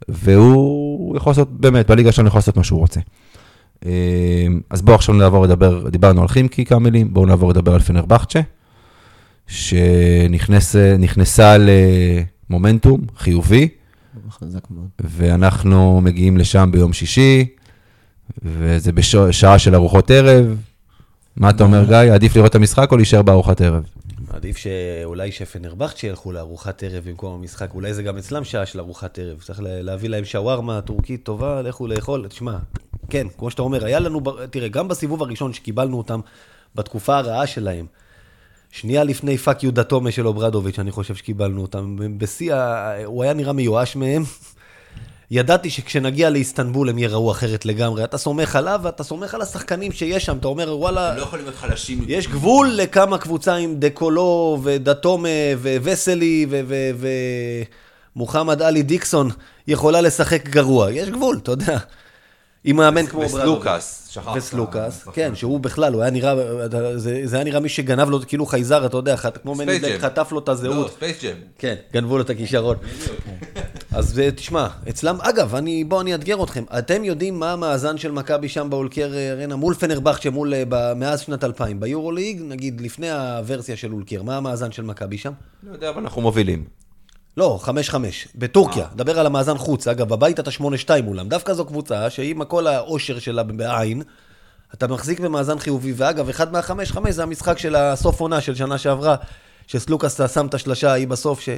והוא 0.09 1.17
יכול 1.17 1.31
לעשות, 1.31 1.61
באמת, 1.61 1.91
בליגה 1.91 2.13
שלנו 2.13 2.29
יכול 2.29 2.39
לעשות 2.39 2.57
מה 2.57 2.65
שהוא 2.65 2.81
רוצה. 2.81 3.01
אמ, 3.85 3.91
אז 4.71 4.83
בואו 4.83 4.95
עכשיו 4.95 5.15
נעבור 5.15 5.45
לדבר, 5.45 5.89
דיברנו 5.89 6.23
על 6.23 6.29
חימקי 6.29 6.65
כמה 6.65 6.79
מילים, 6.79 7.15
בואו 7.15 7.27
נעבור 7.27 7.51
לדבר 7.51 7.75
על 7.75 7.81
פנרבכצ'ה, 7.81 8.41
שנכנסה 9.47 11.57
למומנטום 12.51 13.01
חיובי, 13.19 13.69
ואנחנו 15.01 16.01
מגיעים 16.01 16.39
לשם 16.39 16.69
ביום 16.73 16.93
שישי, 16.93 17.47
וזה 18.43 18.93
בשעה 18.93 19.59
של 19.59 19.75
ארוחות 19.75 20.11
ערב. 20.11 20.57
מה 21.37 21.51
אתה 21.51 21.65
אומר, 21.65 21.85
גיא? 21.85 22.15
עדיף 22.15 22.37
לראות 22.37 22.51
את 22.51 22.55
המשחק 22.55 22.93
או 22.93 22.97
להישאר 22.97 23.23
בארוחת 23.23 23.61
ערב? 23.61 23.85
עדיף 24.41 24.57
שאולי 24.57 25.33
שפנרבכט 25.33 26.05
ילכו 26.05 26.33
לארוחת 26.33 26.83
ערב 26.83 27.05
במקום 27.09 27.35
המשחק, 27.35 27.75
אולי 27.75 27.95
זה 27.95 28.03
גם 28.03 28.17
אצלם 28.19 28.45
שעה 28.45 28.67
של 28.67 28.81
ארוחת 28.81 29.19
ערב. 29.19 29.41
צריך 29.43 29.61
לה- 29.63 29.83
להביא 29.83 30.09
להם 30.09 30.25
שווארמה 30.25 30.81
טורקית 30.81 31.25
טובה, 31.25 31.63
לכו 31.63 31.87
לאכול. 31.87 32.29
תשמע, 32.29 32.57
כן, 33.11 33.27
כמו 33.39 33.51
שאתה 33.51 33.63
אומר, 33.63 33.85
היה 33.85 34.01
לנו, 34.01 34.21
תראה, 34.51 34.69
גם 34.69 34.89
בסיבוב 34.89 35.23
הראשון 35.23 35.53
שקיבלנו 35.53 35.99
אותם, 35.99 36.21
בתקופה 36.75 37.19
הרעה 37.19 37.47
שלהם, 37.47 37.87
שנייה 38.71 39.05
לפני 39.05 39.39
fuck 39.39 39.63
you 39.63 39.73
דתומה 39.73 40.11
של 40.11 40.27
אוברדוביץ', 40.27 40.79
אני 40.79 40.91
חושב 40.91 41.15
שקיבלנו 41.15 41.63
אותם, 41.63 41.97
בשיא, 42.19 42.55
הוא 43.05 43.23
היה 43.23 43.33
נראה 43.33 43.53
מיואש 43.53 43.97
מהם. 43.97 44.23
ידעתי 45.31 45.71
שכשנגיע 45.71 46.31
לאיסטנבול 46.31 46.89
הם 46.89 46.99
ייראו 46.99 47.31
אחרת 47.31 47.67
לגמרי. 47.67 48.05
אתה 48.05 48.19
סומך 48.19 48.57
עליו 48.57 48.81
ואתה 48.83 49.05
סומך 49.05 49.35
על 49.35 49.43
השחקנים 49.43 49.93
שיש 49.93 50.25
שם, 50.25 50.37
אתה 50.37 50.49
אומר, 50.49 50.77
וואלה... 50.79 51.15
יכולים 51.19 51.45
להיות 51.45 51.57
חלשים. 51.57 52.05
יש 52.09 52.29
גבול 52.29 52.69
לכמה 52.69 53.19
קבוצה 53.19 53.55
עם 53.55 53.75
דה 53.79 54.05
קולו 54.05 54.59
ודתומה 54.63 55.29
ווסלי 55.83 56.47
ומוחמד 58.17 58.63
עלי 58.63 58.83
דיקסון 58.83 59.31
יכולה 59.69 60.01
לשחק 60.01 60.49
גרוע. 60.49 60.93
יש 60.93 61.11
גבול, 61.11 61.39
אתה 61.43 61.51
יודע. 61.51 61.79
עם 62.65 62.77
מאמן 62.77 63.07
כמו 63.07 63.21
וסלוקאס, 63.21 64.09
שכחת. 64.11 64.37
וסלוקאס, 64.37 65.05
כן, 65.13 65.35
שהוא 65.35 65.61
בכלל, 65.61 65.93
הוא 65.93 66.03
היה 66.03 66.11
נראה, 66.11 66.35
זה, 66.97 67.37
היה 67.37 67.45
נראה 67.45 67.61
מי 67.61 67.69
שגנב 67.69 68.11
לו, 68.11 68.21
כאילו 68.27 68.47
חייזר, 68.47 68.87
אתה 68.87 68.97
יודע, 68.97 69.17
כמו 69.17 69.55
Jam. 69.55 70.01
חטף 70.01 70.29
לו 70.33 70.39
את 70.39 70.49
הזהות. 70.49 70.93
Space 70.93 71.23
Jam. 71.23 71.37
כן, 71.59 71.75
גנבו 71.93 72.19
לו 72.19 72.25
את 72.25 72.31
הכישרון. 72.31 72.77
אז 73.93 74.19
אה, 74.19 74.31
תשמע, 74.31 74.69
אצלם, 74.89 75.19
אגב, 75.21 75.55
אני, 75.55 75.85
בואו 75.85 76.01
אני 76.01 76.13
אאתגר 76.13 76.45
אתכם. 76.45 76.65
אתם 76.79 77.05
יודעים 77.05 77.39
מה 77.39 77.53
המאזן 77.53 77.99
של 77.99 78.11
מכבי 78.11 78.49
שם 78.49 78.71
באולקר 78.71 79.13
ארנה 79.15 79.57
מול 79.57 79.75
פנרבכצ'ה, 79.75 80.31
מול, 80.31 80.55
אה, 80.55 80.63
ב- 80.69 80.93
מאז 80.95 81.21
שנת 81.21 81.45
2000. 81.45 81.81
ביורוליג, 81.81 82.43
נגיד, 82.49 82.81
לפני 82.81 83.11
הוורסיה 83.11 83.77
של 83.77 83.93
אולקר, 83.93 84.23
מה 84.23 84.37
המאזן 84.37 84.73
של 84.73 84.83
מכבי 84.83 85.19
שם? 85.19 85.33
לא 85.63 85.73
יודע, 85.73 85.91
אבל 85.91 86.03
אנחנו 86.03 86.23
מובילים. 86.23 86.65
לא, 87.37 87.59
5-5, 87.63 87.69
בטורקיה. 88.35 88.87
דבר 88.97 89.21
על 89.21 89.27
המאזן 89.27 89.59
חוץ. 89.59 89.89
אגב, 89.89 90.09
בבית 90.09 90.41
אתה 90.41 90.51
8-2 90.51 90.63
מולם. 91.03 91.29
דווקא 91.29 91.55
זו 91.55 91.65
קבוצה 91.65 92.11
שעם 92.11 92.45
כל 92.45 92.67
העושר 92.67 93.19
שלה 93.19 93.43
בעין, 93.43 94.03
אתה 94.75 94.87
מחזיק 94.87 95.21
במאזן 95.21 95.59
חיובי. 95.59 95.93
ואגב, 95.97 96.29
אחד 96.29 96.53
מה-5-5 96.53 97.11
זה 97.11 97.23
המשחק 97.23 97.59
של 97.59 97.77
הסוף 97.77 98.21
עונה 98.21 98.41
של 98.41 98.55
שנה 98.55 98.79
שעברה, 98.79 99.17
שסלוקאס 99.67 100.21
שם 100.35 100.47
את 100.47 100.55
השלשה 100.55 100.91
ההיא 100.91 101.09
בסוף, 101.09 101.41
ש... 101.41 101.49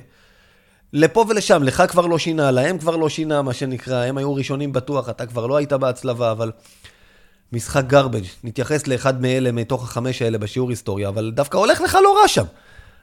לפה 0.92 1.24
ולשם, 1.28 1.62
לך 1.62 1.82
כבר 1.88 2.06
לא 2.06 2.18
שינה, 2.18 2.50
להם 2.50 2.78
כבר 2.78 2.96
לא 2.96 3.08
שינה, 3.08 3.42
מה 3.42 3.52
שנקרא, 3.52 4.04
הם 4.04 4.18
היו 4.18 4.34
ראשונים 4.34 4.72
בטוח, 4.72 5.08
אתה 5.08 5.26
כבר 5.26 5.46
לא 5.46 5.56
היית 5.56 5.72
בהצלבה, 5.72 6.30
אבל 6.32 6.52
משחק 7.52 7.84
גרבג', 7.86 8.24
נתייחס 8.44 8.86
לאחד 8.86 9.22
מאלה, 9.22 9.52
מתוך 9.52 9.84
החמש 9.84 10.22
האלה 10.22 10.38
בשיעור 10.38 10.70
היסטוריה, 10.70 11.08
אבל 11.08 11.32
דווקא 11.34 11.56
הולך 11.56 11.80
לך 11.80 11.98
לא 12.04 12.18
רע 12.22 12.28
שם. 12.28 12.44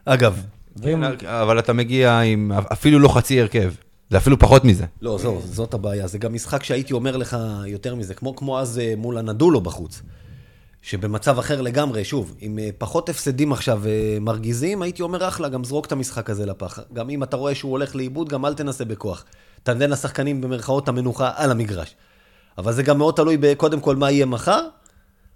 אגב, 0.06 0.44
ואם- 0.78 1.04
אבל 1.26 1.60
אתה 1.60 1.74
מגיע 1.74 2.20
עם 2.20 2.52
אפילו 2.72 3.00
לא 3.00 3.08
חצי 3.10 3.42
הרכב. 3.42 3.74
זה 4.10 4.18
אפילו 4.18 4.40
פחות 4.40 4.66
מזה. 4.66 4.86
לא, 5.02 5.18
זו, 5.18 5.42
זאת 5.46 5.74
הבעיה. 5.74 6.08
זה 6.08 6.18
גם 6.18 6.34
משחק 6.34 6.64
שהייתי 6.64 6.94
אומר 6.94 7.18
לך 7.18 7.38
יותר 7.66 7.96
מזה, 7.96 8.14
כמו, 8.14 8.36
כמו 8.36 8.60
אז 8.60 8.80
אה, 8.80 8.94
מול 8.98 9.18
הנדולו 9.18 9.62
בחוץ. 9.62 10.02
שבמצב 10.82 11.40
אחר 11.40 11.62
לגמרי, 11.62 12.04
שוב, 12.06 12.36
עם 12.40 12.60
אה, 12.60 12.70
פחות 12.78 13.10
הפסדים 13.10 13.52
עכשיו 13.52 13.82
אה, 13.88 14.18
מרגיזים, 14.22 14.82
הייתי 14.82 15.02
אומר 15.02 15.28
אחלה, 15.28 15.50
גם 15.50 15.64
זרוק 15.64 15.86
את 15.86 15.92
המשחק 15.92 16.30
הזה 16.30 16.46
לפח. 16.46 16.80
גם 16.94 17.10
אם 17.10 17.24
אתה 17.24 17.38
רואה 17.38 17.56
שהוא 17.56 17.72
הולך 17.72 17.96
לאיבוד, 17.96 18.30
גם 18.30 18.46
אל 18.46 18.54
תנסה 18.54 18.86
בכוח. 18.86 19.26
תנדן 19.64 19.90
לשחקנים 19.90 20.42
במרכאות 20.42 20.88
המנוחה 20.88 21.32
על 21.36 21.52
המגרש. 21.52 21.96
אבל 22.58 22.74
זה 22.74 22.84
גם 22.84 22.98
מאוד 22.98 23.16
תלוי 23.16 23.38
בקודם 23.38 23.80
כל 23.80 23.96
מה 23.96 24.12
יהיה 24.12 24.26
מחר. 24.26 24.68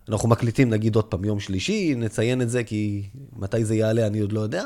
אנחנו 0.10 0.30
מקליטים 0.30 0.70
נגיד 0.70 0.96
עוד 0.96 1.06
פעם 1.06 1.26
יום 1.26 1.40
שלישי, 1.40 1.96
נציין 1.98 2.42
את 2.42 2.50
זה, 2.50 2.64
כי 2.64 3.04
מתי 3.36 3.66
זה 3.66 3.76
יעלה 3.76 4.08
אני 4.08 4.20
עוד 4.20 4.32
לא 4.32 4.40
יודע. 4.40 4.66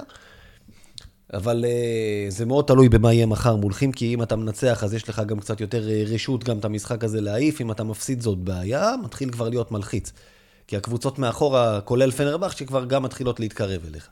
אבל 1.33 1.65
uh, 1.65 2.31
זה 2.31 2.45
מאוד 2.45 2.65
תלוי 2.65 2.89
במה 2.89 3.13
יהיה 3.13 3.25
מחר 3.25 3.55
מול 3.55 3.73
חימקי, 3.73 4.13
אם 4.13 4.23
אתה 4.23 4.35
מנצח 4.35 4.83
אז 4.83 4.93
יש 4.93 5.09
לך 5.09 5.21
גם 5.25 5.39
קצת 5.39 5.61
יותר 5.61 5.83
רשות 6.07 6.43
גם 6.43 6.59
את 6.59 6.65
המשחק 6.65 7.03
הזה 7.03 7.21
להעיף, 7.21 7.61
אם 7.61 7.71
אתה 7.71 7.83
מפסיד 7.83 8.21
זאת 8.21 8.37
בעיה, 8.37 8.93
מתחיל 9.03 9.29
כבר 9.29 9.49
להיות 9.49 9.71
מלחיץ. 9.71 10.11
כי 10.67 10.77
הקבוצות 10.77 11.19
מאחורה, 11.19 11.81
כולל 11.81 12.11
פנרבך, 12.11 12.57
שכבר 12.57 12.85
גם 12.85 13.03
מתחילות 13.03 13.39
להתקרב 13.39 13.81
אליך. 13.87 14.09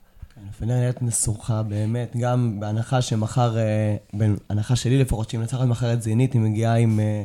פנר 0.60 0.80
נראית 0.80 1.02
משוכה 1.02 1.64
באמת, 1.64 2.16
גם 2.18 2.60
בהנחה 2.60 3.02
שמחר, 3.02 3.58
אה, 3.58 3.96
בהנחה 4.14 4.76
שלי 4.76 4.98
לפחות, 4.98 5.30
שהיא 5.30 5.40
מנצחת 5.40 5.66
מחר 5.66 5.94
את 5.94 6.02
זינית, 6.02 6.34
היא 6.34 6.42
מגיעה 6.42 6.76
עם, 6.76 7.00
אה, 7.00 7.24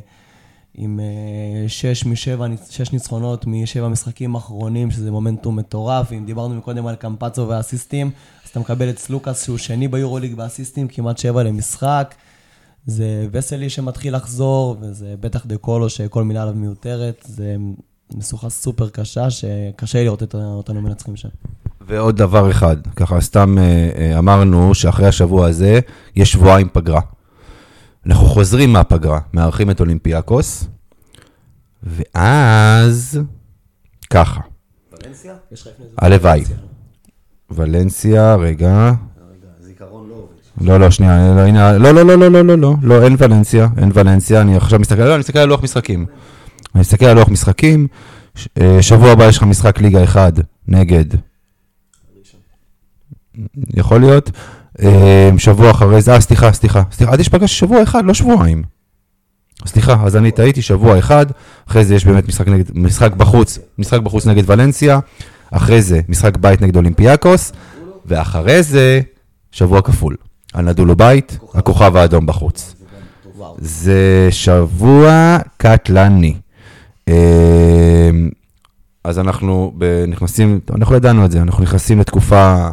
עם 0.75 1.01
אה, 1.01 1.69
שש 1.69 2.07
משבע, 2.07 2.47
שש 2.71 2.93
ניצחונות 2.93 3.47
משבע 3.47 3.88
משחקים 3.88 4.35
אחרונים, 4.35 4.90
שזה 4.90 5.11
מומנטום 5.11 5.57
מטורף. 5.57 6.12
אם 6.12 6.27
דיברנו 6.27 6.55
מקודם 6.55 6.87
על 6.87 6.95
קמפצו 6.95 7.49
ואסיסטים, 7.49 8.11
אז 8.45 8.51
אתה 8.51 8.61
מקבל 8.61 8.90
את 8.90 8.99
סלוקאס, 8.99 9.45
שהוא 9.45 9.59
שני 9.59 9.88
ביורוליג 9.88 10.35
באסיסטים, 10.35 10.88
כמעט 10.88 11.19
שבע 11.19 11.43
למשחק. 11.43 12.14
זה 12.87 13.27
וסלי 13.33 13.71
שמתחיל 13.71 14.16
לחזור, 14.16 14.77
וזה 14.81 15.14
בטח 15.21 15.47
דקולו 15.47 15.90
שכל 15.90 16.25
מילה 16.25 16.43
עליו 16.43 16.55
מיותרת. 16.55 17.25
זה 17.29 17.57
משוכה 18.14 18.51
סופר 18.51 18.88
קשה, 18.88 19.31
שקשה 19.31 20.03
לראות 20.05 20.23
את 20.23 20.35
אותנו 20.35 20.83
מנצחים 20.83 21.16
שם. 21.16 21.29
ועוד 21.81 22.16
דבר 22.16 22.51
אחד, 22.51 22.77
ככה 22.96 23.20
סתם 23.20 23.59
אה, 23.59 23.90
אה, 23.96 24.18
אמרנו 24.18 24.75
שאחרי 24.75 25.07
השבוע 25.07 25.49
הזה 25.49 25.81
יש 26.16 26.33
שבועיים 26.33 26.68
פגרה. 26.73 27.01
אנחנו 28.07 28.27
חוזרים 28.27 28.73
מהפגרה, 28.73 29.20
מארחים 29.33 29.70
את 29.70 29.81
אולימפיאקוס, 29.81 30.64
ואז 31.83 33.20
ככה. 34.11 34.40
ולנסיה? 34.92 35.35
הלוואי. 35.99 36.44
ולנסיה, 37.51 38.35
רגע. 38.35 38.92
לא, 40.61 40.81
לא, 40.81 40.90
שנייה, 40.90 41.35
לא, 41.79 41.92
לא, 41.92 41.92
לא, 41.92 42.16
לא, 42.16 42.18
לא, 42.18 42.31
לא, 42.31 42.44
לא, 42.44 42.59
לא, 42.59 42.75
לא, 42.83 43.03
אין 43.03 43.16
ולנסיה, 43.18 43.68
אין 43.79 43.90
ולנסיה, 43.94 44.40
אני 44.40 44.57
עכשיו 44.57 44.79
מסתכל, 44.79 45.03
לא, 45.03 45.12
אני 45.12 45.18
מסתכל 45.18 45.38
על 45.38 45.49
לוח 45.49 45.62
משחקים. 45.62 46.07
אני 46.75 46.81
מסתכל 46.81 47.07
על 47.07 47.17
לוח 47.17 47.29
משחקים, 47.29 47.87
אה, 48.61 48.83
שבוע 48.83 49.11
הבא 49.11 49.29
יש 49.29 49.37
לך 49.37 49.43
משחק 49.43 49.81
ליגה 49.81 50.05
אחד 50.05 50.33
נגד, 50.69 51.05
יכול 53.75 54.01
להיות, 54.01 54.31
אה, 54.83 55.31
שבוע 55.39 55.71
אחרי 55.71 56.03
זה, 56.03 56.13
אה, 56.13 56.21
סליחה, 56.21 56.53
סליחה, 56.53 56.83
סליחה, 56.93 57.13
עד 57.13 57.21
יש 57.21 57.29
פגש 57.29 57.59
שבוע 57.59 57.83
אחד, 57.83 58.05
לא 58.05 58.15
שבועיים. 58.15 58.63
סליחה, 59.67 60.03
אז 60.05 60.17
אני 60.17 60.31
טעיתי, 60.31 60.63
שבוע 60.63 60.99
אחד, 60.99 61.27
אחרי 61.69 61.85
זה 61.85 61.95
יש 61.95 62.05
באמת 62.05 62.29
משחק, 62.29 62.49
נגד, 62.49 62.65
משחק 62.75 63.13
בחוץ, 63.13 63.59
משחק 63.79 64.01
בחוץ 64.01 64.27
נגד 64.27 64.43
ולנסיה, 64.47 64.99
אחרי 65.51 65.83
זה 65.83 66.01
משחק 66.09 66.37
בית 66.37 66.61
נגד 66.63 66.77
אולימפיאקוס, 66.77 67.53
ואחרי 68.07 68.63
זה 68.63 69.01
שבוע 69.53 69.83
כפול. 69.83 70.17
הנדולו 70.55 70.97
בית, 70.97 71.39
הכוכב 71.55 71.97
האדום 71.97 72.27
בחוץ. 72.27 72.75
זה 73.59 74.29
שבוע 74.31 75.39
קטלני. 75.57 76.35
אה, 77.11 78.11
אז 79.05 79.19
אנחנו 79.19 79.73
נכנסים, 80.09 80.61
אנחנו 80.75 80.95
ידענו 80.95 81.25
את 81.25 81.31
זה, 81.31 81.43
אנחנו 81.43 81.63
נכנסים 81.63 82.01
לתקופה 82.01 82.69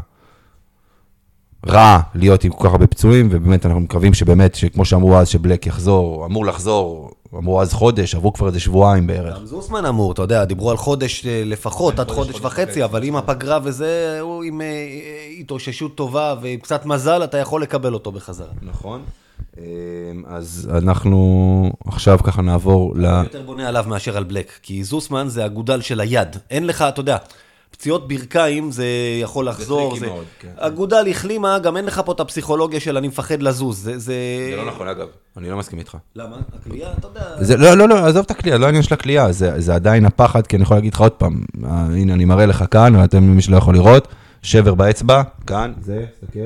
רעה 1.65 1.99
להיות 2.15 2.43
עם 2.43 2.51
כל 2.51 2.67
כך 2.67 2.71
הרבה 2.71 2.87
פצועים, 2.87 3.27
ובאמת 3.31 3.65
אנחנו 3.65 3.79
מקווים 3.79 4.13
שבאמת, 4.13 4.55
שכמו 4.55 4.85
שאמרו 4.85 5.17
אז, 5.17 5.27
שבלק 5.27 5.67
יחזור, 5.67 6.25
אמור 6.25 6.45
לחזור, 6.45 7.11
אמרו 7.35 7.61
אז 7.61 7.73
חודש, 7.73 8.15
עברו 8.15 8.33
כבר 8.33 8.47
איזה 8.47 8.59
שבועיים 8.59 9.07
בערך. 9.07 9.35
גם 9.35 9.45
זוסמן 9.45 9.85
אמור, 9.85 10.11
אתה 10.11 10.21
יודע, 10.21 10.45
דיברו 10.45 10.71
על 10.71 10.77
חודש 10.77 11.25
אה, 11.25 11.43
לפחות, 11.45 11.99
עד 11.99 12.11
חודש 12.11 12.39
וחצי, 12.41 12.83
אבל 12.83 13.03
עם 13.03 13.15
הפגרה 13.15 13.59
וזה, 13.63 14.17
הוא 14.21 14.43
עם 14.43 14.61
אה, 14.61 14.65
אה, 14.65 15.27
התאוששות 15.39 15.95
טובה 15.95 16.35
ועם 16.41 16.59
קצת 16.59 16.85
מזל, 16.85 17.23
אתה 17.23 17.37
יכול 17.37 17.61
לקבל 17.61 17.93
אותו 17.93 18.11
בחזרה. 18.11 18.51
נכון. 18.61 19.01
אה, 19.57 19.63
אז 20.27 20.69
אנחנו 20.77 21.71
עכשיו 21.85 22.19
ככה 22.23 22.41
נעבור 22.41 22.93
ל... 22.97 23.05
יותר 23.05 23.41
בונה 23.41 23.67
עליו 23.67 23.85
מאשר 23.87 24.17
על 24.17 24.23
בלק, 24.23 24.51
כי 24.61 24.83
זוסמן 24.83 25.27
זה 25.27 25.45
הגודל 25.45 25.81
של 25.81 25.99
היד. 25.99 26.37
אין 26.49 26.67
לך, 26.67 26.81
אתה 26.81 26.99
יודע, 26.99 27.17
פציעות 27.71 28.07
ברכיים 28.07 28.71
זה 28.71 28.85
יכול 29.21 29.47
לחזור. 29.47 29.89
טריקי 29.89 30.05
מאוד, 30.05 30.25
כן. 30.39 30.51
הגודל 30.57 31.07
החלימה, 31.09 31.59
גם 31.59 31.77
אין 31.77 31.85
לך 31.85 32.01
פה 32.05 32.11
את 32.11 32.19
הפסיכולוגיה 32.19 32.79
של 32.79 32.97
אני 32.97 33.07
מפחד 33.07 33.41
לזוז. 33.41 33.77
זה... 33.83 33.99
זה... 33.99 34.15
נכון 34.67 34.87
אגב, 34.87 35.07
אני 35.37 35.49
לא 35.49 35.57
מסכים 35.57 35.79
איתך. 35.79 35.97
למה? 36.15 36.37
הכלייה, 36.61 36.93
אתה 36.99 37.07
יודע... 37.07 37.43
זה, 37.43 37.57
לא, 37.57 37.77
לא, 37.77 37.89
לא, 37.89 38.05
עזוב 38.05 38.25
את 38.25 38.31
הכלייה, 38.31 38.57
לא 38.57 38.65
העניין 38.65 38.83
של 38.83 38.93
הכלייה, 38.93 39.31
זה, 39.31 39.61
זה 39.61 39.75
עדיין 39.75 40.05
הפחד, 40.05 40.47
כי 40.47 40.55
אני 40.55 40.63
יכול 40.63 40.77
להגיד 40.77 40.93
לך 40.93 41.01
עוד 41.01 41.11
פעם, 41.11 41.43
אה, 41.63 41.69
הנה 41.69 42.13
אני 42.13 42.25
מראה 42.25 42.45
לך 42.45 42.63
כאן, 42.71 42.95
ואתם, 42.95 43.23
מי 43.23 43.41
שלא 43.41 43.57
יכול 43.57 43.73
לראות, 43.73 44.07
שבר 44.41 44.75
באצבע, 44.75 45.23
כאן, 45.47 45.73
זה, 45.81 46.05
תסתכל, 46.21 46.39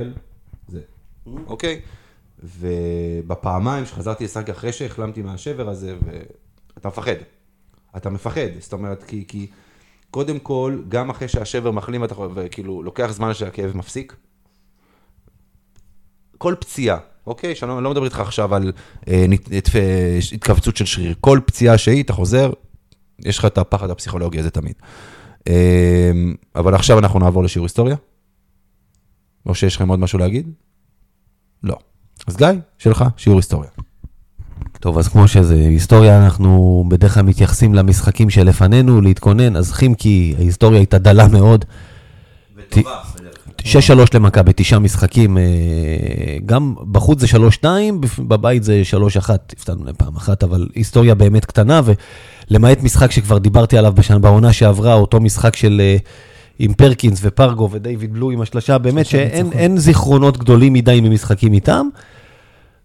זה, 0.67 0.79
אוקיי? 1.47 1.79
ובפעמיים 2.43 3.85
שחזרתי 3.85 4.23
לשחק 4.23 4.49
אחרי 4.49 4.73
שהחלמתי 4.73 5.21
מהשבר 5.21 5.69
הזה, 5.69 5.95
ואתה 6.75 6.87
מפחד, 6.87 7.15
אתה 7.97 8.09
מפחד, 8.09 8.47
זאת 8.59 8.73
אומרת, 8.73 9.03
כי, 9.03 9.25
כי 9.27 9.47
קודם 10.11 10.39
כל, 10.39 10.81
גם 10.89 11.09
אחרי 11.09 11.27
שהשבר 11.27 11.71
מחלים, 11.71 12.03
אתה, 12.03 12.13
יכול- 12.13 12.31
וכאילו, 12.35 12.83
לוקח 12.83 13.11
זמן 13.11 13.33
שהכאב 13.33 13.77
מפסיק, 13.77 14.15
כל 16.37 16.55
פציעה, 16.59 16.97
אוקיי? 17.27 17.55
שאני 17.55 17.69
לא, 17.71 17.83
לא 17.83 17.91
מדבר 17.91 18.05
איתך 18.05 18.19
עכשיו 18.19 18.55
על 18.55 18.71
אה, 19.07 19.25
נת, 19.27 19.51
נת, 19.51 19.69
התכווצות 20.33 20.77
של 20.77 20.85
שריר. 20.85 21.15
כל 21.19 21.39
פציעה 21.45 21.77
שהיא, 21.77 22.03
אתה 22.03 22.13
חוזר, 22.13 22.51
יש 23.19 23.37
לך 23.37 23.45
את 23.45 23.57
הפחד 23.57 23.89
הפסיכולוגי 23.89 24.39
הזה 24.39 24.49
תמיד. 24.49 24.73
אה, 25.47 26.11
אבל 26.55 26.75
עכשיו 26.75 26.99
אנחנו 26.99 27.19
נעבור 27.19 27.43
לשיעור 27.43 27.65
היסטוריה. 27.65 27.95
או 29.45 29.55
שיש 29.55 29.75
לכם 29.75 29.87
עוד 29.87 29.99
משהו 29.99 30.19
להגיד? 30.19 30.53
לא. 31.63 31.75
אז 32.27 32.37
גיא, 32.37 32.47
שלך, 32.77 33.03
שיעור 33.17 33.37
היסטוריה. 33.37 33.69
טוב, 34.79 34.97
אז 34.97 35.07
כמו 35.07 35.27
שזה 35.27 35.55
היסטוריה, 35.55 36.23
אנחנו 36.23 36.83
בדרך 36.87 37.13
כלל 37.13 37.23
מתייחסים 37.23 37.73
למשחקים 37.73 38.29
שלפנינו, 38.29 39.01
להתכונן, 39.01 39.55
אז 39.55 39.71
חימקי, 39.71 40.35
ההיסטוריה 40.37 40.79
הייתה 40.79 40.97
דלה 40.97 41.27
מאוד. 41.27 41.65
6-3 43.59 43.63
למכבי, 44.13 44.51
תשעה 44.55 44.79
משחקים, 44.79 45.37
אה, 45.37 45.43
גם 46.45 46.75
בחוץ 46.91 47.19
זה 47.19 47.27
3-2, 47.27 47.65
בבית 48.19 48.63
זה 48.63 48.81
3-1, 49.19 49.29
הפתענו 49.53 49.85
להם 49.85 49.95
פעם 49.97 50.15
אחת, 50.15 50.43
אבל 50.43 50.67
היסטוריה 50.75 51.15
באמת 51.15 51.45
קטנה, 51.45 51.81
ולמעט 52.49 52.83
משחק 52.83 53.11
שכבר 53.11 53.37
דיברתי 53.37 53.77
עליו 53.77 53.93
בשנה, 53.93 54.19
בעונה 54.19 54.53
שעברה, 54.53 54.93
אותו 54.93 55.19
משחק 55.19 55.55
של... 55.55 55.81
עם 56.63 56.73
פרקינס 56.73 57.19
ופרגו 57.21 57.69
ודייוויד 57.71 58.13
בלו 58.13 58.31
עם 58.31 58.41
השלושה, 58.41 58.77
באמת 58.77 59.05
שאין 59.05 59.51
אין 59.51 59.77
זיכרונות 59.77 60.37
גדולים 60.37 60.73
מדי 60.73 61.01
ממשחקים 61.01 61.53
איתם. 61.53 61.87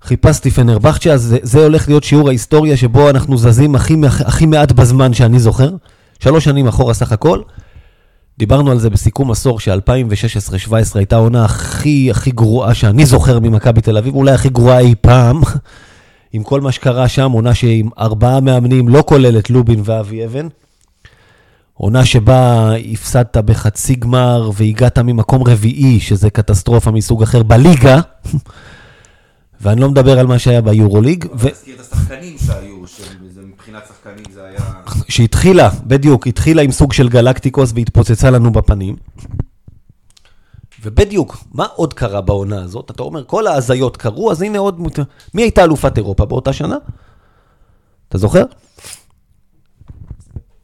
חיפשתי 0.03 0.51
פנרבכצ'ה, 0.51 1.13
אז 1.13 1.23
זה, 1.23 1.39
זה 1.43 1.63
הולך 1.63 1.89
להיות 1.89 2.05
שיעור 2.05 2.29
ההיסטוריה 2.29 2.77
שבו 2.77 3.11
אנחנו 3.11 3.39
זזים 3.39 3.75
הכי, 3.75 3.95
הכי 4.25 4.47
מעט 4.47 4.73
בזמן 4.73 5.15
שאני 5.15 5.39
זוכר. 5.39 5.71
שלוש 6.19 6.45
שנים 6.45 6.67
אחורה 6.67 6.95
סך 6.95 7.13
הכל. 7.13 7.41
דיברנו 8.39 8.71
על 8.71 8.79
זה 8.79 8.91
בסיכום 8.91 9.31
עשור, 9.31 9.61
ש-2016-2017 9.61 10.73
הייתה 10.95 11.17
העונה 11.17 11.45
הכי 11.45 12.11
הכי 12.11 12.31
גרועה 12.31 12.75
שאני 12.75 13.07
זוכר 13.07 13.39
ממכבי 13.39 13.81
תל 13.81 13.97
אביב, 13.99 14.15
אולי 14.15 14.33
הכי 14.33 14.49
גרועה 14.49 14.79
אי 14.79 14.95
פעם. 15.01 15.41
עם 16.33 16.43
כל 16.43 16.61
מה 16.61 16.73
שקרה 16.73 17.09
שם, 17.09 17.31
עונה 17.33 17.55
שעם 17.55 17.89
ארבעה 17.99 18.41
מאמנים, 18.41 18.89
לא 18.89 19.03
כולל 19.07 19.39
את 19.39 19.51
לובין 19.51 19.81
ואבי 19.85 20.25
אבן. 20.25 20.49
עונה 21.77 22.05
שבה 22.05 22.71
הפסדת 22.93 23.37
בחצי 23.37 23.95
גמר 23.95 24.51
והגעת 24.55 24.99
ממקום 24.99 25.43
רביעי, 25.43 26.01
שזה 26.01 26.31
קטסטרופה 26.31 26.91
מסוג 26.91 27.23
אחר 27.23 27.43
בליגה. 27.43 28.01
ואני 29.61 29.81
לא 29.81 29.89
מדבר 29.91 30.19
על 30.19 30.27
מה 30.27 30.39
שהיה 30.39 30.61
ביורוליג. 30.61 31.25
ו... 31.35 31.51
תזכיר 31.51 31.75
את 31.75 31.81
השחקנים 31.81 32.37
שהיו, 32.39 32.87
שמבחינת 32.87 33.83
שחקנים 33.89 34.25
זה 34.35 34.45
היה... 34.45 34.61
שהתחילה, 35.09 35.71
בדיוק, 35.87 36.27
התחילה 36.27 36.63
עם 36.63 36.73
סוג 36.73 36.93
של 36.93 37.09
גלקטיקוס 37.09 37.73
והתפוצצה 37.75 38.31
לנו 38.31 38.53
בפנים. 38.53 38.97
ובדיוק, 40.83 41.37
מה 41.53 41.67
עוד 41.75 41.95
קרה 41.95 42.21
בעונה 42.21 42.63
הזאת? 42.63 42.91
אתה 42.91 43.03
אומר, 43.03 43.25
כל 43.25 43.47
ההזיות 43.47 43.97
קרו, 43.97 44.31
אז 44.31 44.43
הנה 44.43 44.59
עוד... 44.59 44.81
מי 45.35 45.43
הייתה 45.43 45.65
אלופת 45.65 45.97
אירופה 45.97 46.25
באותה 46.25 46.53
שנה? 46.53 46.77
אתה 48.09 48.19
זוכר? 48.19 48.45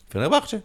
פנרבכצ'ה. 0.09 0.57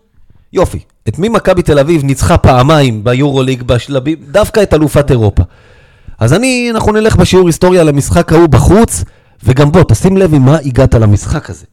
יופי. 0.54 0.80
את 1.08 1.20
מי 1.20 1.30
מכבי 1.30 1.62
תל 1.62 1.80
אביב 1.80 2.04
ניצחה 2.04 2.38
פעמיים 2.38 3.04
ביורוליג 3.04 3.64
בשלבים? 3.64 4.18
דווקא 4.32 4.64
את 4.64 4.74
אלופת 4.74 5.12
אירופה. 5.12 5.43
אז 6.20 6.34
אני, 6.34 6.72
אנחנו 6.72 6.91
נלך 6.91 7.16
בשיעור 7.16 7.48
היסטוריה 7.48 7.84
למשחק 7.84 8.34
ההוא 8.34 8.48
בחוץ, 8.48 9.04
וגם 9.43 9.72
בוא, 9.72 9.84
תשים 9.88 10.18
לב 10.18 10.34
עם 10.34 10.41
מה 10.41 10.58
הגעת 10.66 10.93
למשחק 10.93 11.50
הזה. 11.50 11.66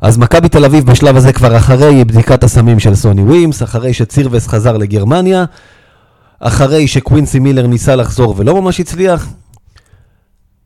אז 0.00 0.18
מכבי 0.18 0.48
תל 0.48 0.64
אביב 0.64 0.86
בשלב 0.86 1.16
הזה 1.16 1.32
כבר 1.32 1.56
אחרי 1.56 2.04
בדיקת 2.04 2.44
הסמים 2.44 2.80
של 2.80 2.94
סוני 2.94 3.22
ווימס, 3.22 3.62
אחרי 3.62 3.92
שצירבס 3.92 4.48
חזר 4.48 4.76
לגרמניה, 4.76 5.44
אחרי 6.40 6.88
שקווינסי 6.88 7.38
מילר 7.38 7.66
ניסה 7.66 7.96
לחזור 7.96 8.34
ולא 8.36 8.62
ממש 8.62 8.80
הצליח, 8.80 9.28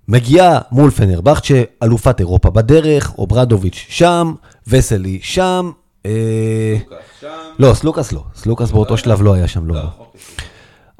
מגיעה 0.09 0.59
מול 0.73 0.91
פנרבכצ'ה, 0.91 1.63
אלופת 1.83 2.21
אירופה 2.21 2.51
בדרך, 2.51 3.13
אוברדוביץ' 3.19 3.87
שם, 3.89 4.35
וסלי 4.67 5.19
שם. 5.23 5.71
אה, 6.07 6.77
לא, 7.59 7.75
סלוקאס 7.75 8.13
לא, 8.13 8.23
סלוקאס 8.37 8.71
באותו 8.71 8.97
שלב 8.97 9.23
לא 9.23 9.35
היה 9.35 9.49
שם, 9.49 9.67
לא. 9.67 9.75
לא. 9.75 9.81
אוקיי. 9.99 10.21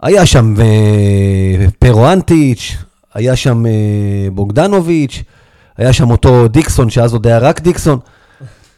היה 0.03 0.27
שם 0.27 0.55
אה, 0.61 1.67
פרו 1.79 2.05
אנטיץ', 2.05 2.77
היה 3.15 3.37
שם 3.37 3.67
אה, 3.67 4.29
בוגדנוביץ', 4.33 5.23
היה 5.77 5.93
שם 5.93 6.11
אותו 6.11 6.49
דיקסון, 6.49 6.91
שאז 6.91 7.13
עוד 7.13 7.27
היה 7.27 7.39
רק 7.39 7.61
דיקסון. 7.61 7.99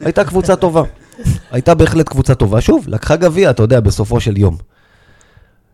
הייתה 0.01 0.25
קבוצה 0.25 0.57
טובה. 0.57 0.83
הייתה 1.51 1.75
בהחלט 1.75 2.09
קבוצה 2.09 2.35
טובה. 2.35 2.61
שוב, 2.61 2.85
לקחה 2.89 3.16
גביע, 3.16 3.51
אתה 3.51 3.62
יודע, 3.62 3.81
בסופו 3.81 4.21
של 4.21 4.39
יום. 4.39 4.57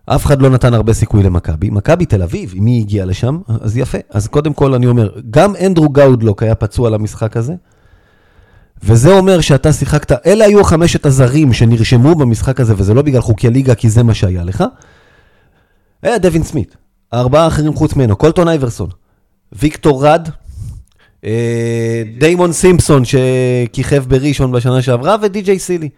אף 0.06 0.26
אחד 0.26 0.42
לא 0.42 0.50
נתן 0.50 0.74
הרבה 0.74 0.92
סיכוי 0.92 1.22
למכבי. 1.22 1.70
מכבי 1.70 2.06
תל 2.06 2.22
אביב, 2.22 2.54
אם 2.56 2.66
היא 2.66 2.80
הגיעה 2.80 3.06
לשם, 3.06 3.40
אז 3.60 3.76
יפה. 3.76 3.98
אז 4.10 4.26
קודם 4.26 4.52
כל 4.52 4.74
אני 4.74 4.86
אומר, 4.86 5.10
גם 5.30 5.56
אנדרו 5.66 5.88
גאודלוק 5.88 6.42
היה 6.42 6.54
פצוע 6.54 6.90
למשחק 6.90 7.36
הזה, 7.36 7.54
וזה 8.86 9.12
אומר 9.12 9.40
שאתה 9.40 9.72
שיחקת, 9.72 10.26
אלה 10.26 10.44
היו 10.44 10.64
חמשת 10.64 11.06
הזרים 11.06 11.52
שנרשמו 11.52 12.14
במשחק 12.14 12.60
הזה, 12.60 12.74
וזה 12.76 12.94
לא 12.94 13.02
בגלל 13.02 13.20
חוקי 13.20 13.50
ליגה, 13.50 13.74
כי 13.74 13.90
זה 13.90 14.02
מה 14.02 14.14
שהיה 14.14 14.44
לך. 14.44 14.64
היה 16.02 16.18
דווין 16.18 16.42
סמית, 16.42 16.76
הארבעה 17.12 17.44
האחרים 17.44 17.74
חוץ 17.74 17.96
ממנו, 17.96 18.16
קולטון 18.16 18.48
אייברסון, 18.48 18.88
ויקטור 19.52 20.06
רד, 20.06 20.28
אה, 21.24 22.02
דיימון 22.18 22.52
סימפסון 22.52 23.02
שכיכב 23.04 24.04
בראשון 24.08 24.52
בשנה 24.52 24.82
שעברה, 24.82 25.16
ודי.ג'יי 25.22 25.58
סילי. 25.58 25.88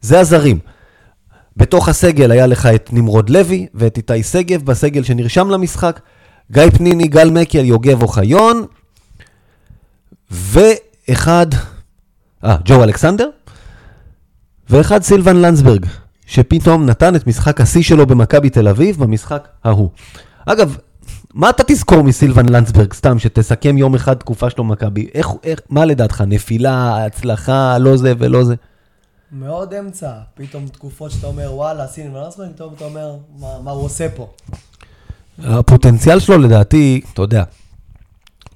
זה 0.00 0.20
הזרים. 0.20 0.58
בתוך 1.56 1.88
הסגל 1.88 2.30
היה 2.30 2.46
לך 2.46 2.66
את 2.66 2.92
נמרוד 2.92 3.30
לוי 3.30 3.66
ואת 3.74 3.96
איתי 3.96 4.22
שגב 4.22 4.64
בסגל 4.64 5.02
שנרשם 5.02 5.50
למשחק, 5.50 6.00
גיא 6.52 6.70
פניני, 6.70 7.08
גל 7.08 7.30
מקל, 7.30 7.64
יוגב 7.64 8.02
אוחיון, 8.02 8.66
ואחד, 10.30 11.46
אה, 12.44 12.56
ג'ו 12.64 12.84
אלכסנדר, 12.84 13.28
ואחד 14.70 15.02
סילבן 15.02 15.36
לנדסברג, 15.36 15.86
שפתאום 16.26 16.86
נתן 16.86 17.16
את 17.16 17.26
משחק 17.26 17.60
השיא 17.60 17.82
שלו 17.82 18.06
במכבי 18.06 18.50
תל 18.50 18.68
אביב 18.68 18.98
במשחק 18.98 19.48
ההוא. 19.64 19.90
אגב, 20.46 20.76
מה 21.34 21.50
אתה 21.50 21.62
תזכור 21.66 22.02
מסילבן 22.02 22.48
לנדסברג, 22.48 22.92
סתם, 22.92 23.18
שתסכם 23.18 23.78
יום 23.78 23.94
אחד 23.94 24.14
תקופה 24.14 24.50
שלו 24.50 24.64
במכבי? 24.64 25.08
איך, 25.14 25.28
איך, 25.44 25.60
מה 25.70 25.84
לדעתך, 25.84 26.20
נפילה, 26.26 27.04
הצלחה, 27.04 27.78
לא 27.78 27.96
זה 27.96 28.12
ולא 28.18 28.44
זה? 28.44 28.54
מאוד 29.32 29.74
אמצע, 29.74 30.12
פתאום 30.34 30.68
תקופות 30.68 31.10
שאתה 31.10 31.26
אומר, 31.26 31.54
וואלה, 31.54 31.86
סילבן 31.86 32.20
לנדסברג, 32.20 32.52
פתאום 32.54 32.74
אתה 32.74 32.84
אומר, 32.84 33.16
מה, 33.38 33.48
מה 33.64 33.70
הוא 33.70 33.84
עושה 33.84 34.08
פה? 34.08 34.30
הפוטנציאל 35.38 36.20
שלו, 36.20 36.38
לדעתי, 36.38 37.00
אתה 37.12 37.22
יודע, 37.22 37.44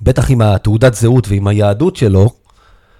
בטח 0.02 0.30
עם 0.30 0.40
התעודת 0.40 0.94
זהות 0.94 1.28
ועם 1.28 1.46
היהדות 1.46 1.96
שלו, 1.96 2.30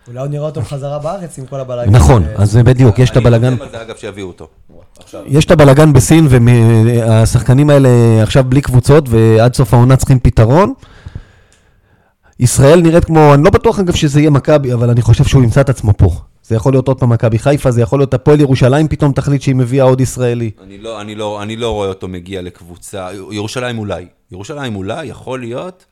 אולי 0.09 0.19
עוד 0.19 0.31
נראה 0.31 0.47
אותו 0.47 0.61
בחזרה 0.61 0.99
בארץ 0.99 1.39
עם 1.39 1.47
כל 1.47 1.61
הבלאגן. 1.61 1.91
נכון, 1.93 2.25
אז 2.37 2.57
בדיוק, 2.57 2.99
יש 2.99 3.11
את 3.11 3.17
הבלאגן. 3.17 3.47
אני 3.47 3.57
חושב 3.57 3.65
על 3.65 3.71
זה, 3.71 3.83
אגב, 3.83 3.97
שיביאו 3.97 4.27
אותו. 4.27 4.49
יש 5.27 5.45
את 5.45 5.51
הבלאגן 5.51 5.93
בסין, 5.93 6.27
והשחקנים 6.31 7.71
האלה 7.71 7.89
עכשיו 8.23 8.45
בלי 8.49 8.61
קבוצות, 8.61 9.05
ועד 9.09 9.55
סוף 9.55 9.75
העונה 9.75 9.97
צריכים 9.97 10.19
פתרון. 10.19 10.73
ישראל 12.41 12.81
נראית 12.81 13.05
כמו, 13.05 13.35
אני 13.35 13.45
לא 13.45 13.51
בטוח 13.51 13.79
אגב 13.79 13.95
שזה 13.95 14.21
יהיה 14.21 14.31
מכבי, 14.31 14.73
אבל 14.73 14.91
אני 14.91 15.03
חושב 15.03 15.25
שהוא 15.25 15.43
ימצא 15.43 15.61
את 15.61 15.69
עצמו 15.69 15.93
פה. 15.97 16.11
זה 16.43 16.57
יכול 16.57 16.73
להיות 16.73 16.89
עוד 16.89 17.01
פעם 17.01 17.09
מכבי 17.09 17.39
חיפה, 17.39 17.71
זה 17.71 17.83
יכול 17.83 18.01
להיות 18.01 18.15
הפועל 18.15 18.41
ירושלים 18.41 18.89
פתאום 18.89 19.13
תחליט 19.13 19.43
שהיא 19.43 19.55
מביאה 19.55 19.85
עוד 19.85 20.01
ישראלי. 20.01 20.51
אני 20.65 20.79
לא, 20.79 21.01
אני 21.01 21.15
לא, 21.15 21.43
אני 21.43 21.57
לא 21.57 21.71
רואה 21.71 21.89
אותו 21.89 22.09
מגיע 22.09 22.43
לקבוצה, 22.43 23.09
ירושלים 23.31 23.79
אולי. 23.79 24.07
ירושלים 24.33 24.77
אולי, 24.77 25.07
יכול 25.07 25.41
להיות. 25.41 25.85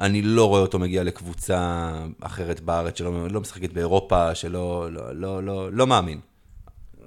אני 0.00 0.22
לא 0.22 0.48
רואה 0.48 0.60
אותו 0.60 0.78
מגיע 0.78 1.04
לקבוצה 1.04 1.90
אחרת 2.20 2.60
בארץ 2.60 2.98
שלא 2.98 3.28
לא 3.30 3.40
משחקת 3.40 3.72
באירופה, 3.72 4.34
שלא, 4.34 4.88
לא, 4.90 5.02
לא, 5.12 5.42
לא, 5.42 5.72
לא 5.72 5.86
מאמין. 5.86 6.18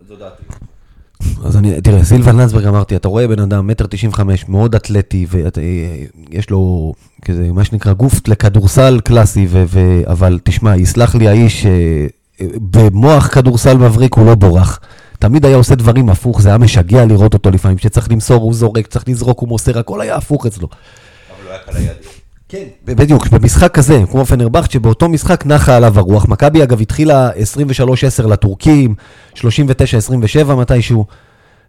זו 0.08 0.16
דעתי. 0.16 0.44
אז 1.46 1.58
אני, 1.58 1.82
תראה, 1.82 2.04
סילבן 2.04 2.36
לנדסברג 2.36 2.66
אמרתי, 2.66 2.96
אתה 2.96 3.08
רואה 3.08 3.28
בן 3.28 3.40
אדם, 3.40 3.68
מטר 3.68 3.86
תשעים 3.86 4.12
וחמש, 4.12 4.50
מאוד 4.50 4.76
אתלטי, 4.76 5.26
ויש 5.30 6.50
לו 6.50 6.94
כזה, 7.26 7.52
מה 7.52 7.64
שנקרא, 7.64 7.94
גוף 7.94 8.28
לכדורסל 8.28 9.00
קלאסי, 9.00 9.48
ו, 9.50 9.64
ו, 9.68 9.80
אבל 10.08 10.40
תשמע, 10.44 10.78
יסלח 10.78 11.16
לי 11.16 11.28
האיש, 11.28 11.66
אה, 11.66 12.08
במוח 12.72 13.28
כדורסל 13.28 13.78
מבריק 13.78 14.14
הוא 14.14 14.26
לא 14.26 14.36
בורח. 14.36 14.80
תמיד 15.20 15.46
היה 15.46 15.56
עושה 15.56 15.76
דברים 15.76 16.10
הפוך, 16.10 16.42
זה 16.42 16.50
היה 16.50 16.58
משגע 16.58 17.06
לראות 17.06 17.34
אותו 17.34 17.52
לפעמים, 17.52 17.78
שצריך 17.78 18.12
למסור 18.12 18.42
הוא 18.44 18.54
זורק, 18.54 18.88
צריך 18.88 19.08
לזרוק 19.08 19.40
הוא 19.40 19.50
מוסר, 19.50 19.80
הכל 19.80 20.02
היה 20.02 20.16
הפוך 20.16 20.46
אצלו. 20.46 20.68
אבל 20.68 21.46
הוא 21.46 21.52
היה 21.52 21.60
קל 21.60 21.76
היד. 21.76 22.27
כן. 22.50 22.64
בדיוק, 22.86 23.28
במשחק 23.28 23.74
כזה, 23.74 24.02
כמו 24.12 24.26
פנרבכט, 24.26 24.72
שבאותו 24.72 25.10
משחק 25.10 25.46
נחה 25.46 25.76
עליו 25.78 26.00
הרוח. 26.00 26.28
מכבי 26.28 26.64
אגב 26.64 26.82
התחילה 26.82 27.30
23-10 28.24 28.28
לטורקים, 28.28 28.96
39-27 29.36 29.38
מתישהו. 30.58 31.06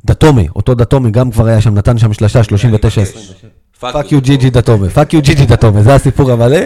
דתומה, 0.05 0.43
אותו 0.57 0.75
דתומה 0.75 1.11
גם 1.11 1.31
כבר 1.31 1.47
היה 1.47 1.61
שם, 1.61 1.75
נתן 1.75 1.99
שם 1.99 2.13
שלושה, 2.13 2.41
39-27. 2.41 2.45
fuck 3.81 4.13
you 4.13 4.21
ג'יג'י 4.21 4.51
דתומה, 4.51 4.89
fuck 4.91 5.15
you 5.15 5.23
ג'יג'י 5.23 5.47
דתומה, 5.47 5.83
זה 5.83 5.95
הסיפור 5.95 6.31
המלא. 6.33 6.59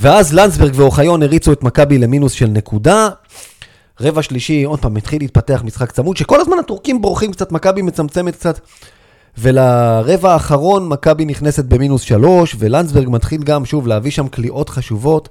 ואז 0.00 0.34
לנדסברג 0.34 0.72
ואוחיון 0.74 1.22
הריצו 1.22 1.52
את 1.52 1.62
מכבי 1.62 1.98
למינוס 1.98 2.32
של 2.32 2.46
נקודה. 2.46 3.08
רבע 4.00 4.22
שלישי, 4.22 4.64
עוד 4.64 4.78
פעם, 4.78 4.96
התחיל 4.96 5.22
להתפתח 5.22 5.62
משחק 5.64 5.92
צמוד, 5.92 6.16
שכל 6.16 6.40
הזמן 6.40 6.56
הטורקים 6.58 7.02
בורחים 7.02 7.32
קצת, 7.32 7.52
מכבי 7.52 7.82
מצמצמת 7.82 8.36
קצת. 8.36 8.60
ולרבע 9.38 10.32
האחרון 10.32 10.88
מכבי 10.88 11.24
נכנסת 11.24 11.64
במינוס 11.64 12.02
שלוש, 12.02 12.56
ולנדסברג 12.58 13.08
מתחיל 13.10 13.42
גם 13.42 13.64
שוב 13.64 13.86
להביא 13.86 14.10
שם 14.10 14.28
קליעות 14.28 14.68
חשובות. 14.68 15.28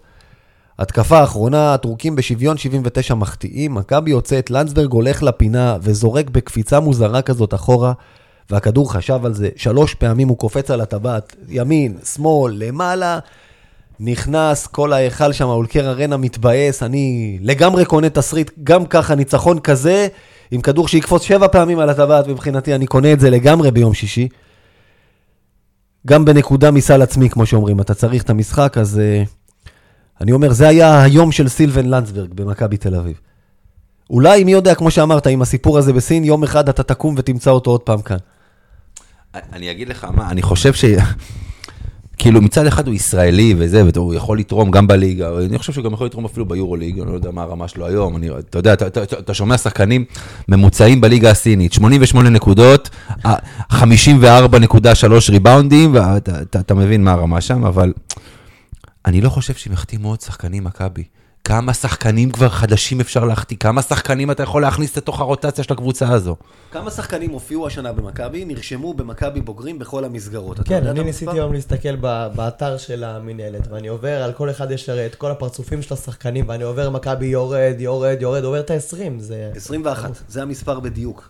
התקפה 0.79 1.19
האחרונה, 1.19 1.73
הטורקים 1.73 2.15
בשוויון 2.15 2.57
79 2.57 3.13
מחטיאים, 3.13 3.73
מכבי 3.73 4.11
יוצא 4.11 4.39
את 4.39 4.51
לנדסברג 4.51 4.91
הולך 4.91 5.23
לפינה 5.23 5.77
וזורק 5.81 6.29
בקפיצה 6.29 6.79
מוזרה 6.79 7.21
כזאת 7.21 7.53
אחורה, 7.53 7.93
והכדור 8.49 8.93
חשב 8.93 9.19
על 9.25 9.33
זה, 9.33 9.49
שלוש 9.55 9.93
פעמים 9.93 10.27
הוא 10.27 10.37
קופץ 10.37 10.71
על 10.71 10.81
הטבעת, 10.81 11.35
ימין, 11.49 11.97
שמאל, 12.13 12.53
למעלה, 12.57 13.19
נכנס, 13.99 14.67
כל 14.67 14.93
ההיכל 14.93 15.31
שם, 15.31 15.45
אולקר 15.45 15.89
ארנה 15.89 16.17
מתבאס, 16.17 16.83
אני 16.83 17.37
לגמרי 17.41 17.85
קונה 17.85 18.09
תסריט, 18.09 18.51
גם 18.63 18.85
ככה 18.85 19.15
ניצחון 19.15 19.59
כזה, 19.59 20.07
עם 20.51 20.61
כדור 20.61 20.87
שיקפוץ 20.87 21.23
שבע 21.23 21.47
פעמים 21.47 21.79
על 21.79 21.89
הטבעת, 21.89 22.27
מבחינתי 22.27 22.75
אני 22.75 22.87
קונה 22.87 23.13
את 23.13 23.19
זה 23.19 23.29
לגמרי 23.29 23.71
ביום 23.71 23.93
שישי. 23.93 24.27
גם 26.07 26.25
בנקודה 26.25 26.71
מסל 26.71 27.01
עצמי, 27.01 27.29
כמו 27.29 27.45
שאומרים, 27.45 27.81
אתה 27.81 27.93
צריך 27.93 28.23
את 28.23 28.29
המשחק, 28.29 28.77
אז 28.77 29.01
uh, 29.01 29.29
אני 30.21 30.31
אומר, 30.31 30.53
זה 30.53 30.67
היה 30.67 31.03
היום 31.03 31.31
של 31.31 31.47
סילבן 31.47 31.85
לנדסברג 31.85 32.33
במכבי 32.33 32.77
תל 32.77 32.95
אביב. 32.95 33.19
אולי, 34.09 34.43
מי 34.43 34.51
יודע, 34.51 34.75
כמו 34.75 34.91
שאמרת, 34.91 35.27
עם 35.27 35.41
הסיפור 35.41 35.77
הזה 35.77 35.93
בסין, 35.93 36.23
יום 36.23 36.43
אחד 36.43 36.69
אתה 36.69 36.83
תקום 36.83 37.15
ותמצא 37.17 37.51
אותו 37.51 37.71
עוד 37.71 37.81
פעם 37.81 38.01
כאן. 38.01 38.17
אני 39.33 39.71
אגיד 39.71 39.89
לך 39.89 40.03
מה, 40.03 40.29
אני 40.31 40.41
חושב 40.41 40.73
ש... 40.73 40.85
כאילו 42.21 42.41
מצד 42.41 42.65
אחד 42.65 42.87
הוא 42.87 42.95
ישראלי 42.95 43.55
וזה, 43.57 43.83
והוא 43.93 44.13
יכול 44.13 44.39
לתרום 44.39 44.71
גם 44.71 44.87
בליגה, 44.87 45.29
אני 45.45 45.57
חושב 45.57 45.73
שהוא 45.73 45.83
גם 45.83 45.93
יכול 45.93 46.07
לתרום 46.07 46.25
אפילו 46.25 46.45
ביורוליג, 46.45 46.99
אני 46.99 47.09
לא 47.09 47.15
יודע 47.15 47.31
מה 47.31 47.41
הרמה 47.41 47.67
שלו 47.67 47.87
היום, 47.87 48.17
אני, 48.17 48.29
אתה 48.29 48.59
יודע, 48.59 48.73
אתה, 48.73 48.87
אתה, 48.87 49.03
אתה 49.19 49.33
שומע 49.33 49.57
שחקנים 49.57 50.05
ממוצעים 50.47 51.01
בליגה 51.01 51.31
הסינית, 51.31 51.73
88 51.73 52.29
נקודות, 52.29 52.89
54.3 53.71 53.77
ריבאונדים, 55.29 55.93
ואתה 55.93 56.41
אתה, 56.41 56.59
אתה 56.59 56.73
מבין 56.73 57.03
מה 57.03 57.11
הרמה 57.11 57.41
שם, 57.41 57.65
אבל 57.65 57.93
אני 59.05 59.21
לא 59.21 59.29
חושב 59.29 59.53
שהם 59.53 59.73
יחתימו 59.73 60.09
עוד 60.09 60.21
שחקנים 60.21 60.63
מכבי. 60.63 61.03
כמה 61.43 61.73
שחקנים 61.73 62.31
כבר 62.31 62.49
חדשים 62.49 62.99
אפשר 62.99 63.25
להחתיא? 63.25 63.57
כמה 63.57 63.81
שחקנים 63.81 64.31
אתה 64.31 64.43
יכול 64.43 64.61
להכניס 64.61 64.97
לתוך 64.97 65.19
הרוטציה 65.19 65.63
של 65.63 65.73
הקבוצה 65.73 66.09
הזו? 66.09 66.35
כמה 66.71 66.91
שחקנים 66.91 67.31
הופיעו 67.31 67.67
השנה 67.67 67.93
במכבי, 67.93 68.45
נרשמו 68.45 68.93
במכבי 68.93 69.41
בוגרים 69.41 69.79
בכל 69.79 70.05
המסגרות. 70.05 70.59
כן, 70.65 70.87
אני 70.87 71.03
ניסיתי 71.03 71.31
היום 71.31 71.53
להסתכל 71.53 71.95
באתר 72.35 72.77
של 72.77 73.03
המינהלת, 73.03 73.67
ואני 73.67 73.87
עובר, 73.87 74.23
על 74.23 74.33
כל 74.33 74.49
אחד 74.49 74.71
יש 74.71 74.89
הרי 74.89 75.05
את 75.05 75.15
כל 75.15 75.31
הפרצופים 75.31 75.81
של 75.81 75.93
השחקנים, 75.93 76.45
ואני 76.47 76.63
עובר 76.63 76.89
מכבי 76.89 77.25
יורד, 77.25 77.75
יורד, 77.79 78.17
יורד, 78.19 78.43
עובר 78.43 78.59
את 78.59 78.71
ה-20, 78.71 79.19
זה... 79.19 79.51
21, 79.55 80.11
זה 80.27 80.41
המספר 80.41 80.79
בדיוק. 80.79 81.29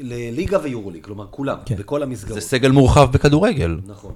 לליגה 0.00 0.58
ויורוליג, 0.62 1.04
כלומר 1.04 1.26
כולם, 1.30 1.56
כן. 1.66 1.76
בכל 1.76 2.02
המסגרות. 2.02 2.40
זה 2.40 2.46
סגל 2.46 2.70
מורחב 2.70 3.12
בכדורגל. 3.12 3.78
נכון. 3.86 4.12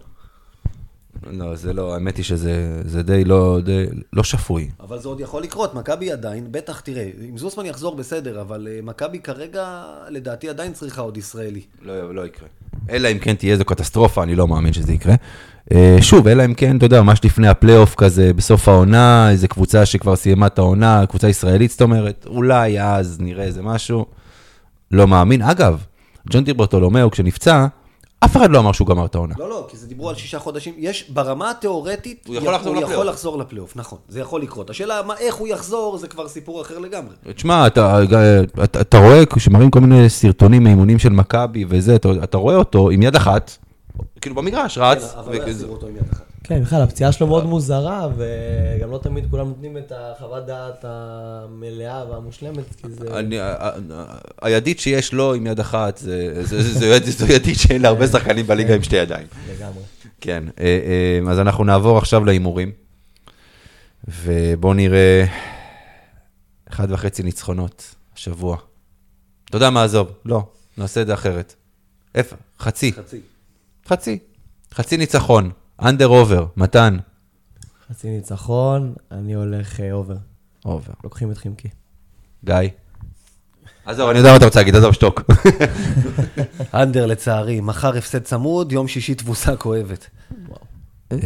לא, 1.33 1.57
זה 1.57 1.73
לא, 1.73 1.95
האמת 1.95 2.17
היא 2.17 2.25
שזה 2.25 3.03
די 3.03 3.25
לא, 3.25 3.59
די 3.65 3.87
לא 4.13 4.25
שפוי. 4.25 4.69
אבל 4.81 4.99
זה 4.99 5.09
עוד 5.09 5.21
יכול 5.21 5.43
לקרות, 5.43 5.75
מכבי 5.75 6.13
עדיין, 6.13 6.47
בטח, 6.51 6.81
תראה, 6.81 7.09
אם 7.29 7.39
זוסמן 7.39 7.67
יחזור 7.67 7.97
בסדר, 7.97 8.41
אבל 8.41 8.69
uh, 8.69 8.85
מכבי 8.85 9.19
כרגע, 9.19 9.85
לדעתי 10.09 10.49
עדיין 10.49 10.73
צריכה 10.73 11.01
עוד 11.01 11.17
ישראלי. 11.17 11.61
לא, 11.83 12.15
לא 12.15 12.27
יקרה. 12.27 12.49
אלא 12.91 13.09
אם 13.13 13.19
כן 13.19 13.35
תהיה 13.35 13.53
איזו 13.53 13.65
קטסטרופה, 13.65 14.23
אני 14.23 14.35
לא 14.35 14.49
מאמין 14.49 14.73
שזה 14.73 14.93
יקרה. 14.93 15.15
Uh, 15.71 15.75
שוב, 16.01 16.29
אלא 16.29 16.45
אם 16.45 16.55
כן, 16.55 16.77
אתה 16.77 16.87
יודע, 16.87 17.03
ממש 17.03 17.21
לפני 17.25 17.49
הפלייאוף 17.49 17.95
כזה, 17.95 18.33
בסוף 18.33 18.69
העונה, 18.69 19.31
איזו 19.31 19.49
קבוצה 19.49 19.87
שכבר 19.87 20.17
סיימה 20.17 20.47
את 20.47 20.59
העונה, 20.59 21.07
קבוצה 21.07 21.29
ישראלית, 21.29 21.71
זאת 21.71 21.83
אומרת, 21.83 22.27
אולי 22.27 22.83
אז 22.83 23.21
נראה 23.21 23.45
איזה 23.45 23.63
משהו. 23.63 24.07
לא 24.91 25.07
מאמין. 25.07 25.43
אגב, 25.43 25.85
ג'ון 26.31 26.45
טיברטולומיאו, 26.45 27.11
כשנפצע, 27.11 27.67
אף 28.21 28.37
אחד 28.37 28.51
לא 28.51 28.59
אמר 28.59 28.73
שהוא 28.73 28.89
גמר 28.89 29.07
את 29.07 29.15
העונה. 29.15 29.35
לא, 29.39 29.49
לא, 29.49 29.67
כי 29.71 29.77
זה 29.77 29.87
דיברו 29.87 30.09
על 30.09 30.15
שישה 30.15 30.39
חודשים. 30.39 30.75
יש, 30.79 31.11
ברמה 31.11 31.51
התיאורטית, 31.51 32.25
הוא 32.27 32.37
יכול 32.37 32.55
לחזור 32.55 32.73
לפלייאוף. 32.73 32.91
הוא 32.91 32.95
יכול 32.95 33.07
לחזור 33.07 33.39
לפלייאוף, 33.39 33.77
נכון. 33.77 33.99
זה 34.09 34.21
יכול 34.21 34.43
לקרות. 34.43 34.71
השאלה, 34.71 35.03
מה, 35.07 35.15
איך 35.19 35.35
הוא 35.35 35.49
יחזור, 35.49 35.99
זה 35.99 36.09
כבר 36.09 36.29
סיפור 36.29 36.63
אחר 36.63 36.79
לגמרי. 36.79 37.15
תשמע, 37.35 37.67
אתה, 37.67 37.99
אתה, 38.65 38.81
אתה 38.81 38.99
רואה, 38.99 39.27
כשמראים 39.27 39.71
כל 39.71 39.81
מיני 39.81 40.09
סרטונים 40.11 40.65
מאימונים 40.65 40.99
של 40.99 41.09
מכבי 41.09 41.65
וזה, 41.69 41.97
אתה, 41.97 42.09
אתה 42.25 42.37
רואה 42.37 42.57
אותו 42.57 42.91
עם 42.91 43.03
יד 43.03 43.17
אחת, 43.17 43.57
כאילו 44.21 44.37
במגרש, 44.37 44.79
רץ. 44.79 45.13
כן, 45.13 45.19
אבל 45.19 45.37
לא 45.37 45.43
יחזירו 45.43 45.73
אותו 45.73 45.87
עם 45.87 45.97
יד 45.97 46.05
אחת. 46.13 46.23
כן, 46.49 46.63
בכלל, 46.63 46.83
הפציעה 46.83 47.13
שלו 47.13 47.27
מאוד 47.27 47.47
מוזרה, 47.47 48.09
וגם 48.17 48.91
לא 48.91 48.99
תמיד 48.99 49.27
כולם 49.31 49.49
נותנים 49.49 49.79
את 49.79 49.93
החוות 49.97 50.47
דעת 50.47 50.85
המלאה 50.89 52.05
והמושלמת, 52.11 52.65
כי 52.77 52.89
זה... 52.91 53.09
היד 54.43 54.81
שיש 54.81 55.13
לו 55.13 55.35
עם 55.35 55.47
יד 55.47 55.61
אחת, 55.61 56.03
זו 57.03 57.27
ידית 57.27 57.59
שאין 57.59 57.83
להרבה 57.83 58.07
שחקנים 58.07 58.47
בליגה 58.47 58.75
עם 58.75 58.83
שתי 58.83 58.97
ידיים. 58.97 59.27
לגמרי. 59.51 59.83
כן, 60.21 60.45
אה, 60.61 60.65
אה, 60.65 61.33
אז 61.33 61.39
אנחנו 61.39 61.65
נעבור 61.65 61.99
עכשיו 61.99 62.25
להימורים, 62.25 62.73
ובואו 64.09 64.75
נראה 64.75 65.25
אחד 66.71 66.93
וחצי 66.93 67.23
ניצחונות 67.23 67.95
השבוע. 68.15 68.57
אתה 69.45 69.57
יודע 69.57 69.71
מה, 69.71 69.85
עזוב, 69.85 70.09
לא, 70.25 70.43
נעשה 70.79 71.03
את 71.03 71.07
זה 71.07 71.15
אחרת. 71.15 71.55
איפה? 72.15 72.37
חצי. 72.59 72.93
חצי. 72.93 73.21
חצי. 73.89 74.19
חצי 74.75 74.97
ניצחון. 74.97 75.51
under 75.83 76.09
over, 76.09 76.47
מתן. 76.57 76.97
חצי 77.89 78.09
ניצחון, 78.09 78.95
אני 79.11 79.35
הולך 79.35 79.81
over. 79.93 80.17
אובר. 80.65 80.93
לוקחים 81.05 81.31
את 81.31 81.39
חימקי. 81.39 81.69
גיא. 82.45 82.55
עזוב, 83.85 84.11
אני 84.11 84.19
יודע 84.19 84.31
מה 84.31 84.37
אתה 84.37 84.45
רוצה 84.45 84.61
להגיד, 84.61 84.77
עזוב, 84.77 84.93
שתוק. 84.93 85.21
אנדר 86.75 87.07
לצערי, 87.07 87.61
מחר 87.61 87.97
הפסד 87.97 88.23
צמוד, 88.23 88.73
יום 88.73 88.89
שישי 88.89 89.15
תבוסה 89.15 89.57
כואבת. 89.57 90.07
אה, 91.13 91.19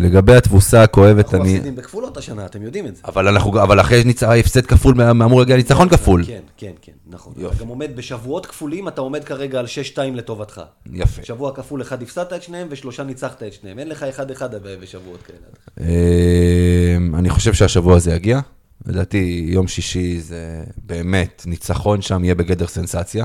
לגבי 0.00 0.34
התבוסה 0.34 0.82
הכואבת, 0.82 1.34
אני... 1.34 1.40
אנחנו. 1.40 1.52
מפסידים 1.52 1.76
בכפולות 1.76 2.16
השנה, 2.16 2.46
אתם 2.46 2.62
יודעים 2.62 2.86
את 2.86 2.96
זה. 2.96 3.02
אבל 3.04 3.28
אנחנו, 3.28 3.62
אבל 3.62 3.80
אחרי. 3.80 4.04
הפסד 4.40 4.66
כפול, 4.66 5.02
אמור 5.02 5.38
להגיע 5.40 5.56
ניצחון 5.56 5.88
כפול. 5.88 6.24
כן, 6.26 6.40
כן, 6.56 6.72
כן, 6.82 6.92
נכון. 7.06 7.32
אתה 7.46 7.54
גם 7.60 7.68
עומד 7.68 7.96
בשבועות 7.96 8.46
כפולים, 8.46 8.88
אתה 8.88 9.00
עומד 9.00 9.24
כרגע 9.24 9.58
על 9.58 9.66
6-2 9.94 9.98
לטובתך. 10.14 10.60
יפה. 10.92 11.22
שבוע 11.22 11.54
כפול 11.54 11.82
אחד 11.82 12.02
הפסדת 12.02 12.32
את 12.32 12.42
שניהם, 12.42 12.66
ושלושה 12.70 13.02
ניצחת 13.02 13.42
את 13.42 13.52
שניהם. 13.52 13.78
אין 13.78 13.88
לך 13.88 14.06
1-1 14.38 14.42
בשבועות 14.80 15.22
כאלה. 15.22 15.38
אה, 15.80 16.96
אני 17.18 17.30
חושב 17.30 17.54
שהשבוע 17.54 17.98
זה 17.98 18.14
יגיע. 18.14 18.40
לדעתי, 18.86 19.44
יום 19.48 19.68
שישי 19.68 20.20
זה 20.20 20.64
באמת, 20.84 21.42
ניצחון 21.46 22.02
שם 22.02 22.24
יהיה 22.24 22.34
בגדר 22.34 22.66
סנסציה. 22.66 23.24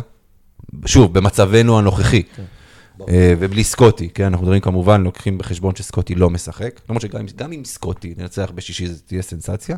שוב, 0.86 1.14
במצבנו 1.14 1.80
הנוכחי. 1.80 2.24
כן. 2.24 2.44
אה, 3.08 3.34
ובלי 3.40 3.64
סקוטי, 3.64 4.10
כן, 4.10 4.26
אנחנו 4.26 4.44
מדברים 4.44 4.62
כמובן, 4.62 5.04
לוקחים 5.04 5.38
בחשבון 5.38 5.76
שסקוטי 5.76 6.16
לא 6.16 6.30
משחק, 6.30 6.82
למרות 6.90 7.02
שגם 7.02 7.52
עם 7.52 7.66
סקוטי 7.66 8.14
ננצח 8.18 8.52
בשישי 8.56 8.88
זה 8.88 9.02
תהיה 9.02 9.22
סנסציה. 9.22 9.78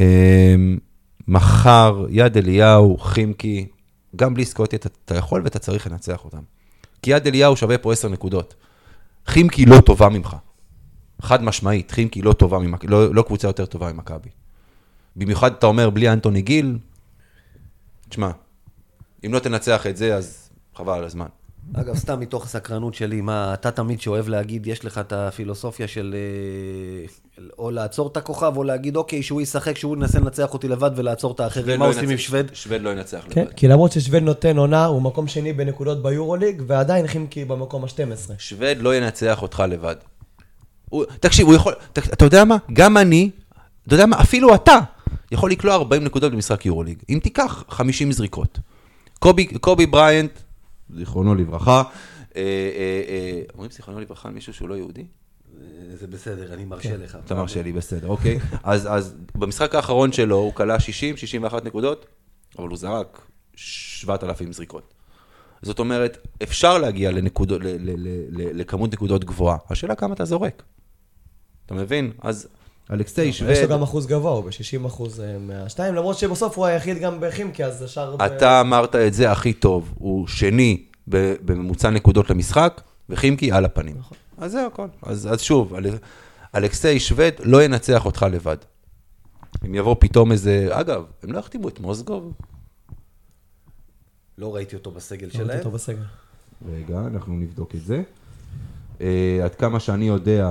אה, 0.00 0.54
מחר, 1.28 2.06
יד 2.10 2.36
אליהו, 2.36 2.98
חימקי, 2.98 3.66
גם 4.16 4.34
בלי 4.34 4.44
סקוטי 4.44 4.76
אתה, 4.76 4.88
אתה 5.04 5.16
יכול 5.16 5.42
ואתה 5.44 5.58
צריך 5.58 5.86
לנצח 5.86 6.24
אותם. 6.24 6.42
כי 7.02 7.10
יד 7.10 7.26
אליהו 7.26 7.56
שווה 7.56 7.78
פה 7.78 7.92
10 7.92 8.08
נקודות. 8.08 8.54
חימקי 9.26 9.66
לא 9.66 9.80
טובה 9.80 10.08
ממך. 10.08 10.36
חד 11.22 11.42
משמעית, 11.42 11.90
חימקי 11.90 12.22
לא 12.22 12.32
טובה 12.32 12.58
ממכבי, 12.58 12.90
לא, 12.90 13.14
לא 13.14 13.22
קבוצה 13.22 13.48
יותר 13.48 13.66
טובה 13.66 13.92
ממכבי. 13.92 14.30
במיוחד 15.16 15.52
אתה 15.52 15.66
אומר 15.66 15.90
בלי 15.90 16.12
אנטוני 16.12 16.42
גיל, 16.42 16.78
תשמע, 18.08 18.30
אם 19.26 19.32
לא 19.32 19.38
תנצח 19.38 19.86
את 19.86 19.96
זה, 19.96 20.16
אז 20.16 20.50
חבל 20.74 20.92
על 20.98 21.04
הזמן. 21.04 21.26
אגב, 21.74 21.96
סתם 21.96 22.20
מתוך 22.20 22.44
הסקרנות 22.44 22.94
שלי, 22.94 23.20
מה, 23.20 23.54
אתה 23.54 23.70
תמיד 23.70 24.00
שאוהב 24.00 24.28
להגיד, 24.28 24.66
יש 24.66 24.84
לך 24.84 24.98
את 24.98 25.12
הפילוסופיה 25.12 25.88
של 25.88 26.14
אה, 27.38 27.44
או 27.58 27.70
לעצור 27.70 28.08
את 28.08 28.16
הכוכב, 28.16 28.52
או 28.56 28.64
להגיד, 28.64 28.96
אוקיי, 28.96 29.22
שהוא 29.22 29.40
ישחק, 29.40 29.78
שהוא 29.78 29.96
ינסה 29.96 30.20
לנצח 30.20 30.52
אותי 30.54 30.68
לבד 30.68 30.90
ולעצור 30.96 31.32
את 31.32 31.40
האחרים. 31.40 31.78
מה 31.78 31.86
לא 31.86 31.90
עושים 31.90 32.10
עם 32.10 32.18
שווד? 32.18 32.46
שווד 32.52 32.80
לא 32.80 32.90
ינצח 32.90 33.24
כן, 33.30 33.40
לבד. 33.40 33.52
כי 33.52 33.68
למרות 33.68 33.92
ששווד 33.92 34.22
נותן 34.22 34.56
עונה, 34.56 34.84
הוא 34.84 35.02
מקום 35.02 35.28
שני 35.28 35.52
בנקודות 35.52 36.02
ביורוליג, 36.02 36.62
ועדיין 36.66 37.06
חימקי 37.06 37.44
במקום 37.44 37.84
ה-12. 37.84 38.32
שווד 38.38 38.76
לא 38.78 38.96
ינצח 38.96 39.42
אותך 39.42 39.62
לבד. 39.68 39.96
הוא, 40.88 41.04
תקשיב, 41.20 41.46
הוא 41.46 41.54
יכול, 41.54 41.74
ת, 41.92 41.98
אתה 41.98 42.24
יודע 42.24 42.44
מה? 42.44 42.56
גם 42.72 42.96
אני, 42.96 43.30
אתה 43.86 43.94
יודע 43.94 44.06
מה? 44.06 44.20
אפילו 44.20 44.54
אתה 44.54 44.78
יכול 45.32 45.50
לקלוע 45.50 45.74
40 45.74 46.04
נקודות 46.04 46.32
במשחק 46.32 46.66
יורוליג. 46.66 46.98
אם 47.10 47.18
תיקח 47.22 47.64
50 47.68 48.12
זריקות. 48.12 48.58
קובי, 49.18 49.46
קובי 49.46 49.86
בריינט, 49.86 50.38
זיכרונו 50.96 51.34
לברכה. 51.34 51.82
אה, 52.36 52.42
אה, 52.42 53.02
אה, 53.08 53.42
אומרים 53.54 53.70
זיכרונו 53.70 54.00
לברכה 54.00 54.28
על 54.28 54.34
מישהו 54.34 54.54
שהוא 54.54 54.68
לא 54.68 54.74
יהודי? 54.74 55.04
זה 55.94 56.06
בסדר, 56.06 56.54
אני 56.54 56.64
מרשה 56.64 56.88
כן. 56.88 57.00
לך. 57.00 57.18
אתה 57.26 57.34
מרשה 57.34 57.62
לי, 57.62 57.72
בסדר, 57.72 58.08
אוקיי. 58.08 58.38
אז 58.62 59.14
במשחק 59.34 59.74
האחרון 59.74 60.12
שלו 60.12 60.36
הוא 60.36 60.54
כלה 60.54 60.80
60, 60.80 61.16
61 61.16 61.64
נקודות, 61.64 62.06
אבל 62.58 62.68
הוא 62.68 62.76
זרק 62.76 63.20
7,000 63.56 64.52
זריקות. 64.52 64.94
זאת 65.62 65.78
אומרת, 65.78 66.26
אפשר 66.42 66.78
להגיע 66.78 67.10
לכמות 68.32 68.92
נקודות 68.92 69.24
גבוהה. 69.24 69.56
השאלה 69.70 69.94
כמה 69.94 70.14
אתה 70.14 70.24
זורק. 70.24 70.62
אתה 71.66 71.74
מבין? 71.74 72.12
אז 72.20 72.48
אלכסי 72.90 73.32
שווד... 73.32 73.50
יש 73.50 73.58
לו 73.58 73.68
גם 73.68 73.82
אחוז 73.82 74.06
גבוה, 74.06 74.30
הוא 74.30 74.44
ב-60 74.44 74.86
אחוז 74.86 75.22
מהשתיים, 75.40 75.94
למרות 75.94 76.18
שבסוף 76.18 76.58
הוא 76.58 76.66
היחיד 76.66 76.98
גם 76.98 77.20
בחימקי, 77.20 77.64
אז 77.64 77.82
השאר... 77.82 78.16
אתה 78.26 78.60
אמרת 78.60 78.94
את 78.96 79.14
זה 79.14 79.30
הכי 79.30 79.52
טוב, 79.52 79.94
הוא 79.98 80.26
שני 80.26 80.84
בממוצע 81.06 81.90
נקודות 81.90 82.30
למשחק, 82.30 82.80
וחימקי 83.08 83.52
על 83.52 83.64
הפנים. 83.64 83.96
נכון. 83.98 84.18
אז 84.38 84.52
זה 84.52 84.66
הכל. 84.66 84.86
אז, 85.02 85.28
אז 85.32 85.40
שוב, 85.40 85.74
אלכסי 86.54 87.00
שווד 87.00 87.32
לא 87.40 87.64
ינצח 87.64 88.06
אותך 88.06 88.26
לבד. 88.30 88.56
אם 89.66 89.74
יבוא 89.74 89.96
פתאום 89.98 90.32
איזה, 90.32 90.68
אגב, 90.70 91.04
הם 91.22 91.32
לא 91.32 91.38
יחתימו 91.38 91.68
את 91.68 91.80
מוזגוב? 91.80 92.32
לא 94.38 94.54
ראיתי 94.54 94.76
אותו 94.76 94.90
בסגל 94.90 95.26
ראיתי 95.26 95.38
שלהם. 95.38 95.58
אותו 95.58 95.70
בסגל. 95.70 96.02
רגע, 96.72 97.00
אנחנו 97.06 97.34
נבדוק 97.34 97.74
את 97.74 97.80
זה. 97.84 98.02
Uh, 98.98 99.02
עד 99.44 99.54
כמה 99.54 99.80
שאני 99.80 100.04
יודע, 100.04 100.50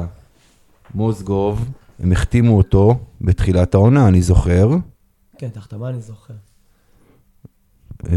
מוזגוב, 0.96 1.70
הם 2.02 2.12
החתימו 2.12 2.58
אותו 2.58 3.00
בתחילת 3.22 3.74
העונה, 3.74 4.08
אני 4.08 4.22
זוכר. 4.22 4.70
כן, 5.38 5.48
את 5.48 5.58
ההחתמה 5.58 5.90
אני 5.90 6.02
זוכר. 6.02 6.34
Uh, 8.04 8.08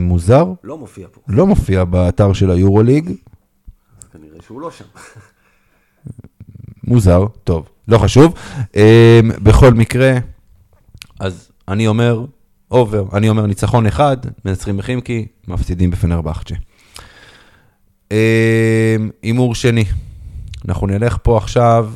מוזר, 0.00 0.52
לא 0.64 0.78
מופיע 0.78 1.06
פה. 1.12 1.20
לא 1.28 1.46
מופיע 1.46 1.84
באתר 1.84 2.32
של 2.32 2.50
היורוליג. 2.50 3.10
כנראה 4.12 4.38
שהוא 4.46 4.60
לא 4.60 4.70
שם. 4.70 4.84
מוזר, 6.84 7.26
טוב, 7.44 7.68
לא 7.88 7.98
חשוב. 7.98 8.34
Um, 8.62 9.40
בכל 9.42 9.74
מקרה, 9.74 10.12
אז 11.20 11.50
אני 11.68 11.86
אומר, 11.86 12.24
over, 12.70 13.04
אני 13.12 13.28
אומר 13.28 13.46
ניצחון 13.46 13.86
אחד, 13.86 14.16
מנצחים 14.44 14.76
בחימקי, 14.76 15.26
מפסידים 15.48 15.90
בפנרבחצ'ה. 15.90 16.54
אמ, 18.10 18.16
הימור 19.22 19.54
שני, 19.54 19.84
אנחנו 20.68 20.86
נלך 20.86 21.18
פה 21.22 21.36
עכשיו 21.36 21.92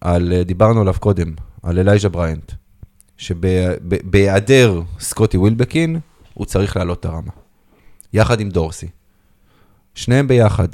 על, 0.00 0.32
אה, 0.32 0.44
דיברנו 0.44 0.80
עליו 0.80 0.94
קודם, 1.00 1.34
על 1.62 1.78
אלייז'ה 1.78 2.08
בראיינט, 2.08 2.52
שבהיעדר 3.16 4.82
סקוטי 5.00 5.36
ווילבקין, 5.36 6.00
הוא 6.34 6.46
צריך 6.46 6.76
לעלות 6.76 7.00
את 7.00 7.04
הרמה, 7.04 7.32
יחד 8.12 8.40
עם 8.40 8.50
דורסי. 8.50 8.88
שניהם 9.94 10.28
ביחד, 10.28 10.68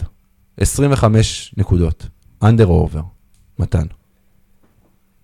25 0.56 1.54
נקודות, 1.56 2.06
under 2.42 2.66
או 2.66 2.80
over, 2.80 3.02
מתן. 3.58 3.86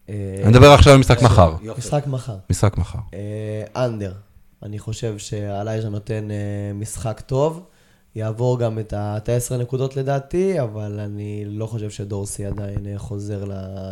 אה, 0.08 0.40
אני 0.42 0.50
מדבר 0.50 0.72
עכשיו 0.72 0.92
על 0.92 0.98
משחק 0.98 1.22
מחר. 1.22 1.54
משחק 1.78 2.06
מחר. 2.06 2.36
משחק 2.50 2.78
מחר. 2.78 2.98
אה, 3.14 3.84
under. 3.84 4.12
אני 4.62 4.78
חושב 4.78 5.18
שאלייז'ה 5.18 5.88
נותן 5.88 6.30
אה, 6.30 6.72
משחק 6.74 7.20
טוב. 7.26 7.66
יעבור 8.18 8.58
גם 8.58 8.78
את 8.78 8.92
ה-10 8.92 9.54
נקודות 9.54 9.96
לדעתי, 9.96 10.60
אבל 10.60 11.00
אני 11.00 11.44
לא 11.46 11.66
חושב 11.66 11.90
שדורסי 11.90 12.46
עדיין 12.46 12.86
אה, 12.86 12.98
חוזר 12.98 13.44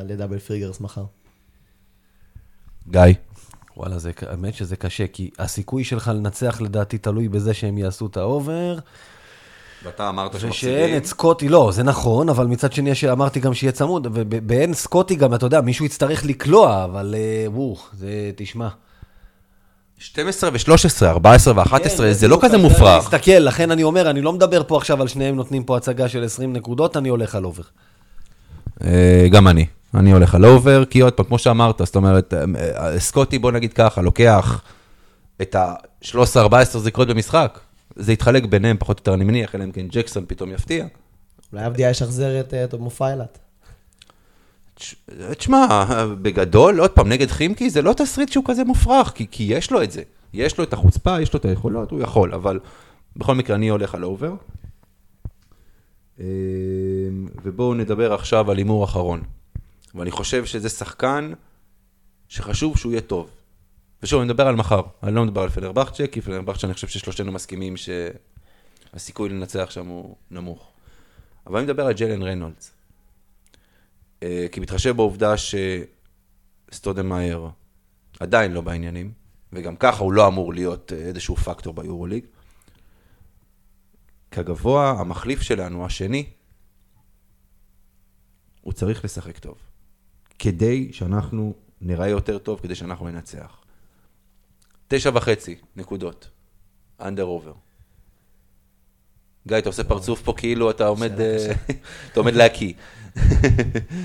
ל 0.09 0.13
double 0.13 0.38
פיגרס 0.38 0.80
מחר. 0.80 1.04
גיא, 2.88 3.02
וואלה, 3.76 3.98
זה, 3.98 4.10
האמת 4.26 4.54
שזה 4.54 4.76
קשה, 4.76 5.06
כי 5.06 5.30
הסיכוי 5.38 5.84
שלך 5.84 6.08
לנצח 6.14 6.60
לדעתי 6.60 6.98
תלוי 6.98 7.28
בזה 7.28 7.54
שהם 7.54 7.78
יעשו 7.78 8.06
את 8.06 8.16
ה 8.16 8.27
over, 8.27 8.78
ואתה 9.84 10.08
אמרת 10.08 10.30
ושאין 10.34 10.96
את 10.96 11.04
סקוטי, 11.04 11.48
לא, 11.48 11.70
זה 11.72 11.82
נכון, 11.82 12.28
אבל 12.28 12.46
מצד 12.46 12.72
שני 12.72 12.90
אמרתי 13.12 13.40
גם 13.40 13.54
שיהיה 13.54 13.72
צמוד, 13.72 14.06
ובאין 14.12 14.74
סקוטי 14.74 15.14
גם, 15.14 15.34
אתה 15.34 15.46
יודע, 15.46 15.60
מישהו 15.60 15.84
יצטרך 15.84 16.24
לקלוע, 16.24 16.84
אבל 16.84 17.14
אה, 17.18 17.50
וואו, 17.50 17.76
זה, 17.92 18.30
תשמע. 18.36 18.68
12 19.99 20.51
ו-13, 20.53 21.07
14 21.07 21.55
ו-11, 21.57 21.78
כן, 21.78 22.12
זה 22.12 22.28
לא 22.28 22.38
כזה 22.42 22.59
מופרך. 22.59 22.80
אני 22.82 22.99
מסתכל, 22.99 23.30
לכן 23.32 23.70
אני 23.70 23.82
אומר, 23.82 24.11
אני 24.11 24.22
לא 24.22 24.32
מדבר 24.32 24.62
פה 24.66 24.76
עכשיו 24.76 25.03
על 25.03 25.09
שניהם 25.09 25.36
נותנים 25.36 25.64
פה 25.64 25.76
הצגה 25.76 26.09
של 26.09 26.24
20 26.24 26.53
נקודות, 26.53 26.97
אני 26.97 27.09
הולך 27.09 27.34
על 27.34 27.44
אובר. 27.44 27.62
אה, 28.84 29.26
גם 29.30 29.49
אני. 29.49 29.66
אני 29.94 30.12
הולך 30.12 30.34
על 30.34 30.47
אובר, 30.47 30.84
כי 30.84 31.01
עוד 31.01 31.12
פעם, 31.12 31.26
כמו 31.26 31.38
שאמרת, 31.38 31.80
זאת 31.84 31.97
אומרת, 31.97 32.34
אה, 32.34 32.44
אה, 32.76 33.01
סקוטי, 33.01 33.38
בוא 33.38 33.53
נגיד 33.53 33.72
ככה, 33.72 34.03
לוקח 34.03 34.62
את 35.42 35.55
ה-13-14 35.55 36.78
זכרות 36.78 37.09
במשחק, 37.09 37.59
זה 37.97 38.12
יתחלק 38.12 38.44
ביניהם 38.44 38.76
פחות 38.78 38.99
או 38.99 39.01
יותר, 39.01 39.14
אני 39.14 39.24
מניח, 39.24 39.55
אלא 39.55 39.64
אם 39.64 39.72
כן 39.72 39.86
ג'קסון 39.90 40.24
פתאום 40.28 40.53
יפתיע. 40.53 40.86
אולי 41.53 41.66
אבדיה 41.66 41.90
ישחזר 41.90 42.40
את, 42.40 42.55
את 42.55 42.74
מופע 42.74 43.11
אילת. 43.11 43.38
תש- 44.87 44.95
תשמע, 45.39 45.66
בגדול, 46.22 46.80
עוד 46.80 46.91
פעם, 46.91 47.09
נגד 47.09 47.30
חימקי 47.30 47.70
זה 47.70 47.82
לא 47.82 47.93
תסריט 47.93 48.32
שהוא 48.32 48.45
כזה 48.47 48.64
מופרך, 48.64 49.12
כי, 49.14 49.26
כי 49.30 49.43
יש 49.43 49.70
לו 49.70 49.82
את 49.82 49.91
זה. 49.91 50.03
יש 50.32 50.59
לו 50.59 50.64
את 50.64 50.72
החוצפה, 50.72 51.20
יש 51.20 51.32
לו 51.32 51.39
את 51.41 51.45
היכולות, 51.45 51.91
הוא 51.91 52.01
יכול, 52.01 52.34
אבל 52.34 52.61
בכל 53.16 53.34
מקרה 53.34 53.57
אני 53.57 53.68
הולך 53.68 53.95
על 53.95 54.05
אובר. 54.05 54.34
אה, 56.20 56.24
ובואו 57.43 57.74
נדבר 57.74 58.12
עכשיו 58.12 58.51
על 58.51 58.57
הימור 58.57 58.84
אחרון. 58.84 59.22
ואני 59.95 60.11
חושב 60.11 60.45
שזה 60.45 60.68
שחקן 60.68 61.32
שחשוב 62.28 62.78
שהוא 62.78 62.93
יהיה 62.93 63.01
טוב. 63.01 63.30
ושוב, 64.03 64.20
אני 64.20 64.28
מדבר 64.28 64.47
על 64.47 64.57
מחר, 64.57 64.80
אני 65.03 65.14
לא 65.14 65.24
מדבר 65.24 65.43
על 65.43 65.49
פנרבחצ'ה, 65.49 66.07
כי 66.07 66.20
פנרבחצ'ה 66.20 66.66
אני 66.66 66.74
חושב 66.74 66.89
ששלושתנו 66.89 67.32
מסכימים 67.32 67.74
שהסיכוי 67.76 69.28
לנצח 69.28 69.70
שם 69.70 69.87
הוא 69.87 70.16
נמוך. 70.30 70.70
אבל 71.47 71.59
אני 71.59 71.64
מדבר 71.64 71.87
על 71.87 71.93
ג'לן 71.93 72.22
ריינולדס. 72.22 72.75
אה, 74.22 74.46
כי 74.52 74.60
מתחשב 74.60 74.96
בעובדה 74.96 75.34
שסטודמאייר 76.70 77.48
עדיין 78.20 78.52
לא 78.52 78.60
בעניינים, 78.60 79.12
וגם 79.52 79.76
ככה 79.76 80.02
הוא 80.02 80.12
לא 80.12 80.26
אמור 80.26 80.54
להיות 80.54 80.92
אה, 80.92 80.98
איזשהו 80.98 81.36
פקטור 81.36 81.74
ביורוליג. 81.74 82.26
כגבוה, 84.30 84.90
המחליף 84.90 85.42
שלנו, 85.42 85.86
השני, 85.86 86.26
הוא 88.60 88.72
צריך 88.72 89.04
לשחק 89.04 89.38
טוב. 89.38 89.58
כדי 90.38 90.92
שאנחנו 90.92 91.54
נראה 91.80 92.08
יותר 92.08 92.38
טוב, 92.38 92.60
כדי 92.62 92.74
שאנחנו 92.74 93.08
ננצח. 93.08 93.64
תשע 94.88 95.10
וחצי 95.14 95.56
נקודות, 95.76 96.30
under 97.00 97.24
over. 97.24 97.52
גיא, 99.46 99.58
אתה 99.58 99.68
עושה 99.68 99.84
פרצוף 99.84 100.22
פה 100.22 100.34
כאילו 100.36 100.70
אתה 100.70 100.86
עומד, 100.86 101.20
אה, 101.20 101.52
אתה 102.12 102.20
עומד 102.20 102.34
להקיא. 102.34 102.72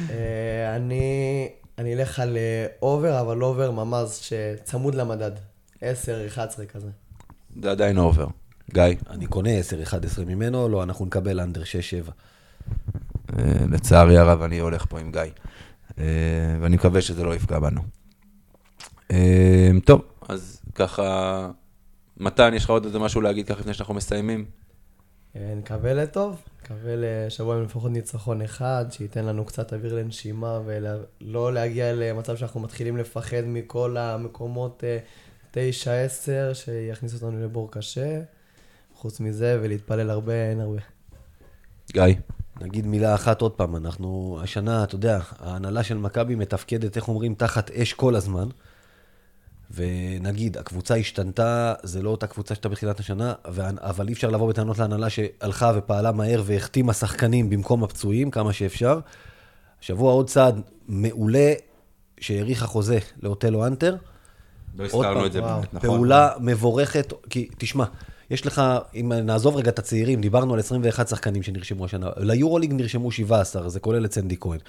אה, 0.09 0.75
אני, 0.75 1.49
אני 1.77 1.93
אלך 1.93 2.19
על 2.19 2.37
אה, 2.37 2.65
over, 2.81 3.21
אבל 3.21 3.43
over 3.43 3.71
ממש 3.71 4.33
שצמוד 4.33 4.95
למדד. 4.95 5.31
10-11 5.77 5.83
כזה. 6.73 6.89
זה 7.61 7.71
עדיין 7.71 7.97
over. 7.97 8.27
גיא, 8.73 8.83
אני 9.09 9.25
קונה 9.27 9.49
10-11 10.19 10.25
ממנו, 10.27 10.69
לא, 10.69 10.83
אנחנו 10.83 11.05
נקבל 11.05 11.39
אנדר 11.39 11.61
6-7. 12.07 12.11
אה, 13.39 13.43
לצערי 13.71 14.17
הרב 14.17 14.41
אני 14.41 14.59
הולך 14.59 14.85
פה 14.89 14.99
עם 14.99 15.11
גיא, 15.11 15.21
אה, 15.99 16.05
ואני 16.61 16.75
מקווה 16.75 17.01
שזה 17.01 17.23
לא 17.23 17.35
יפגע 17.35 17.59
בנו. 17.59 17.81
אה, 19.11 19.71
טוב, 19.85 20.01
אז 20.29 20.61
ככה, 20.75 21.49
מתן, 22.17 22.53
יש 22.53 22.63
לך 22.63 22.69
עוד 22.69 22.85
איזה 22.85 22.99
משהו 22.99 23.21
להגיד 23.21 23.47
ככה 23.47 23.59
לפני 23.59 23.73
שאנחנו 23.73 23.93
מסיימים? 23.93 24.45
אה, 25.35 25.53
נקווה 25.57 25.93
לטוב, 25.93 26.41
נקווה 26.63 26.93
לשבוע 26.95 27.55
עם 27.55 27.63
לפחות 27.63 27.91
ניצחון 27.91 28.41
אחד, 28.41 28.85
שייתן 28.89 29.25
לנו 29.25 29.45
קצת 29.45 29.73
אוויר 29.73 29.95
לנשימה 29.95 30.59
ולא 30.65 31.53
להגיע 31.53 31.93
למצב 31.93 32.37
שאנחנו 32.37 32.59
מתחילים 32.59 32.97
לפחד 32.97 33.41
מכל 33.45 33.97
המקומות 33.97 34.83
9-10, 35.53 35.55
שיכניס 36.53 37.13
אותנו 37.13 37.43
לבור 37.43 37.71
קשה. 37.71 38.21
חוץ 39.01 39.19
מזה, 39.19 39.59
ולהתפלל 39.61 40.09
הרבה, 40.09 40.33
אין 40.33 40.59
הרבה. 40.59 40.81
גיא, 41.91 42.03
נגיד 42.61 42.85
מילה 42.85 43.15
אחת 43.15 43.41
עוד 43.41 43.51
פעם, 43.51 43.75
אנחנו 43.75 44.39
השנה, 44.43 44.83
אתה 44.83 44.95
יודע, 44.95 45.19
ההנהלה 45.39 45.83
של 45.83 45.97
מכבי 45.97 46.35
מתפקדת, 46.35 46.95
איך 46.95 47.07
אומרים, 47.07 47.35
תחת 47.35 47.71
אש 47.71 47.93
כל 47.93 48.15
הזמן. 48.15 48.47
ונגיד, 49.75 50.57
הקבוצה 50.57 50.95
השתנתה, 50.95 51.73
זה 51.83 52.01
לא 52.01 52.09
אותה 52.09 52.27
קבוצה 52.27 52.55
שהייתה 52.55 52.69
בתחילת 52.69 52.99
השנה, 52.99 53.33
אבל 53.81 54.07
אי 54.07 54.13
אפשר 54.13 54.29
לבוא 54.29 54.49
בטענות 54.49 54.79
להנהלה 54.79 55.09
שהלכה 55.09 55.71
ופעלה 55.75 56.11
מהר 56.11 56.41
והחתימה 56.45 56.93
שחקנים 56.93 57.49
במקום 57.49 57.83
הפצועים, 57.83 58.31
כמה 58.31 58.53
שאפשר. 58.53 58.99
השבוע 59.81 60.13
עוד 60.13 60.29
צעד 60.29 60.61
מעולה 60.87 61.53
שהאריך 62.19 62.63
החוזה 62.63 62.99
לאוטלו 63.23 63.67
אנטר. 63.67 63.95
לא 64.77 64.87
פעם, 64.87 65.25
את 65.25 65.31
זה. 65.31 65.41
באמת, 65.41 65.73
נכון? 65.73 65.89
פעולה 65.89 66.29
מבורכת, 66.39 67.13
כי 67.29 67.49
תשמע, 67.57 67.85
יש 68.29 68.45
לך, 68.45 68.61
אם 68.95 69.11
נעזוב 69.13 69.55
רגע 69.55 69.69
את 69.69 69.79
הצעירים, 69.79 70.21
דיברנו 70.21 70.53
על 70.53 70.59
21 70.59 71.07
שחקנים 71.07 71.43
שנרשמו 71.43 71.85
השנה, 71.85 72.09
ליורוליג 72.17 72.73
נרשמו 72.73 73.11
17, 73.11 73.69
זה 73.69 73.79
כולל 73.79 74.05
את 74.05 74.13
סנדי 74.13 74.37
כהן. 74.39 74.59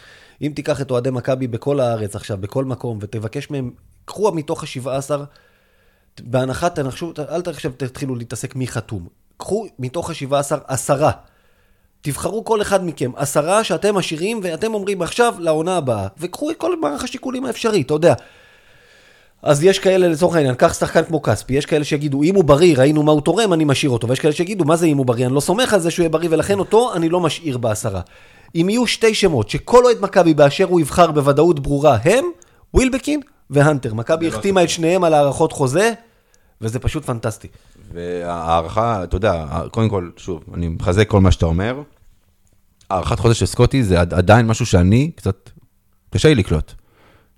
אם 0.43 0.53
תיקח 0.55 0.81
את 0.81 0.91
אוהדי 0.91 1.11
מכבי 1.11 1.47
בכל 1.47 1.81
הארץ 1.81 2.17
עכשיו, 2.17 2.39
בכל 2.39 2.65
מקום, 2.65 2.99
ותבקש 3.01 3.51
מהם, 3.51 3.71
קחו 4.05 4.33
מתוך 4.33 4.65
ה-17, 4.65 5.11
בהנחה, 6.21 6.71
תנחשו, 6.71 7.13
אל 7.19 7.43
עכשיו 7.47 7.73
תתחילו 7.77 8.15
להתעסק 8.15 8.57
מי 8.57 8.67
חתום. 8.67 9.07
קחו 9.37 9.67
מתוך 9.79 10.11
ה-17, 10.11 10.57
עשרה. 10.67 11.11
תבחרו 12.01 12.45
כל 12.45 12.63
אחד 12.63 12.87
מכם, 12.87 13.11
עשרה 13.17 13.65
שאתם 13.65 13.95
משאירים, 13.95 14.41
ואתם 14.43 14.75
אומרים 14.75 15.03
עכשיו 15.03 15.35
לעונה 15.39 15.77
הבאה, 15.77 16.07
וקחו 16.19 16.51
את 16.51 16.57
כל 16.57 16.81
מערך 16.81 17.05
השיקולים 17.05 17.45
האפשרי, 17.45 17.81
אתה 17.81 17.95
יודע. 17.95 18.15
אז 19.43 19.65
יש 19.65 19.79
כאלה, 19.79 20.09
לצורך 20.09 20.37
העניין, 20.37 20.55
קח 20.55 20.75
שחקן 20.75 21.05
כמו 21.05 21.23
כספי, 21.23 21.55
יש 21.55 21.67
כאלה 21.67 21.85
שיגידו, 21.85 22.23
אם 22.23 22.35
הוא 22.35 22.45
בריא, 22.45 22.77
ראינו 22.79 23.03
מה 23.03 23.13
הוא 23.13 23.21
תורם, 23.21 23.53
אני 23.53 23.65
משאיר 23.65 23.91
אותו, 23.91 24.09
ויש 24.09 24.21
כאלה 24.21 24.33
שיגידו, 24.33 24.65
מה 24.65 24.77
זה 24.77 24.87
אם 24.87 24.97
הוא 24.97 25.07
בריא, 25.07 25.27
אני 25.27 25.35
לא 25.35 25.41
סומך 25.41 25.75
על 25.75 25.81
זה 25.81 25.91
שהוא 25.91 26.03
יהיה 26.03 26.11
בריא, 26.11 26.29
ולכן 26.33 26.59
אותו 26.59 26.95
אני 26.95 27.09
לא 27.09 27.21
משאיר 27.21 27.59
בעשרה. 27.59 28.01
אם 28.55 28.67
יהיו 28.69 28.87
שתי 28.87 29.15
שמות, 29.15 29.51
שכל 29.51 29.85
אוהד 29.85 29.97
מכבי 30.01 30.35
באשר 30.35 30.65
הוא 30.65 30.81
יבחר 30.81 31.11
בוודאות 31.11 31.61
ברורה, 31.61 31.99
הם 32.05 32.25
ווילבקין 32.75 33.21
והנטר. 33.53 33.95
מכבי 33.95 34.31
לא 34.31 34.35
החתימה 34.35 34.63
את 34.63 34.69
שניהם 34.71 35.05
על 35.05 35.15
הארכות 35.15 35.53
חוזה, 35.53 35.93
וזה 36.61 36.79
פשוט 36.79 37.05
פנטסטי. 37.05 37.49
וההערכה, 37.93 39.05
אתה 39.05 39.17
יודע, 39.17 39.47
קודם 39.71 39.89
כל, 39.89 40.11
שוב, 40.17 40.45
אני 40.55 40.69
מחזק 40.69 41.09
כל 41.09 41.21
מה 41.21 41.31
שאתה 41.33 41.47
אומר. 41.47 41.83
הערכת 42.91 43.19
חודש 43.19 43.39
של 43.41 43.47
סקוטי 43.47 43.83
זה 43.83 44.01
עד- 44.01 44.15
עדיין 44.15 44.47
משהו 44.47 44.67
שאני 44.67 45.11
קצת 45.17 45.51
קשה 46.11 46.29
לי 46.29 46.35
לקלוט. 46.35 46.73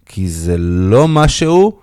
כי 0.06 0.28
זה 0.28 0.54
לא 0.58 1.08
משהו 1.08 1.78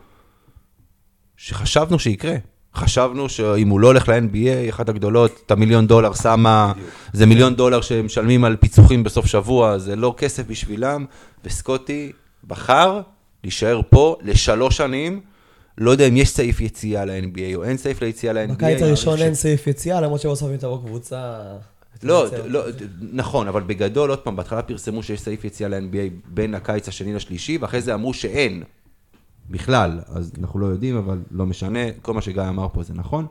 שחשבנו 1.37 1.99
שיקרה. 1.99 2.35
חשבנו 2.75 3.29
שאם 3.29 3.69
הוא 3.69 3.79
לא 3.79 3.87
הולך 3.87 4.09
ל-NBA, 4.09 4.69
אחת 4.69 4.89
הגדולות, 4.89 5.41
את 5.45 5.51
המיליון 5.51 5.87
דולר 5.87 6.13
שמה, 6.13 6.73
זה 7.13 7.25
מיליון 7.25 7.55
דולר 7.55 7.81
שמשלמים 7.81 8.43
על 8.43 8.55
פיצוחים 8.55 9.03
בסוף 9.03 9.25
שבוע, 9.25 9.77
זה 9.77 9.95
לא 9.95 10.13
כסף 10.17 10.43
בשבילם, 10.47 11.05
וסקוטי 11.45 12.11
בחר 12.47 13.01
להישאר 13.43 13.81
פה 13.89 14.15
לשלוש 14.21 14.77
שנים. 14.77 15.21
לא 15.77 15.91
יודע 15.91 16.07
אם 16.07 16.17
יש 16.17 16.29
סעיף 16.29 16.61
יציאה 16.61 17.05
ל-NBA 17.05 17.55
או 17.55 17.63
אין 17.63 17.77
סעיף 17.77 18.01
ליציאה 18.01 18.33
ל-NBA. 18.33 18.53
בקיץ 18.53 18.81
הראשון 18.81 19.19
אין 19.21 19.35
סעיף 19.35 19.67
יציאה, 19.67 20.01
למרות 20.01 20.21
שבסוף 20.21 20.51
אם 20.51 20.57
תבוא 20.57 20.77
קבוצה... 20.85 21.41
לא. 22.03 22.25
לא, 22.45 22.63
נכון, 23.11 23.47
אבל 23.47 23.63
בגדול, 23.63 24.09
עוד 24.09 24.19
פעם, 24.19 24.35
בהתחלה 24.35 24.61
פרסמו 24.61 25.03
שיש 25.03 25.21
סעיף 25.21 25.45
יציאה 25.45 25.69
ל-NBA 25.69 26.13
בין 26.25 26.55
הקיץ 26.55 26.87
השני 26.87 27.13
לשלישי, 27.13 27.57
ואחרי 27.57 27.81
זה 27.81 27.93
אמרו 27.93 28.13
שאין 28.13 28.63
בכלל, 29.49 29.99
אז 30.07 30.31
אנחנו 30.39 30.59
לא 30.59 30.65
יודעים, 30.65 30.97
אבל 30.97 31.19
לא 31.31 31.45
משנה, 31.45 31.79
כל 32.01 32.13
מה 32.13 32.21
שגיא 32.21 32.41
אמר 32.49 32.67
פה 32.73 32.83
זה 32.83 32.93
נכון. 32.93 33.25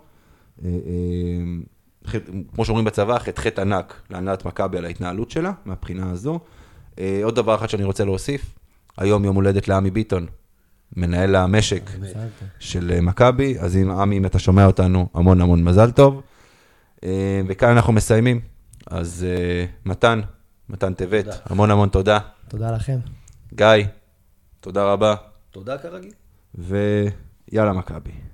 אה, 0.65 0.71
אה, 0.71 2.21
כמו 2.55 2.65
שאומרים 2.65 2.85
בצבא, 2.85 3.19
חטא 3.19 3.61
ענק 3.61 4.03
להנהלת 4.11 4.45
מכבי 4.45 4.79
על 4.79 4.85
ההתנהלות 4.85 5.31
שלה, 5.31 5.53
מהבחינה 5.65 6.11
הזו. 6.11 6.41
אה, 6.99 7.21
עוד 7.25 7.37
דבר 7.37 7.55
אחד 7.55 7.69
שאני 7.69 7.85
רוצה 7.85 8.05
להוסיף, 8.05 8.55
היום 8.97 9.24
יום 9.24 9.36
הולדת 9.36 9.68
לעמי 9.68 9.91
ביטון, 9.91 10.26
מנהל 10.97 11.36
המשק 11.36 11.91
טוב. 11.91 12.05
של 12.59 12.91
אה, 12.95 13.01
מכבי, 13.01 13.59
אז 13.59 13.76
אם 13.76 13.91
עמי, 13.91 14.18
אם 14.18 14.26
אתה 14.26 14.38
שומע 14.38 14.66
אותנו, 14.66 15.09
המון 15.14 15.41
המון 15.41 15.64
מזל 15.64 15.91
טוב. 15.91 16.22
אה, 17.05 17.41
וכאן 17.49 17.68
אנחנו 17.68 17.93
מסיימים. 17.93 18.41
אז 18.86 19.26
אה, 19.28 19.64
מתן, 19.84 20.20
מתן 20.68 20.95
טבת. 20.95 21.26
המון 21.45 21.70
המון 21.70 21.88
תודה. 21.88 22.18
תודה 22.49 22.70
לכם. 22.70 22.99
גיא, 23.55 23.66
תודה 24.61 24.84
רבה, 24.84 25.14
תודה 25.51 25.78
כרגיל. 25.78 26.12
ויאללה 26.55 27.72
מכבי. 27.72 28.30